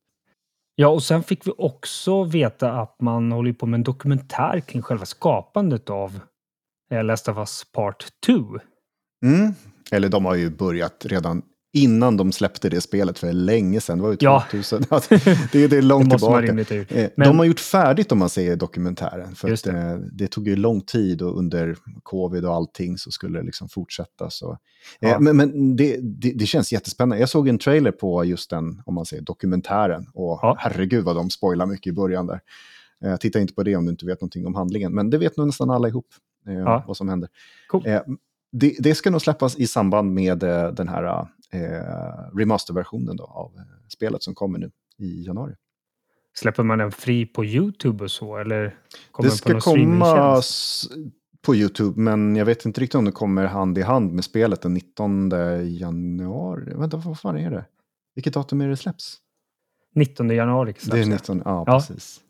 [0.75, 4.81] Ja, och sen fick vi också veta att man håller på med en dokumentär kring
[4.81, 6.19] själva skapandet av
[6.91, 8.33] eh, Last of Us Part 2.
[9.25, 9.53] Mm.
[9.91, 11.41] Eller de har ju börjat redan
[11.77, 13.97] innan de släppte det spelet för länge sedan.
[13.97, 14.83] Det var ju 2000.
[14.89, 15.01] Ja.
[15.51, 16.75] det, det är långt det tillbaka.
[16.89, 17.27] Eh, Men...
[17.27, 19.35] De har gjort färdigt om man säger dokumentären.
[19.35, 19.53] För det.
[19.53, 20.27] Att, eh, det.
[20.27, 24.29] tog ju lång tid och under covid och allting så skulle det liksom fortsätta.
[24.29, 24.57] Så.
[25.01, 25.19] Eh, ja.
[25.19, 27.19] Men, men det, det, det, känns jättespännande.
[27.19, 30.07] Jag såg en trailer på just den, om man säger dokumentären.
[30.13, 30.55] Och ja.
[30.59, 32.39] herregud vad de spoilar mycket i början där.
[33.19, 34.93] Titta inte på det om du inte vet någonting om handlingen.
[34.93, 36.07] Men det vet nog nästan alla ihop
[36.45, 36.83] ja.
[36.87, 37.29] vad som händer.
[37.67, 37.83] Cool.
[38.51, 40.39] Det, det, ska nog släppas i samband med
[40.73, 45.53] den här eh, remasterversionen av eh, spelet som kommer nu i januari.
[46.33, 48.37] Släpper man den fri på YouTube och så?
[48.37, 48.77] Eller
[49.11, 50.41] kommer det ska på komma
[51.41, 54.61] på YouTube, men jag vet inte riktigt om det kommer hand i hand med spelet
[54.61, 55.31] den 19
[55.63, 56.73] januari.
[56.75, 57.65] Vänta, vad fan är det?
[58.15, 59.17] Vilket datum är det släpps?
[59.95, 60.99] 19 januari släpps det.
[60.99, 62.21] Är 19, ja, ja, precis.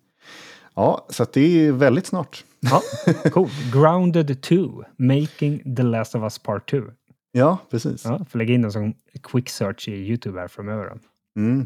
[0.76, 2.44] Ja, så det är väldigt snart.
[2.60, 2.82] Ja,
[3.32, 3.50] cool.
[3.74, 6.82] Grounded 2, Making the Last of Us Part 2.
[7.32, 8.06] Ja, precis.
[8.06, 8.94] Ja, får lägga in den som
[9.24, 11.00] quick search i YouTube här framöver.
[11.36, 11.66] Mm.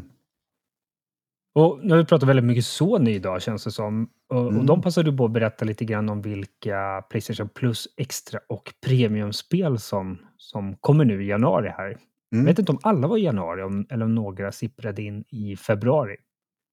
[1.54, 4.08] Och nu har vi pratat väldigt mycket Sony idag känns det som.
[4.28, 4.58] Och, mm.
[4.58, 9.78] och de passade på att berätta lite grann om vilka Playstation Plus Extra och Premiumspel
[9.78, 11.86] som, som kommer nu i januari här.
[11.86, 11.98] Mm.
[12.30, 15.56] Jag vet inte om alla var i januari om, eller om några sipprade in i
[15.56, 16.16] februari.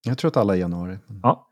[0.06, 0.98] Jag tror att alla är i januari.
[1.22, 1.49] Ja.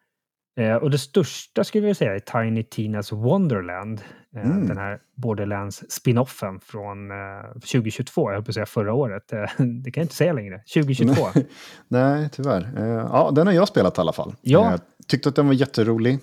[0.59, 4.01] Eh, och det största skulle jag säga är Tiny Tinas Wonderland.
[4.37, 4.69] Eh, mm.
[4.69, 9.33] Den här Borderlands spinoffen från eh, 2022, jag höll på att säga förra året.
[9.33, 10.63] Eh, det kan jag inte säga längre.
[10.75, 11.27] 2022.
[11.89, 12.71] Nej, tyvärr.
[12.77, 14.35] Eh, ja, den har jag spelat i alla fall.
[14.41, 14.73] Ja.
[14.73, 16.19] Eh, tyckte att den var jätterolig.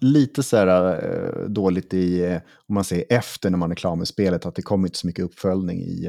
[0.00, 4.46] lite så här dåligt i, om man säger efter när man är klar med spelet,
[4.46, 6.08] att det kommer inte så mycket uppföljning i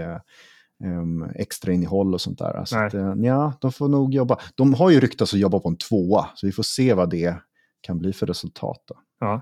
[0.83, 2.65] um, extra innehåll och sånt där.
[2.65, 4.37] Så att, uh, ja, de får nog jobba.
[4.55, 7.35] De har ju ryktats att jobba på en tvåa, så vi får se vad det
[7.81, 8.83] kan bli för resultat.
[8.87, 8.95] Då.
[9.19, 9.41] Ja.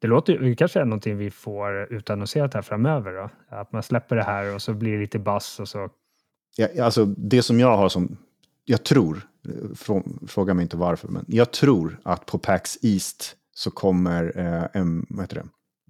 [0.00, 3.30] Det låter det kanske är någonting vi får utannonserat här framöver då?
[3.56, 5.88] Att man släpper det här och så blir det lite bass och så.
[6.56, 8.16] Ja, alltså det som jag har som,
[8.64, 9.20] jag tror,
[10.28, 15.06] fråga mig inte varför, men jag tror att på PAX East så kommer eh, en,
[15.08, 15.42] vad heter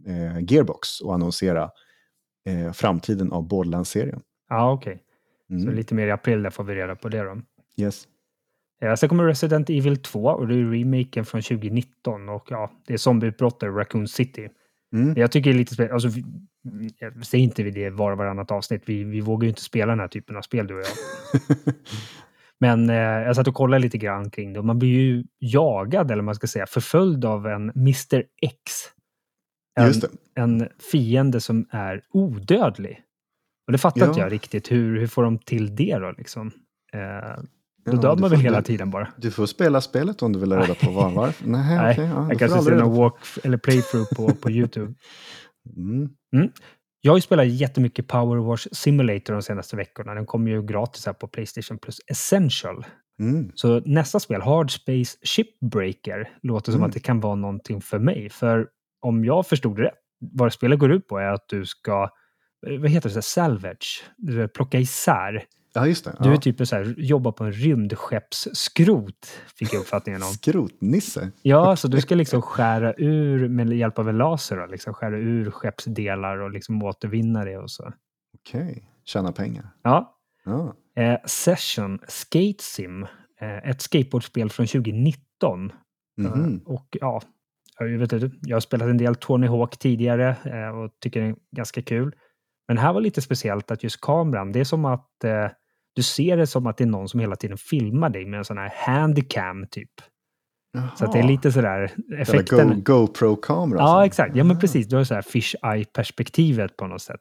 [0.05, 1.71] det, eh, Gearbox att annonsera
[2.47, 4.21] eh, framtiden av Borderlands-serien.
[4.49, 4.93] Ja, okej.
[4.93, 5.05] Okay.
[5.51, 5.65] Mm.
[5.65, 7.41] Så lite mer i april där får vi reda på det då.
[7.77, 8.09] Yes.
[8.83, 12.93] Eh, sen kommer Resident Evil 2 och det är remaken från 2019 och ja, det
[12.93, 14.49] är zombieutbrott i Raccoon City.
[14.95, 15.15] Mm.
[15.17, 16.09] Jag tycker det är lite alltså,
[17.23, 20.01] säger inte vi det var och varannat avsnitt, vi, vi vågar ju inte spela den
[20.01, 21.57] här typen av spel du och jag.
[22.61, 26.11] Men eh, jag satt och kollade lite grann kring det och man blir ju jagad,
[26.11, 28.53] eller man ska säga förföljd av en Mr X
[29.75, 29.93] en,
[30.35, 33.01] en fiende som är odödlig.
[33.67, 34.09] Och det fattar ja.
[34.09, 34.73] inte jag riktigt.
[34.73, 36.51] Hur, hur får de till det då liksom?
[36.93, 37.43] Eh,
[37.85, 39.09] då ja, dör man väl hela du, tiden bara.
[39.17, 41.47] Du får spela spelet om du vill ha reda på var, varför.
[41.49, 43.15] Nej, Nej okay, ja, jag kanske ser någon walk
[43.45, 44.95] eller playthrough på, på YouTube.
[45.77, 46.09] Mm.
[46.37, 46.51] Mm.
[47.01, 50.15] Jag har ju spelat jättemycket Power Wash Simulator de senaste veckorna.
[50.15, 52.85] Den kommer ju gratis här på Playstation Plus Essential.
[53.21, 53.51] Mm.
[53.55, 56.89] Så nästa spel, Hard Space Shipbreaker, låter som mm.
[56.89, 58.31] att det kan vara någonting för mig.
[58.31, 58.69] För
[59.01, 60.02] om jag förstod det rätt,
[60.33, 62.11] vad spelet går ut på är att du ska,
[62.67, 64.05] eh, vad heter det, salvage,
[64.55, 65.45] plocka isär.
[65.75, 66.15] Ja, just det.
[66.19, 66.25] Ja.
[66.25, 70.29] Du är typ så här, jobbar på en rymdskeppsskrot, fick jag uppfattningen om.
[70.29, 71.31] Skrotnisse?
[71.43, 75.19] Ja, så du ska liksom skära ur, med hjälp av en laser, då, liksom skära
[75.19, 77.93] ur skeppsdelar och liksom återvinna det och så.
[78.35, 78.83] Okej, okay.
[79.05, 79.71] tjäna pengar.
[79.83, 80.19] Ja.
[80.45, 80.75] ja.
[80.97, 83.03] Eh, Session Skate Sim,
[83.41, 85.73] eh, ett skateboardspel från 2019.
[86.19, 86.61] Mm -hmm.
[86.61, 87.23] eh, och ja,
[87.79, 91.27] jag, vet inte, jag har spelat en del Tony Hawk tidigare eh, och tycker det
[91.27, 92.15] är ganska kul.
[92.69, 95.49] Men här var lite speciellt att just kameran, det är som att eh,
[95.95, 98.45] du ser det som att det är någon som hela tiden filmar dig med en
[98.45, 99.91] sån här handcam typ.
[100.73, 100.89] Jaha.
[100.97, 102.83] Så att det är lite sådär effekten.
[102.85, 103.81] Go, GoPro-kamera?
[103.81, 104.01] Ja, så.
[104.01, 104.37] exakt.
[104.37, 104.87] Ja, men precis.
[104.89, 107.21] Du har så här fish eye-perspektivet på något sätt.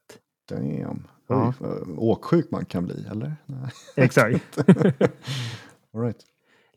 [0.49, 1.07] Damn.
[1.27, 1.53] Ja.
[1.97, 3.35] Åksjuk man kan bli, eller?
[3.45, 3.69] Nej.
[3.95, 4.57] Exakt.
[5.93, 6.25] All right.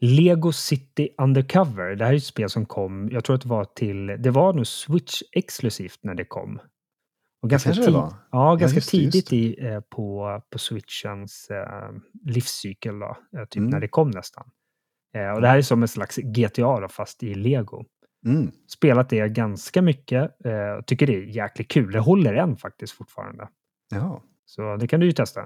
[0.05, 1.97] Lego City Undercover.
[1.97, 4.53] Det här är ett spel som kom, jag tror att det var till, det var
[4.53, 6.61] nog Switch exklusivt när det kom.
[7.43, 9.33] Och ganska, tid, ja, ja, ganska just, tidigt just.
[9.33, 11.91] I, eh, på, på Switchens eh,
[12.25, 13.71] livscykel, då, eh, typ mm.
[13.71, 14.51] när det kom nästan.
[15.17, 17.85] Eh, och det här är som en slags GTA då, fast i Lego.
[18.27, 18.51] Mm.
[18.69, 21.93] Spelat det ganska mycket, eh, tycker det är jäkligt kul.
[21.93, 23.49] Det håller än faktiskt fortfarande.
[23.91, 24.23] Ja.
[24.45, 25.41] Så det kan du ju testa.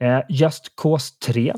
[0.00, 1.54] Eh, Just Cause 3 Eh,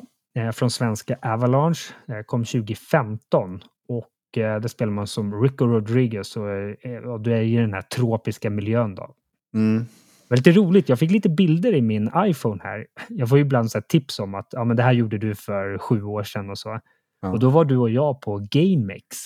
[0.52, 1.94] från svenska Avalanche.
[2.08, 7.56] Eh, kom 2015 och eh, det spelar man som Rico Rodriguez och, du är i
[7.56, 9.14] den här tropiska miljön då.
[9.54, 9.86] Mm.
[10.30, 10.88] Lite roligt.
[10.88, 12.86] Jag fick lite bilder i min iPhone här.
[13.08, 15.78] Jag får ju ibland så tips om att ja, men det här gjorde du för
[15.78, 16.80] sju år sedan och så.
[17.22, 17.30] Ja.
[17.30, 19.16] Och då var du och jag på GameX.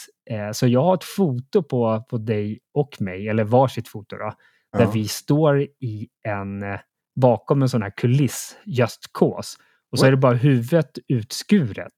[0.53, 4.33] så jag har ett foto på, på dig och mig, eller varsitt foto då,
[4.73, 4.91] där ja.
[4.91, 6.65] vi står i en
[7.21, 9.59] bakom en sån här kuliss, Just Cause.
[9.93, 11.93] Och så är det bara huvudet utskuret.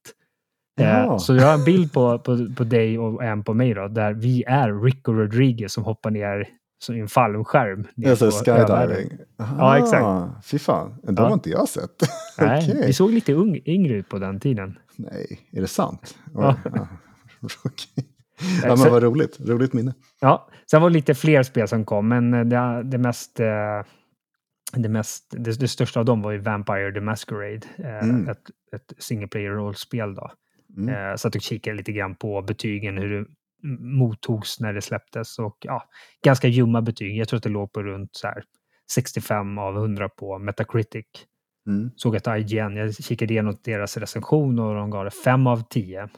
[0.81, 3.89] Eh, så jag har en bild på, på, på dig och en på mig då,
[3.89, 6.49] där vi är Rico Rodriguez som hoppar ner
[6.91, 7.87] i en fallskärm.
[8.07, 9.19] Alltså skydiving?
[9.37, 10.47] Ja, exakt.
[10.47, 11.23] Fy fan, det ja.
[11.23, 11.91] har inte jag sett.
[12.39, 12.87] Nej, okay.
[12.87, 14.79] vi såg lite ung, yngre ut på den tiden.
[14.97, 16.19] Nej, är det sant?
[16.35, 16.57] Ja.
[16.65, 16.71] ja.
[17.65, 18.05] okay.
[18.63, 19.41] Ja, men vad roligt.
[19.41, 19.95] Roligt minne.
[20.21, 23.47] Ja, sen var det lite fler spel som kom, men det, det mest eh,
[24.77, 28.29] det, mest, det, det, största av dem var ju Vampire the Masquerade, eh, mm.
[28.29, 28.43] ett,
[28.75, 30.15] ett single player rollspel.
[30.15, 30.31] Då.
[30.77, 30.95] Mm.
[30.95, 33.27] Eh, så att kikade lite grann på betygen, hur det
[33.79, 35.83] mottogs när det släpptes och ja,
[36.25, 37.17] ganska ljumma betyg.
[37.17, 38.43] Jag tror att det låg på runt så här
[38.93, 41.07] 65 av 100 på Metacritic.
[41.67, 41.91] Mm.
[41.97, 46.09] Såg att IGN, jag kikade igenom deras recension och de gav det 5 av 10.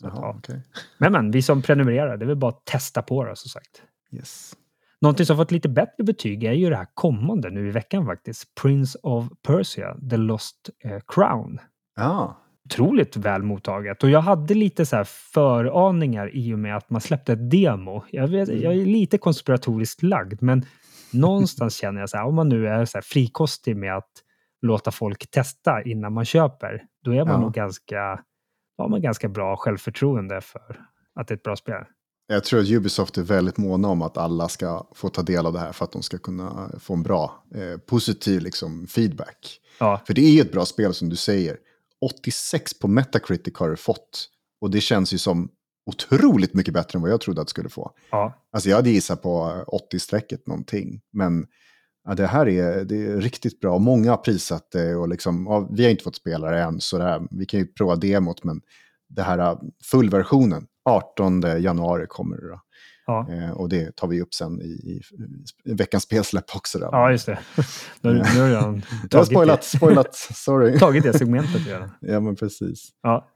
[0.00, 0.36] Jaha, ja.
[0.38, 0.60] okay.
[0.98, 3.82] Men men, vi som prenumererar, det är väl bara att testa på det som sagt.
[4.12, 4.54] Yes.
[5.00, 8.54] Någonting som fått lite bättre betyg är ju det här kommande nu i veckan faktiskt.
[8.62, 11.58] Prince of Persia, The Lost eh, Crown.
[11.96, 12.38] Ja.
[12.64, 14.02] Otroligt väl mottaget.
[14.02, 18.04] Och jag hade lite så här föraningar i och med att man släppte ett demo.
[18.10, 20.64] Jag, vet, jag är lite konspiratoriskt lagd, men
[21.12, 24.10] någonstans känner jag så här, om man nu är så frikostig med att
[24.62, 27.40] låta folk testa innan man köper, då är man ja.
[27.40, 28.20] nog ganska
[28.78, 30.80] har man ganska bra självförtroende för
[31.14, 31.84] att det är ett bra spel.
[32.30, 35.52] Jag tror att Ubisoft är väldigt måna om att alla ska få ta del av
[35.52, 39.60] det här för att de ska kunna få en bra, eh, positiv liksom, feedback.
[39.80, 40.02] Ja.
[40.06, 41.56] För det är ju ett bra spel som du säger.
[42.00, 44.28] 86 på Metacritic har det fått.
[44.60, 45.50] Och det känns ju som
[45.86, 47.90] otroligt mycket bättre än vad jag trodde att det skulle få.
[48.10, 48.48] Ja.
[48.52, 51.00] Alltså jag hade gissat på 80-strecket någonting.
[51.12, 51.46] Men
[52.04, 53.78] ja, det här är, det är riktigt bra.
[53.78, 56.80] Många har prisat det och liksom, ja, vi har inte fått spela det än.
[56.80, 58.60] Så här, vi kan ju prova demot, men
[59.08, 62.60] det här fullversionen, 18 januari kommer det då.
[63.06, 63.26] Ja.
[63.30, 64.64] Eh, och det tar vi upp sen i,
[65.64, 66.78] i, veckans spelsläpp också.
[66.78, 66.88] Då.
[66.92, 67.38] ja, just det.
[68.00, 70.78] Nu, nu har jag Jag har tagit, spoilat, spoilat, sorry.
[70.78, 71.90] tagit det segmentet redan.
[72.00, 72.88] ja, men precis.
[73.02, 73.28] Ja.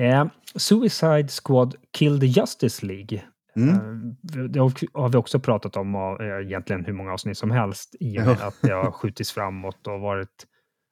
[0.00, 3.22] Eh, Suicide Squad Kill the Justice League.
[3.56, 3.74] Mm.
[3.74, 4.58] Eh, Det
[4.94, 8.36] har vi också pratat om eh, egentligen hur många avsnitt som helst i och med
[8.40, 8.46] Ja.
[8.46, 10.46] att det har skjutits framåt och varit,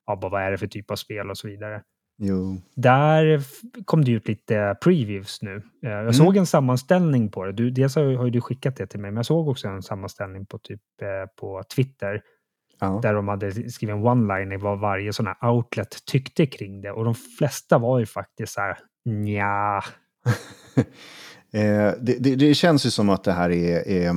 [0.06, 1.82] ja, vad är det för typ av spel och så vidare.
[2.18, 2.56] Jo.
[2.74, 3.42] Där
[3.84, 5.62] kom det ut lite previews nu.
[5.84, 6.12] Eh, Jag Mm.
[6.12, 7.52] såg en sammanställning på det.
[7.52, 9.68] Du, dels har ju har ju du skickat det till mig, men jag såg också
[9.68, 12.22] en sammanställning på, typ, eh, på Twitter
[12.80, 12.98] Ja.
[13.02, 16.90] där de hade skrivit en one-liner vad varje sån här outlet tyckte kring det.
[16.90, 19.82] Och de flesta var ju faktiskt så här, nja.
[21.52, 24.14] Eh, det, det, det känns ju som att det här är, är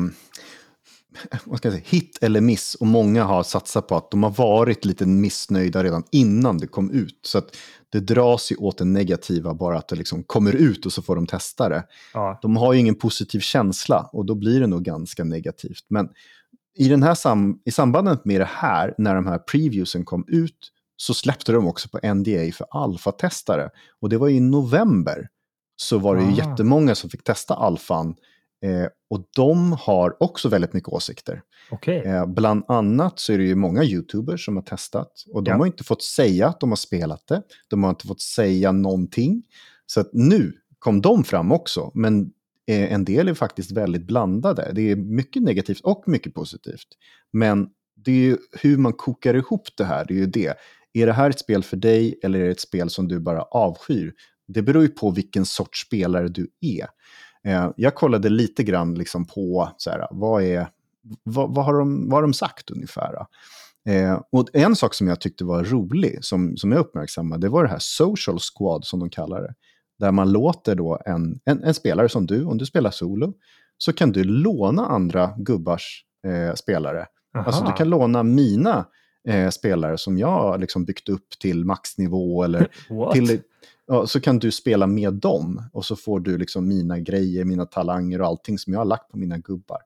[1.45, 2.75] vad ska jag säga, hit eller miss.
[2.75, 6.91] Och många har satsat på att de har varit lite missnöjda redan innan det kom
[6.91, 7.19] ut.
[7.21, 7.55] Så att
[7.89, 11.15] det dras ju åt det negativa bara att det liksom kommer ut och så får
[11.15, 11.83] de testa det.
[12.13, 15.85] Ja, De har ju ingen positiv känsla och då blir det nog ganska negativt.
[15.87, 16.09] Men
[16.77, 20.71] i, den här sam i sambandet med det här, när de här previewsen kom ut,
[20.97, 23.69] så släppte de också på NDA för alfatestare.
[24.01, 25.27] Och det var i november.
[25.75, 26.49] Så var det ju Ah.
[26.49, 28.15] jättemånga som fick testa alfan.
[28.61, 31.41] Eh, och de har också väldigt mycket åsikter.
[31.71, 31.97] okej.
[32.05, 35.11] Eh, bland annat så är det ju många YouTubers som har testat.
[35.33, 35.57] Och de Ja.
[35.57, 37.41] har inte fått säga att de har spelat det.
[37.67, 39.43] De har inte fått säga någonting.
[39.85, 41.91] Så att nu kom de fram också.
[41.93, 42.21] Men
[42.67, 44.71] eh, en del är faktiskt väldigt blandade.
[44.75, 46.87] Det är mycket negativt och mycket positivt.
[47.33, 50.05] Men det är ju hur man kokar ihop det här.
[50.07, 50.53] Det är ju det.
[50.93, 53.41] Är det här ett spel för dig eller är det ett spel som du bara
[53.41, 54.13] avskyr?
[54.47, 56.87] Det beror ju på vilken sorts spelare du är.
[57.47, 60.67] Eh, jag kollade lite grann liksom på så här, vad, är,
[61.23, 63.25] vad, vad, har de, vad har de sagt ungefär.
[63.89, 67.63] Eh, och en sak som jag tyckte var rolig, som, som jag uppmärksammade, det var
[67.63, 69.53] det här social squad som de kallar det.
[69.99, 73.33] Där man låter då en, en, en spelare som du, om du spelar solo,
[73.77, 77.05] så kan du låna andra gubbars eh, spelare.
[77.33, 77.77] Alltså du Aha.
[77.77, 78.85] kan låna mina
[79.27, 83.13] eh, spelare som jag har liksom byggt upp till maxnivå eller What?
[83.13, 83.41] till,
[83.89, 87.65] ja, så kan du spela med dem och så får du liksom mina grejer, mina
[87.65, 89.77] talanger och allting som jag har lagt på mina gubbar.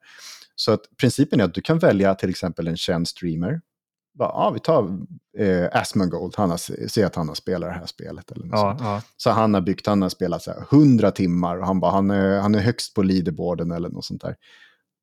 [0.55, 3.61] Så att principen är att du kan välja till exempel en känd streamer.
[4.13, 4.99] Bara, ja, vi tar
[5.37, 8.31] eh, Asmongold, han har, säg att han har spelat det här spelet.
[8.31, 9.01] Eller något Ja, ja.
[9.17, 12.11] Så han har byggt, han har spelat så här 100 timmar och han, bara, han,
[12.11, 14.35] är, han är högst på leaderboarden eller något sånt där.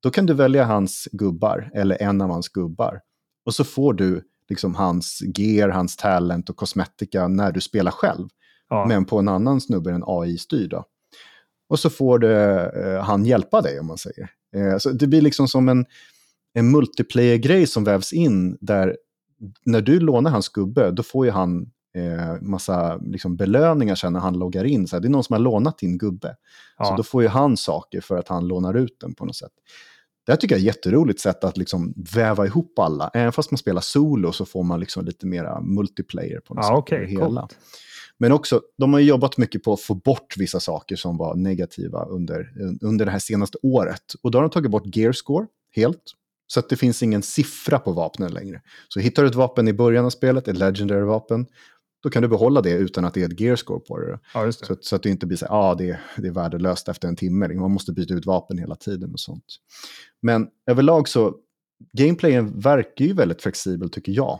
[0.03, 3.01] Då kan du välja hans gubbar eller en av hans gubbar.
[3.45, 8.27] Och så får du liksom hans gear, hans talent och kosmetika när du spelar själv.
[8.71, 8.85] Ja.
[8.85, 10.69] Men på en annan snubbe, en AI-styrd.
[10.69, 10.85] då.
[11.69, 14.29] Och så får du, eh, han hjälpa dig om man säger.
[14.55, 15.85] Eh, så det blir liksom som en,
[16.53, 18.97] en multiplayer-grej som vävs in där
[19.65, 24.19] när du lånar hans gubbe, då får ju han eh, massa liksom, belöningar sen när
[24.19, 24.87] han loggar in.
[24.87, 26.35] Så här, det är någon som har lånat din gubbe.
[26.77, 26.85] ja.
[26.85, 29.51] Så då får ju han saker för att han lånar ut den på något sätt.
[30.25, 33.11] Det här tycker jag är ett jätteroligt sätt att liksom väva ihop alla.
[33.13, 36.85] Även fast man spelar solo så får man liksom lite mera multiplayer på något ja
[36.89, 36.93] sätt.
[36.97, 37.41] över hela.
[37.41, 37.57] coolt.
[38.21, 42.05] Men också, de har jobbat mycket på att få bort vissa saker som var negativa
[42.05, 44.03] under, under det här senaste året.
[44.21, 45.45] Och då har de tagit bort gear score
[45.75, 46.01] helt.
[46.47, 48.61] Så att det finns ingen siffra på vapnen längre.
[48.87, 51.45] Så hittar du ett vapen i början av spelet, ett legendary vapen,
[52.03, 54.19] då kan du behålla det utan att det är ett gear score på det.
[54.33, 54.53] Ja, det.
[54.53, 56.87] Så, att- så att det inte blir så här, ah, det, är- det är värdelöst
[56.89, 57.47] efter en timme.
[57.47, 57.61] Liksom.
[57.61, 59.45] Man måste byta ut vapen hela tiden och sånt.
[60.21, 61.35] Men överlag så,
[61.93, 64.39] gameplayen verkar ju väldigt flexibel tycker jag.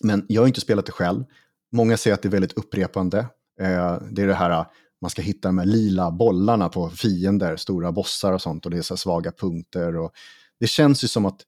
[0.00, 1.24] Men jag har inte spelat det själv.
[1.72, 3.18] Många säger att det är väldigt upprepande.
[3.60, 4.66] Eh, det är det här,
[5.00, 8.64] man ska hitta de här lila bollarna på fiender, stora bossar och sånt.
[8.64, 9.96] Och det är så svaga punkter.
[9.96, 10.12] Och
[10.60, 11.40] det känns ju som att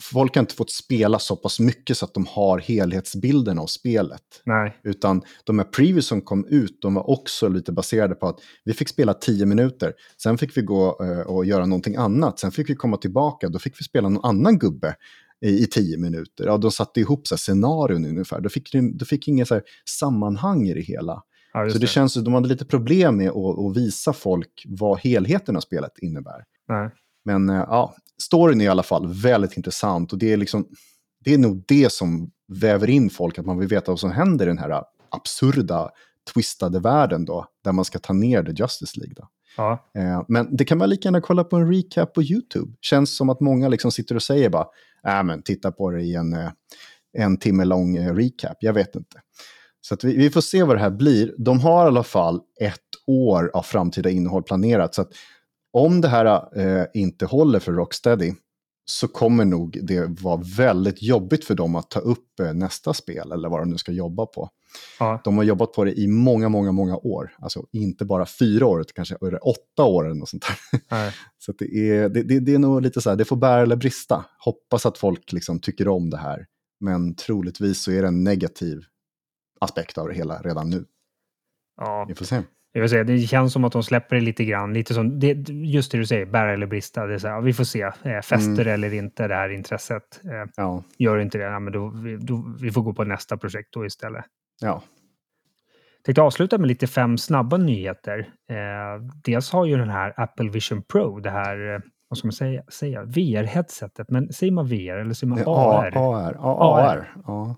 [0.00, 4.42] folk har inte fått spela så pass mycket så att de har helhetsbilden av spelet.
[4.44, 4.80] Nej.
[4.84, 8.72] Utan de här previews som kom ut, de var också lite baserade på att vi
[8.72, 12.70] fick spela 10 minuter, sen fick vi gå eh, och göra någonting annat, sen fick
[12.70, 14.96] vi komma tillbaka, då fick vi spela någon annan gubbe
[15.40, 16.46] i, 10 minuter.
[16.46, 19.62] Ja, de satte ihop så här scenarion ungefär, då fick, då fick inget så här
[19.88, 21.22] sammanhang i det hela.
[21.52, 24.64] Ja, Så det känns som att de hade lite problem med att, att visa folk
[24.68, 26.44] vad helheten av spelet innebär.
[26.68, 26.90] Nej.
[27.24, 30.68] Men eh, ja, storyn är i alla fall väldigt intressant och det är liksom,
[31.24, 34.46] det är nog det som väver in folk, att man vill veta vad som händer
[34.46, 35.90] i den här absurda,
[36.34, 39.14] twistade världen då, där man ska ta ner The Justice League.
[39.16, 39.28] Då.
[39.58, 39.90] Ja.
[39.98, 42.72] Eh, men det kan man lika gärna kolla på en recap på YouTube.
[42.80, 44.66] Känns som att många liksom sitter och säger bara,
[45.06, 46.50] äh, men titta på det i en, eh,
[47.18, 49.20] en timme lång eh, recap, jag vet inte.
[49.80, 51.34] Så att vi, vi, får se vad det här blir.
[51.38, 54.94] De har i alla fall ett år av framtida innehåll planerat.
[54.94, 55.12] Så att
[55.72, 58.32] om det här eh, inte håller för Rocksteady
[58.84, 63.32] så kommer nog det vara väldigt jobbigt för dem att ta upp eh, nästa spel
[63.32, 64.50] eller vad de nu ska jobba på.
[64.98, 65.20] Ja.
[65.24, 67.30] De har jobbat på det i många, många, många år.
[67.38, 70.44] Alltså inte bara fyra år, utan kanske åtta år eller något sånt
[70.88, 71.14] där.
[71.38, 73.76] så det, är, det, det, det, är nog lite så här, det får bära eller
[73.76, 74.24] brista.
[74.38, 76.46] Hoppas att folk liksom tycker om det här.
[76.80, 78.82] Men troligtvis så är det en negativ
[79.60, 80.84] aspekt av det hela redan nu.
[81.76, 82.04] Ja.
[82.08, 82.42] Vi får se.
[82.72, 84.74] Jag vill säga, det känns som att de släpper det lite grann.
[84.74, 87.06] Lite som, det, just det du säger, bära eller brista.
[87.06, 87.82] Det är så här, vi får se.
[87.82, 88.74] Eh, fäster mm.
[88.74, 90.20] eller inte det här intresset.
[90.24, 90.84] Eh, ja.
[90.98, 94.24] Gör inte det, ja, men då, då, vi får gå på nästa projekt då istället.
[94.60, 94.82] Ja.
[96.04, 98.18] Tänkte avsluta med lite fem snabba nyheter.
[98.50, 102.32] Eh, dels har ju den här Apple Vision Pro, det här eh, vad ska man
[102.32, 105.92] säga, säga VR-headsetet, men säger man VR eller säger man AR?
[105.96, 106.36] AR.
[106.38, 107.12] AR.
[107.24, 107.56] AR.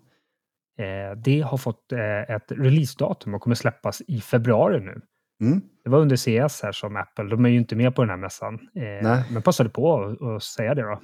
[0.79, 5.01] Eh, det har fått eh, ett releasedatum och kommer släppas i februari nu.
[5.41, 5.61] Mm.
[5.85, 8.17] Det var under CS här som Apple, de är ju inte med på den här
[8.17, 11.01] mässan, eh, men passade på att säga det då.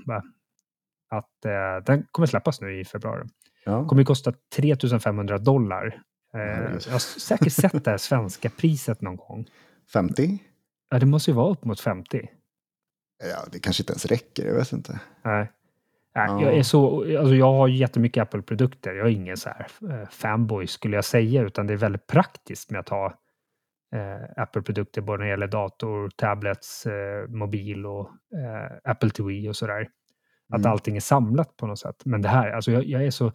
[1.10, 3.28] Att eh, den kommer släppas nu i februari.
[3.66, 3.88] Ja.
[3.88, 6.02] kommer ju kosta 3500 dollar.
[6.34, 9.46] Eh, jag har säkert sett det här svenska priset någon gång.
[9.92, 10.38] 50?
[10.90, 12.28] Ja, det måste ju vara upp mot 50.
[13.24, 15.00] Ja, det kanske inte ens räcker, jag vet inte.
[15.24, 15.52] Nej.
[16.14, 16.42] Ja.
[16.42, 18.94] Jag, är så, alltså jag har jättemycket Apple-produkter.
[18.94, 22.70] Jag är ingen så här eh, fanboy skulle jag säga, utan det är väldigt praktiskt
[22.70, 23.06] med att ha
[23.94, 29.56] eh, Apple-produkter både när det gäller dator, tablets, eh, mobil och eh, Apple TV och
[29.56, 29.88] sådär.
[30.52, 30.72] Att mm.
[30.72, 32.02] allting är samlat på något sätt.
[32.04, 33.32] Men det här, alltså jag, jag är så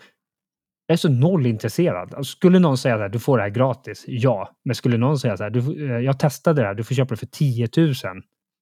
[0.91, 2.13] jag är så noll intresserad.
[2.13, 4.55] Alltså skulle någon säga att du får det här gratis, ja.
[4.63, 7.09] Men skulle någon säga så här, du, eh, jag testade det här, du får köpa
[7.09, 7.93] det för 10 000.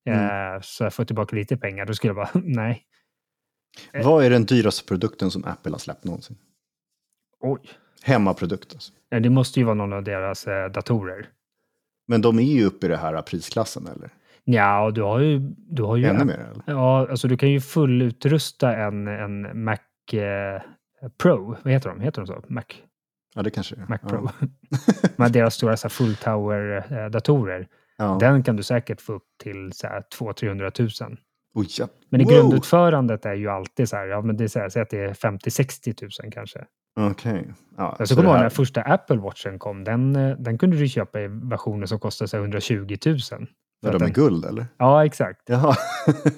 [0.09, 0.55] Mm.
[0.55, 1.85] Eh, så jag får tillbaka lite pengar.
[1.85, 2.83] Då skulle jag bara, nej.
[3.93, 4.05] Eh.
[4.05, 6.37] Vad är den dyraste produkten som Apple har släppt någonsin?
[7.39, 7.59] Oj.
[8.03, 8.93] Hemmaprodukt alltså.
[9.09, 11.27] Det måste ju vara någon av deras eh, datorer.
[12.07, 14.09] Men de är ju uppe i det här prisklassen eller?
[14.43, 15.39] Ja, du har ju...
[15.57, 16.63] Du har ju Ännu mer eller?
[16.65, 19.77] Ja, alltså du kan ju fullutrusta en, en Mac
[20.13, 20.61] eh,
[21.17, 21.55] Pro.
[21.63, 21.99] Vad heter de?
[21.99, 22.43] Heter de så?
[22.47, 22.63] Mac?
[23.35, 23.85] Ja, det kanske är.
[23.89, 24.29] Mac Pro.
[24.39, 24.47] Ja.
[25.15, 27.59] Med deras stora så här, full tower-datorer.
[27.59, 27.67] Eh,
[27.97, 28.17] ja.
[28.19, 31.17] Den kan du säkert få upp till 200-300 000.
[31.53, 31.87] Oh, ja.
[32.09, 32.33] Men i wow.
[32.33, 34.99] grundutförandet är ju alltid så här, ja men det är så här, säg att det
[34.99, 36.65] är 50-60 000 kanske.
[36.95, 37.31] Okej.
[37.31, 37.53] Okay.
[37.77, 41.21] Ja, jag kommer ihåg när första Apple Watchen kom, den, eh, den kunde du köpa
[41.21, 43.17] i versioner som kostade 120 000.
[43.81, 44.67] Var de med guld eller?
[44.77, 45.41] Ja, exakt.
[45.45, 45.75] Jaha.
[46.07, 46.33] okej,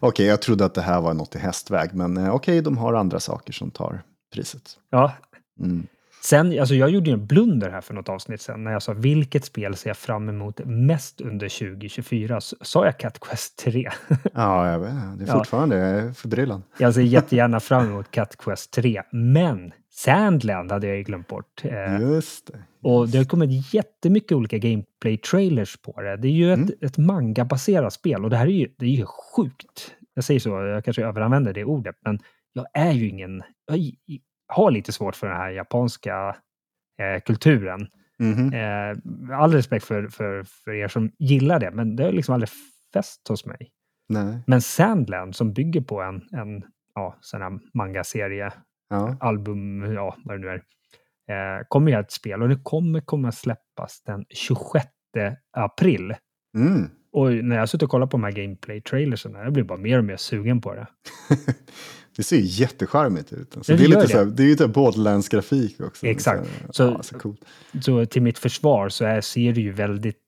[0.00, 2.78] okay, jag trodde att det här var något i hästväg, men eh, okej, okay, de
[2.78, 4.02] har andra saker som tar
[4.34, 4.78] priset.
[4.90, 5.12] Ja.
[5.60, 5.86] Mm.
[6.26, 9.44] Sen, alltså jag gjorde en blunder här för något avsnitt sen när jag sa vilket
[9.44, 12.40] spel ser jag fram emot mest under 2024.
[12.40, 13.90] Så sa jag Cat Quest 3.
[14.32, 15.18] ja, jag vet.
[15.18, 16.12] Det är fortfarande ja.
[16.12, 16.66] förbryllande.
[16.78, 21.62] Jag ser jättegärna fram emot Cat Quest 3, men Sandland hade jag glömt bort.
[21.64, 22.58] Eh, Just det.
[22.86, 26.16] Och det har kommit jättemycket olika gameplay-trailers på det.
[26.16, 26.64] Det är ju mm.
[26.64, 29.94] ett, ett manga-baserat spel och det här är ju, det är ju sjukt.
[30.14, 32.18] Jag säger så, jag kanske överanvänder det ordet, men
[32.52, 33.42] jag är ju ingen...
[33.66, 33.78] Jag
[34.48, 36.36] har lite svårt för den här japanska
[37.02, 37.88] eh, kulturen.
[38.20, 38.52] Mm.
[38.52, 42.50] Eh, all respekt för, för, för er som gillar det, men det har liksom aldrig
[42.92, 43.70] fäst hos mig.
[44.08, 44.38] Nej.
[44.46, 46.62] Men Sandland som bygger på en, en
[46.94, 48.52] ja, sån här manga-serie,
[48.88, 49.16] ja.
[49.20, 50.62] album, ja, vad det nu är,
[51.28, 54.86] eh, kommer ju ett spel och det kommer komma släppas den 26
[55.56, 56.14] april.
[56.56, 56.90] Mm.
[57.12, 60.04] Och när jag suttit och kollat på de här gameplay-trailersen, jag blir bara mer och
[60.04, 60.86] mer sugen på det.
[62.16, 63.56] Det ser ju jättecharmigt ut.
[63.56, 64.08] Alltså, det, det, är lite det.
[64.08, 66.06] Så här, det är ju typ Borderlands-grafik också.
[66.06, 66.48] Exakt.
[66.70, 67.36] Så, ja, så,
[67.80, 70.22] så, till mitt försvar så är, ser det ju väldigt,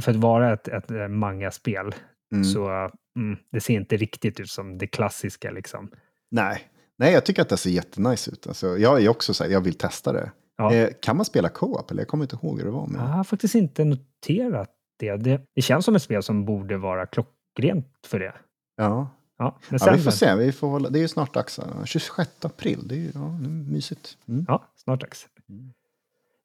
[0.00, 1.94] för att vara ett, ett eh, manga-spel,
[2.32, 2.44] mm.
[2.44, 2.68] så
[3.16, 5.90] mm, det ser inte riktigt ut som det klassiska liksom.
[6.30, 6.62] Nej,
[6.98, 8.46] Nej jag tycker att det ser jättenice ut.
[8.46, 10.30] Alltså, jag är också så här, jag vill testa det.
[10.60, 10.74] Ja.
[10.74, 11.90] Eh, kan man spela co-op?
[11.90, 12.86] Eller jag kommer inte ihåg hur det var.
[12.86, 13.00] Men...
[13.00, 15.16] Jag har faktiskt inte noterat det.
[15.16, 15.40] det.
[15.54, 18.34] Det känns som ett spel som borde vara klockrent för det.
[18.76, 19.08] Ja,
[19.40, 20.34] Ja, ja, vi får se.
[20.34, 21.60] Vi får hålla, det är ju snart dags.
[21.84, 22.88] 26 april.
[22.88, 23.38] Det är ju ja,
[23.70, 24.18] mysigt.
[24.28, 24.44] Mm.
[24.48, 25.28] Ja, snart dags.
[25.48, 25.72] Mm.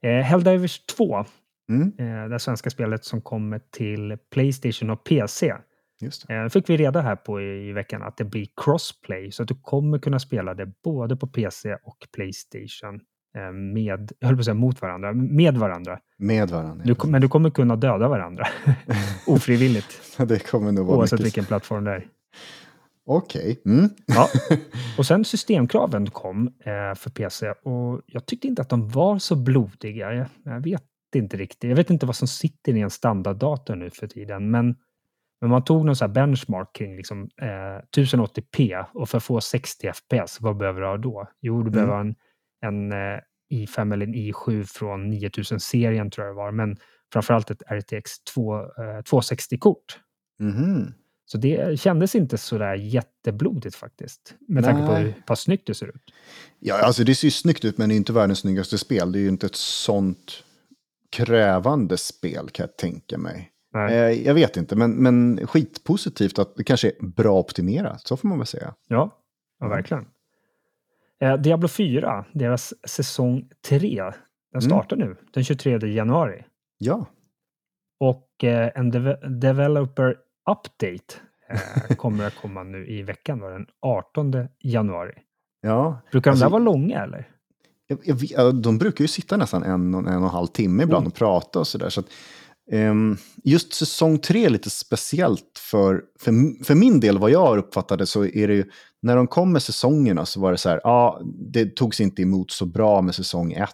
[0.01, 1.25] Eh, Helldivers 2.
[1.69, 1.93] Mm.
[1.97, 5.55] Eh, det svenska spelet som kommer till Playstation och PC.
[6.01, 6.35] Just det.
[6.35, 9.31] Eh, fick vi reda här på i, i, veckan att det blir crossplay.
[9.31, 12.99] Så att du kommer kunna spela det både på PC och Playstation.
[13.35, 15.99] Eh, med, jag höll på att säga mot varandra, med varandra.
[16.17, 16.85] Med varandra.
[16.85, 18.47] Du, men du kommer kunna döda varandra.
[19.27, 20.17] Ofrivilligt.
[20.17, 21.25] det kommer nog vara Oavsett mycket.
[21.25, 22.07] vilken plattform det är.
[23.05, 23.59] Okej.
[23.61, 23.73] Okay.
[23.73, 23.89] Mm.
[24.05, 24.27] Ja.
[24.97, 29.35] Och sen systemkraven kom eh, för PC och jag tyckte inte att de var så
[29.35, 30.13] blodiga.
[30.13, 30.83] Jag, jag, vet
[31.15, 31.69] inte riktigt.
[31.69, 34.75] Jag vet inte vad som sitter i en standarddator nu för tiden, men,
[35.41, 39.87] men man tog någon sån benchmark kring liksom, eh, 1080p och för att få 60
[39.87, 41.27] fps, vad behöver du ha då?
[41.41, 42.07] Jo, du behöver mm.
[42.07, 42.15] en,
[42.67, 43.19] en eh,
[43.53, 46.77] i5 eller en i7 från 9000-serien tror jag det var, men
[47.13, 48.65] framförallt ett RTX 2, eh,
[49.11, 49.99] 260-kort.
[50.39, 50.93] Mm.
[51.25, 54.35] Så det kändes inte så där jätteblodigt faktiskt.
[54.47, 54.73] Med Nej.
[54.73, 56.13] tanke på hur pass snyggt det ser ut.
[56.59, 59.11] Ja, alltså det ser ju snyggt ut men det är inte världens snyggaste spel.
[59.11, 60.43] Det är ju inte ett sånt
[61.11, 63.51] krävande spel kan jag tänka mig.
[63.75, 68.07] Eh, jag vet inte, men, men skitpositivt att det kanske är bra optimerat.
[68.07, 68.73] Så får man väl säga.
[68.87, 69.21] Ja,
[69.59, 70.05] ja verkligen.
[71.21, 74.13] Eh, Diablo 4, deras säsong 3, den
[74.53, 74.61] mm.
[74.61, 75.09] startar mm.
[75.09, 76.43] nu den 23 januari.
[76.77, 77.05] Ja.
[77.99, 80.15] Och eh, en de developer
[80.51, 81.15] update
[81.49, 85.13] eh, kommer att komma nu i veckan, då, den 18 januari.
[85.61, 86.01] Ja.
[86.11, 87.29] Brukar de alltså, där vara långa eller?
[87.87, 91.07] Jag, jag, de brukar ju sitta nästan en, en och en halv timme ibland mm.
[91.07, 91.89] och prata och sådär.
[91.89, 92.03] Så
[92.71, 97.57] um, just säsong tre är lite speciellt för, för, för min del, vad jag har
[97.57, 98.65] uppfattat så är det ju,
[99.05, 101.21] när de kom med säsongerna så var det så här, ja, ah,
[101.51, 103.69] det togs inte emot så bra med säsong ett.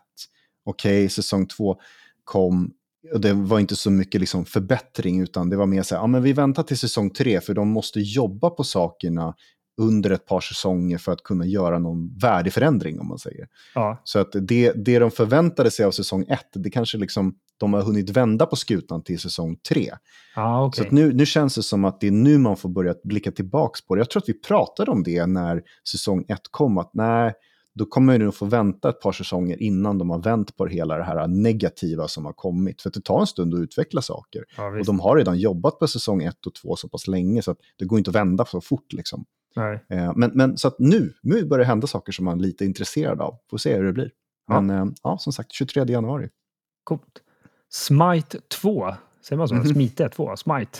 [0.66, 1.80] Okej, okay, säsong två
[2.24, 2.72] kom
[3.14, 6.08] och det var inte så mycket liksom förbättring, utan det var mer så här, ja
[6.08, 9.36] men vi väntar till säsong tre, för de måste jobba på sakerna
[9.82, 13.48] under ett par säsonger för att kunna göra någon värdeförändring, om man säger.
[13.76, 14.02] Ja.
[14.04, 17.82] Så att det, det de förväntade sig av säsong ett, det kanske liksom de har
[17.82, 19.92] hunnit vända på skutan till säsong tre.
[20.36, 20.86] Ah, okay.
[20.86, 23.80] Så nu, nu känns det som att det är nu man får börja blicka tillbaka
[23.88, 24.00] på det.
[24.00, 25.62] Jag tror att vi pratade om det när
[25.92, 27.34] säsong ett kom, att nej,
[27.74, 30.98] då kommer du nog få vänta ett par säsonger innan de har vänt på hela
[30.98, 32.82] det här negativa som har kommit.
[32.82, 34.44] För det tar en stund att utveckla saker.
[34.58, 37.52] Ja, och de har redan jobbat på säsong ett och två så pass länge så
[37.52, 38.94] att det går inte att vända så fort.
[38.94, 39.26] Liksom.
[39.90, 42.66] Eh, men, men så att nu, nu börjar det hända saker som man är lite
[42.66, 43.38] intresserad av.
[43.50, 44.12] Får se hur det blir.
[44.48, 46.30] Men ja, eh, ja som sagt, 23 januari.
[46.84, 47.22] Coolt.
[47.72, 49.56] Smite 2, säger man så?
[49.56, 49.68] Mm.
[49.68, 50.80] Smite 2, Smite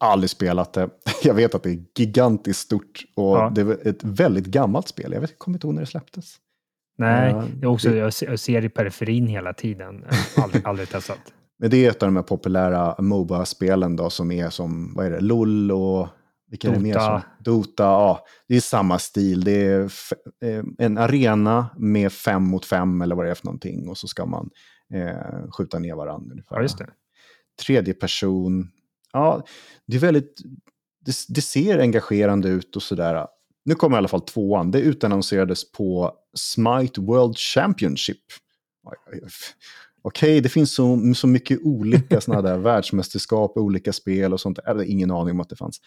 [0.00, 0.90] aldrig spelat det.
[1.22, 3.52] Jag vet att det är gigantiskt stort och ja.
[3.54, 5.12] det är ett väldigt gammalt spel.
[5.12, 6.36] Jag vet, kommer inte ihåg när det släpptes.
[6.98, 10.04] Nej, uh, jag, också, jag ser i periferin hela tiden.
[10.36, 11.18] Aldrig, aldrig testat.
[11.58, 15.10] Men det är ett av de här populära Moba-spelen då som är som, vad är
[15.10, 16.08] det, LOL och
[16.50, 16.80] vilka Dota.
[16.80, 17.20] är det mer som?
[17.38, 18.26] Dota, ja.
[18.48, 19.44] Det är samma stil.
[19.44, 19.80] Det är
[20.44, 23.88] eh, en arena med fem mot fem eller vad det är för någonting.
[23.88, 24.50] Och så ska man
[24.94, 26.32] eh, skjuta ner varandra.
[26.32, 26.56] Ungefär.
[26.56, 26.90] Ja, just det.
[27.62, 28.70] Tredje person,
[29.12, 29.44] ja,
[29.86, 30.40] det är väldigt,
[31.04, 33.26] det, det ser engagerande ut och sådär.
[33.64, 34.70] Nu kommer i alla fall tvåan.
[34.70, 38.22] Det utannonserades på Smite World Championship.
[40.02, 44.58] Okej, okay, det finns så, så mycket olika sådana där världsmästerskap, olika spel och sånt.
[44.64, 45.80] Jag hade ingen aning om att det fanns.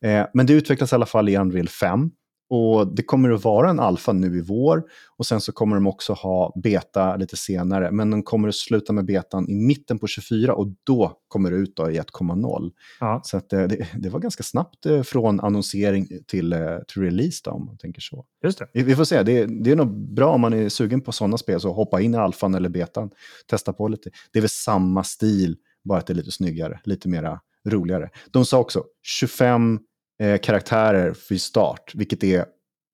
[0.00, 2.10] Eh, men det utvecklas i alla fall i Unreal 5.
[2.48, 4.82] Och det kommer att vara en alfa nu i vår
[5.16, 7.90] och sen så kommer de också ha beta lite senare.
[7.90, 11.56] Men de kommer att sluta med betan i mitten på 24 och då kommer det
[11.56, 12.70] ut då i 1.0.
[13.00, 13.20] Ja.
[13.24, 17.50] Så eh, det, det, var ganska snabbt eh, från annonsering till, eh, till release då,
[17.50, 18.24] om man tänker så.
[18.44, 18.84] Just det.
[18.84, 21.60] Vi får se, det, det är nog bra om man är sugen på sådana spel,
[21.60, 23.10] så hoppa in i alfan eller betan,
[23.46, 24.10] testa på lite.
[24.32, 28.10] Det är väl samma stil, bara att det är lite snyggare, lite mera roligare.
[28.30, 29.80] De sa också 25
[30.22, 32.44] eh, karaktärer för start, vilket är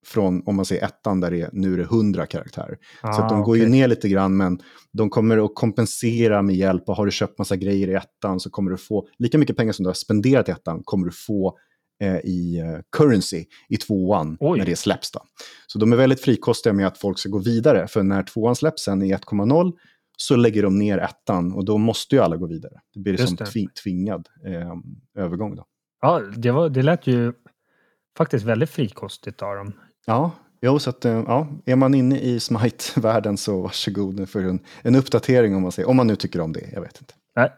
[0.06, 2.78] från, om man säger ettan, där det är, nu är det 100 karaktärer.
[3.00, 3.62] Ah, så de går okay.
[3.62, 4.60] ju ner lite grann, men
[4.92, 6.88] de kommer att kompensera med hjälp.
[6.88, 9.72] Och har du köpt massa grejer i ettan så kommer du få, lika mycket pengar
[9.72, 11.58] som du har spenderat i ettan, kommer du få
[12.02, 14.58] eh, i eh, currency i tvåan Oj.
[14.58, 15.10] när det släpps.
[15.10, 15.20] Då.
[15.66, 18.82] Så de är väldigt frikostiga med att folk ska gå vidare, för när tvåan släpps
[18.82, 19.72] sen i 1.0
[20.16, 22.80] så lägger de ner ettan och då måste ju alla gå vidare.
[22.94, 23.74] Det blir som det.
[23.82, 24.74] tvingad eh,
[25.24, 25.56] övergång.
[25.56, 25.64] Då.
[26.00, 27.32] Ja, det, var, det lät ju
[28.16, 29.72] faktiskt väldigt frikostigt av dem.
[30.06, 30.32] Ja,
[30.62, 34.94] jo, så att, eh, ja, är man inne i Smite-världen så varsågod för en, en
[34.94, 36.70] uppdatering om man, säger, om man nu tycker om det.
[36.72, 37.14] Jag vet inte.
[37.36, 37.52] Nej.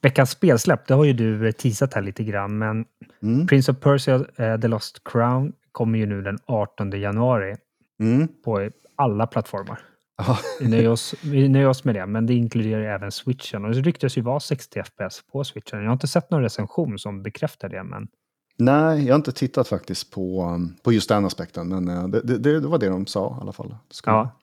[0.00, 2.84] Veckans spelsläpp, det har ju du eh, teasat här lite grann, men
[3.22, 3.46] mm.
[3.46, 7.56] Prince of Persia, uh, The Lost Crown kommer ju nu den 18 januari
[8.00, 8.28] mm.
[8.44, 9.80] på alla plattformar.
[10.60, 13.64] Vi, nöjer oss, vi nöjer oss med det, men det inkluderar även switchen.
[13.64, 15.78] Och det ryktas ju vara 60 FPS på switchen.
[15.78, 18.08] Jag har inte sett någon recension som bekräftar det, men...
[18.60, 22.38] Nej, jag har inte tittat faktiskt på, um, på just den aspekten, men uh, det,
[22.38, 23.74] det, det var det de sa i alla fall.
[24.06, 24.40] Ja.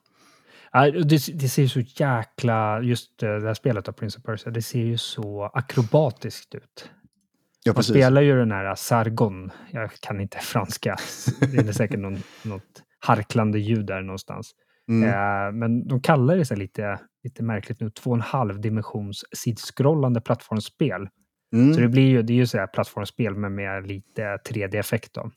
[0.72, 4.52] ja det, det, ser så jäkla, just uh, det här spelet av Prince of Persia,
[4.52, 6.90] det ser ju så akrobatiskt ut.
[7.64, 10.96] Ja, Man spelar ju den här Sargon, jag kan inte franska,
[11.40, 14.54] det är säkert någon, något harklande ljud där någonstans.
[14.88, 15.08] Mm.
[15.08, 19.24] Eh, men de kallar det så lite, lite märkligt nu, två och en halv dimensions
[19.36, 21.08] sidskrollande plattformsspel.
[21.54, 21.74] Mm.
[21.74, 25.30] Så det blir ju, det är ju så här plattformsspel men med lite 3D-effekt då.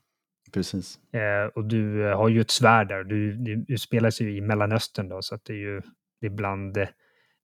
[0.53, 0.99] Precis.
[1.13, 3.03] Eh, och du eh, har ju ett svärd där.
[3.03, 5.81] Du, du, du spelas ju i Mellanöstern då, så att det är ju
[6.21, 6.77] det är bland...
[6.77, 6.87] eh,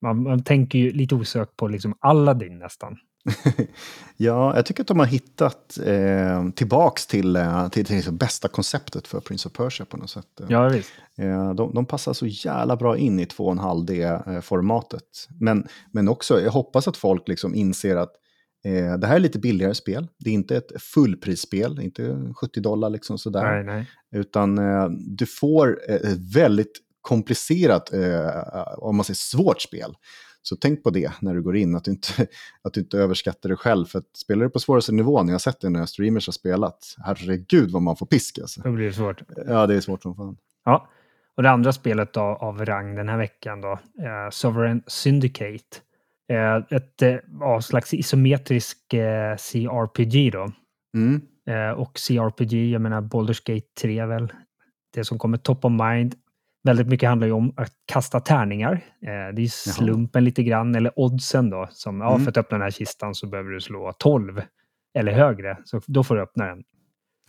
[0.02, 2.98] Man, man tänker ju lite osökt på liksom Aladdin nästan.
[4.18, 8.47] ja, jag tycker att de har hittat eh, tillbaks till, eh, till, till det bästa
[8.47, 10.41] konceptet för Prince of Persia på något sätt.
[10.47, 10.91] Ja, visst.
[11.18, 15.27] Eh, de, de passar så jävla bra in i 2,5D-formatet.
[15.39, 18.14] Men, men också, jag hoppas att folk liksom inser att
[18.65, 20.07] eh, det här är lite billigare spel.
[20.18, 23.43] Det är inte ett fullprisspel, inte 70 dollar liksom sådär.
[23.43, 23.89] Nej, nej.
[24.22, 28.30] Utan eh, du får ett väldigt komplicerat, eh,
[28.77, 29.95] om man säger svårt spel.
[30.47, 32.27] Så tänk på det när du går in, att du inte,
[32.61, 33.85] att du inte överskattar dig själv.
[33.85, 36.95] För att spelar du på svåraste nivån, jag har sett det när streamers har spelat,
[36.97, 38.61] herregud vad man får pisk alltså.
[38.61, 39.22] Då blir det svårt.
[39.47, 40.38] Ja, det är svårt som fan.
[40.65, 40.89] Ja,
[41.38, 45.77] och det andra spelet då, av rang den här veckan då, eh, Sovereign Syndicate.
[46.30, 50.51] Eh, ett eh, slags isometrisk eh, CRPG då.
[50.95, 51.22] Mm.
[51.47, 54.34] Eh, och CRPG, jag menar Baldur's Gate 3 väl,
[54.93, 56.15] det som kommer top of mind.
[56.65, 58.73] Väldigt mycket handlar ju om att kasta tärningar.
[59.01, 61.67] Eh, det är slumpen lite grann, eller oddsen då.
[61.71, 62.23] Som, ja, Mm.
[62.23, 64.41] för att öppna den här kistan så behöver du slå 12
[64.97, 65.57] eller högre.
[65.65, 66.63] Så då får du öppna den.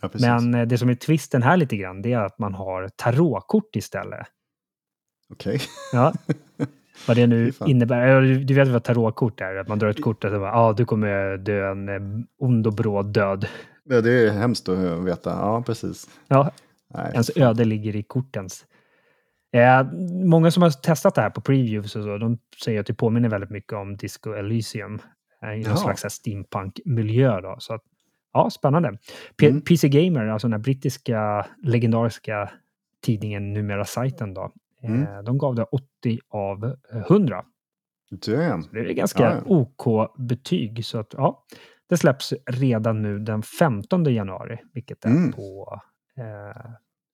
[0.01, 0.09] Ja.
[0.19, 3.75] Men eh, det som är twisten här lite grann, det är att man har tarotkort
[3.75, 4.27] istället.
[5.29, 5.59] Okej.
[5.93, 6.13] Ja.
[7.07, 8.21] Vad det nu innebär.
[8.21, 9.55] Du vet vad tarotkort är?
[9.55, 12.01] Att man drar ett kort och så bara, ja, du kommer dö en eh,
[12.39, 13.47] ond och bråd död.
[13.83, 15.29] Ja, det är hemskt att veta.
[15.29, 16.09] Ja, precis.
[16.27, 16.51] Ja,
[16.93, 18.65] Nej, ens öde ligger i kortens.
[19.57, 19.83] Eh,
[20.25, 23.29] många som har testat det här på previews och så, de säger att det påminner
[23.29, 24.99] väldigt mycket om Disco Elysium.
[25.43, 25.77] Eh, I någon Jaha.
[25.77, 27.55] slags steampunk-miljö då.
[27.59, 27.81] Så att,
[28.33, 28.97] ja, spännande.
[29.39, 29.61] P- Mm.
[29.61, 32.49] PC Gamer, alltså den här brittiska legendariska
[33.05, 34.41] tidningen, numera sajten då.
[34.83, 35.25] Eh, Mm.
[35.25, 36.75] De gav det 80 av
[37.09, 37.43] 100.
[38.25, 38.63] Damn.
[38.71, 39.41] Det är ganska Ja, ja.
[39.55, 40.85] OK-betyg.
[40.85, 41.43] Så att, ja,
[41.89, 45.31] det släpps redan nu den 15 januari, vilket är Mm.
[45.31, 45.79] på...
[46.17, 46.71] Eh,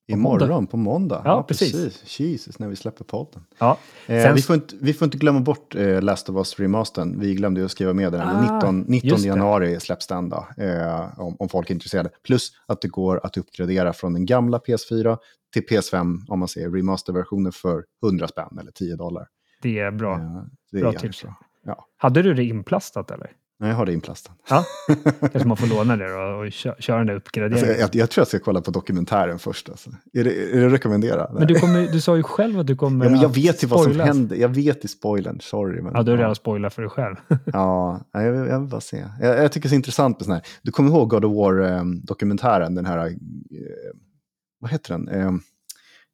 [0.07, 1.21] Imorgon, på måndag.
[1.25, 2.19] Ja, precis.
[2.19, 3.45] Jesus, när vi släpper podden.
[3.59, 3.77] ja,
[4.07, 7.19] Eh, Sen- vi, får inte, vi får inte glömma bort eh, Last of Us remastern.
[7.19, 8.21] Vi glömde ju att skriva med den.
[8.21, 9.27] Ah, 19, 19 just det.
[9.27, 12.09] januari släpps den då, eh, om, om folk är intresserade.
[12.25, 15.17] Plus att det går att uppgradera från den gamla PS4
[15.53, 19.27] till PS5, om man säger remasterversionen för 100 spänn eller 10 dollar.
[19.61, 20.13] det är bra.
[20.15, 20.19] Eh,
[20.71, 21.23] det är Bra jävligt tips.
[21.23, 21.35] bra.
[21.65, 23.31] Ja, Hade du det inplastat eller?
[23.64, 24.34] Nej, jag har det inplastat.
[24.49, 24.65] Ja,
[25.19, 27.80] kanske man får låna det då och kö- köra den där Alltså, uppgraderingen.
[27.80, 29.69] jag, jag tror jag ska kolla på dokumentären först.
[29.69, 29.90] Alltså.
[30.14, 31.30] Är, det, är det rekommendera?
[31.34, 33.68] Men du, kommer, du sa ju själv att du kommer ja, men jag vet ju
[33.68, 34.07] vad som spoilas.
[34.07, 34.35] händer.
[34.35, 35.81] Jag vet i spoilern, sorry.
[35.81, 37.15] Men, Ja, du har redan spoilat för dig själv.
[37.45, 39.06] Ja, jag, jag vill bara se.
[39.22, 40.44] Jag, jag tycker det är så intressant med sån här.
[40.61, 43.11] Du kommer ihåg God of War-dokumentären, den här, eh,
[44.60, 45.07] vad heter den?
[45.07, 45.31] Eh,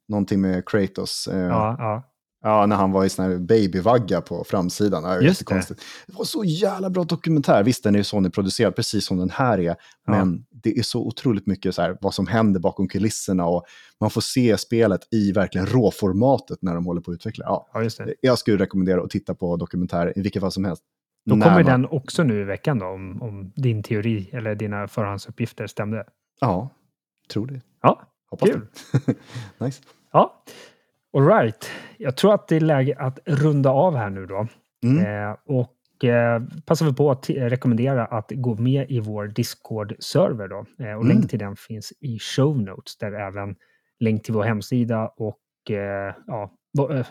[0.08, 1.28] någonting med Kratos.
[1.32, 1.76] Eh, ja.
[1.78, 2.09] Ja,
[2.42, 2.66] ja.
[2.66, 5.04] när han var i sån här babyvagga på framsidan.
[5.04, 5.82] Ja, Just jättekonstigt.
[6.06, 6.12] det.
[6.16, 7.62] var så jävla bra dokumentär.
[7.62, 9.76] Visst, den är ju Sony-producerad, precis som den här är.
[10.06, 13.64] Men det är så otroligt mycket så här, vad som händer bakom kulisserna och
[14.00, 17.44] man får se spelet i verkligen råformatet när de håller på att utveckla.
[17.48, 18.14] Ja, ja, just det.
[18.20, 20.82] jag skulle rekommendera att titta på dokumentär i vilket fall som helst.
[21.26, 24.88] Då kommer man- den också nu i veckan då, om, om din teori eller dina
[24.88, 26.04] förhandsuppgifter stämde.
[26.40, 26.70] Ja,
[27.32, 27.60] tror det.
[27.82, 28.66] Ja, Hoppas Kul.
[29.06, 29.14] det.
[29.64, 29.82] nice.
[30.12, 30.42] ja.
[31.12, 31.70] All right.
[31.98, 34.46] Jag tror att det är läge att runda av här nu då.
[34.84, 35.06] Mm.
[35.30, 40.84] Eh, och eh, passar vi på att rekommendera att gå med i vår Discord-server då.
[40.84, 41.08] Eh, och Mm.
[41.08, 43.56] länk till den finns i show notes där även
[44.00, 46.50] länk till vår hemsida och eh, ja,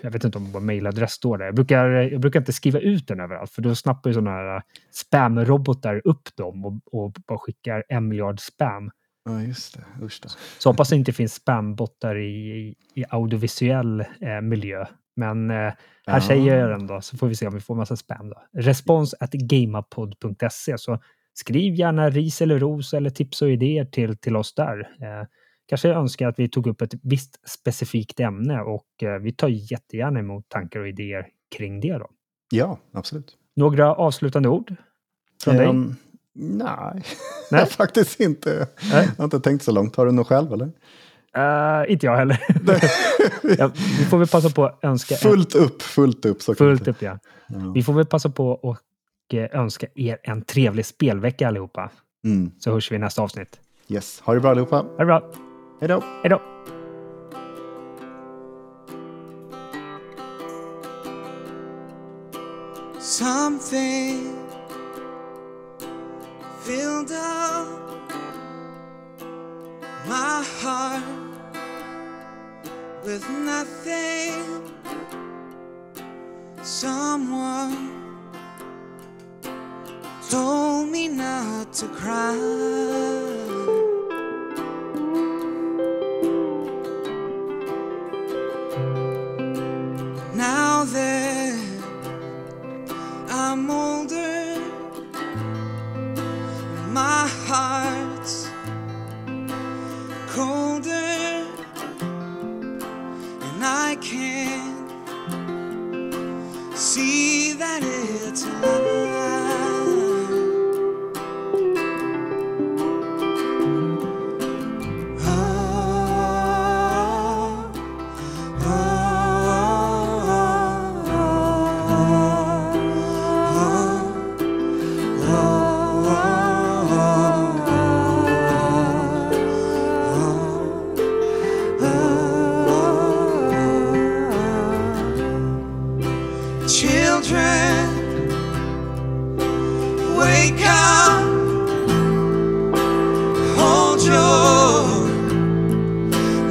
[0.02, 1.46] jag vet inte om vår mailadress står där.
[1.46, 4.62] Jag brukar, jag brukar inte skriva ut den överallt för då snappar ju sådana här
[4.92, 6.74] spam-robotar upp dem och,
[7.04, 8.92] och bara skickar en miljard spam.
[9.30, 10.06] Ja, just det.
[10.06, 10.30] Usch då.
[10.60, 14.86] Så hoppas det inte finns spambottar i, i, audiovisuell eh, miljö.
[15.16, 15.76] Men eh, här
[16.06, 16.22] Ja.
[16.22, 18.30] säger jag den då, så får vi se om vi får massa spam.
[18.30, 18.44] Då.
[18.54, 20.78] Respons at gamapod.se.
[20.78, 21.00] Så
[21.34, 24.80] skriv gärna ris eller ros eller tips och idéer till, till oss där.
[24.80, 25.28] Eh,
[25.68, 30.20] kanske önskar att vi tog upp ett visst specifikt ämne och eh, vi tar jättegärna
[30.20, 31.28] emot tankar och idéer
[31.58, 31.94] kring det.
[31.94, 32.10] Då.
[32.52, 33.38] Ja, absolut.
[33.56, 34.76] Några avslutande ord
[35.44, 35.68] från dig?
[36.36, 37.04] Nej,
[37.52, 37.66] Nej.
[37.70, 38.68] faktiskt inte.
[38.92, 39.06] Nej.
[39.08, 39.96] Jag har inte tänkt så långt.
[39.96, 40.72] Har du något själv eller?
[41.36, 42.40] Eh, inte jag heller.
[43.58, 46.42] ja, vi får väl passa på att önska en- fullt upp, fullt upp.
[46.42, 47.02] Så fullt upp.
[47.02, 47.20] Ja.
[47.48, 47.72] Ja.
[47.76, 48.78] Vi får väl passa på och
[49.34, 51.90] eh, önska er en trevlig spelvecka allihopa.
[52.26, 52.52] Mm.
[52.60, 53.60] Så hörs vi i nästa avsnitt.
[53.88, 54.76] Yes, ha det bra allihopa.
[54.76, 55.32] Ha det bra.
[55.80, 56.04] Hej då.
[56.24, 56.42] Hej då.
[63.00, 64.39] Something
[66.70, 67.68] filled up
[70.06, 71.04] my heart
[73.04, 74.72] with nothing.
[76.62, 77.76] Someone
[80.30, 83.59] told me not to cry.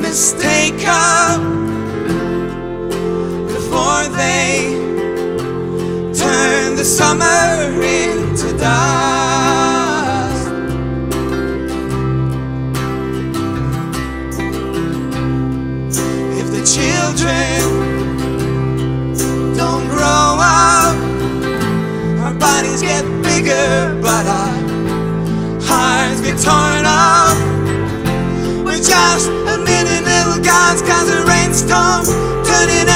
[0.08, 1.38] mistake up
[3.46, 4.72] before they
[6.14, 9.17] turn the summer into dark.
[30.48, 32.08] guns, guns and rainstorms
[32.48, 32.88] turning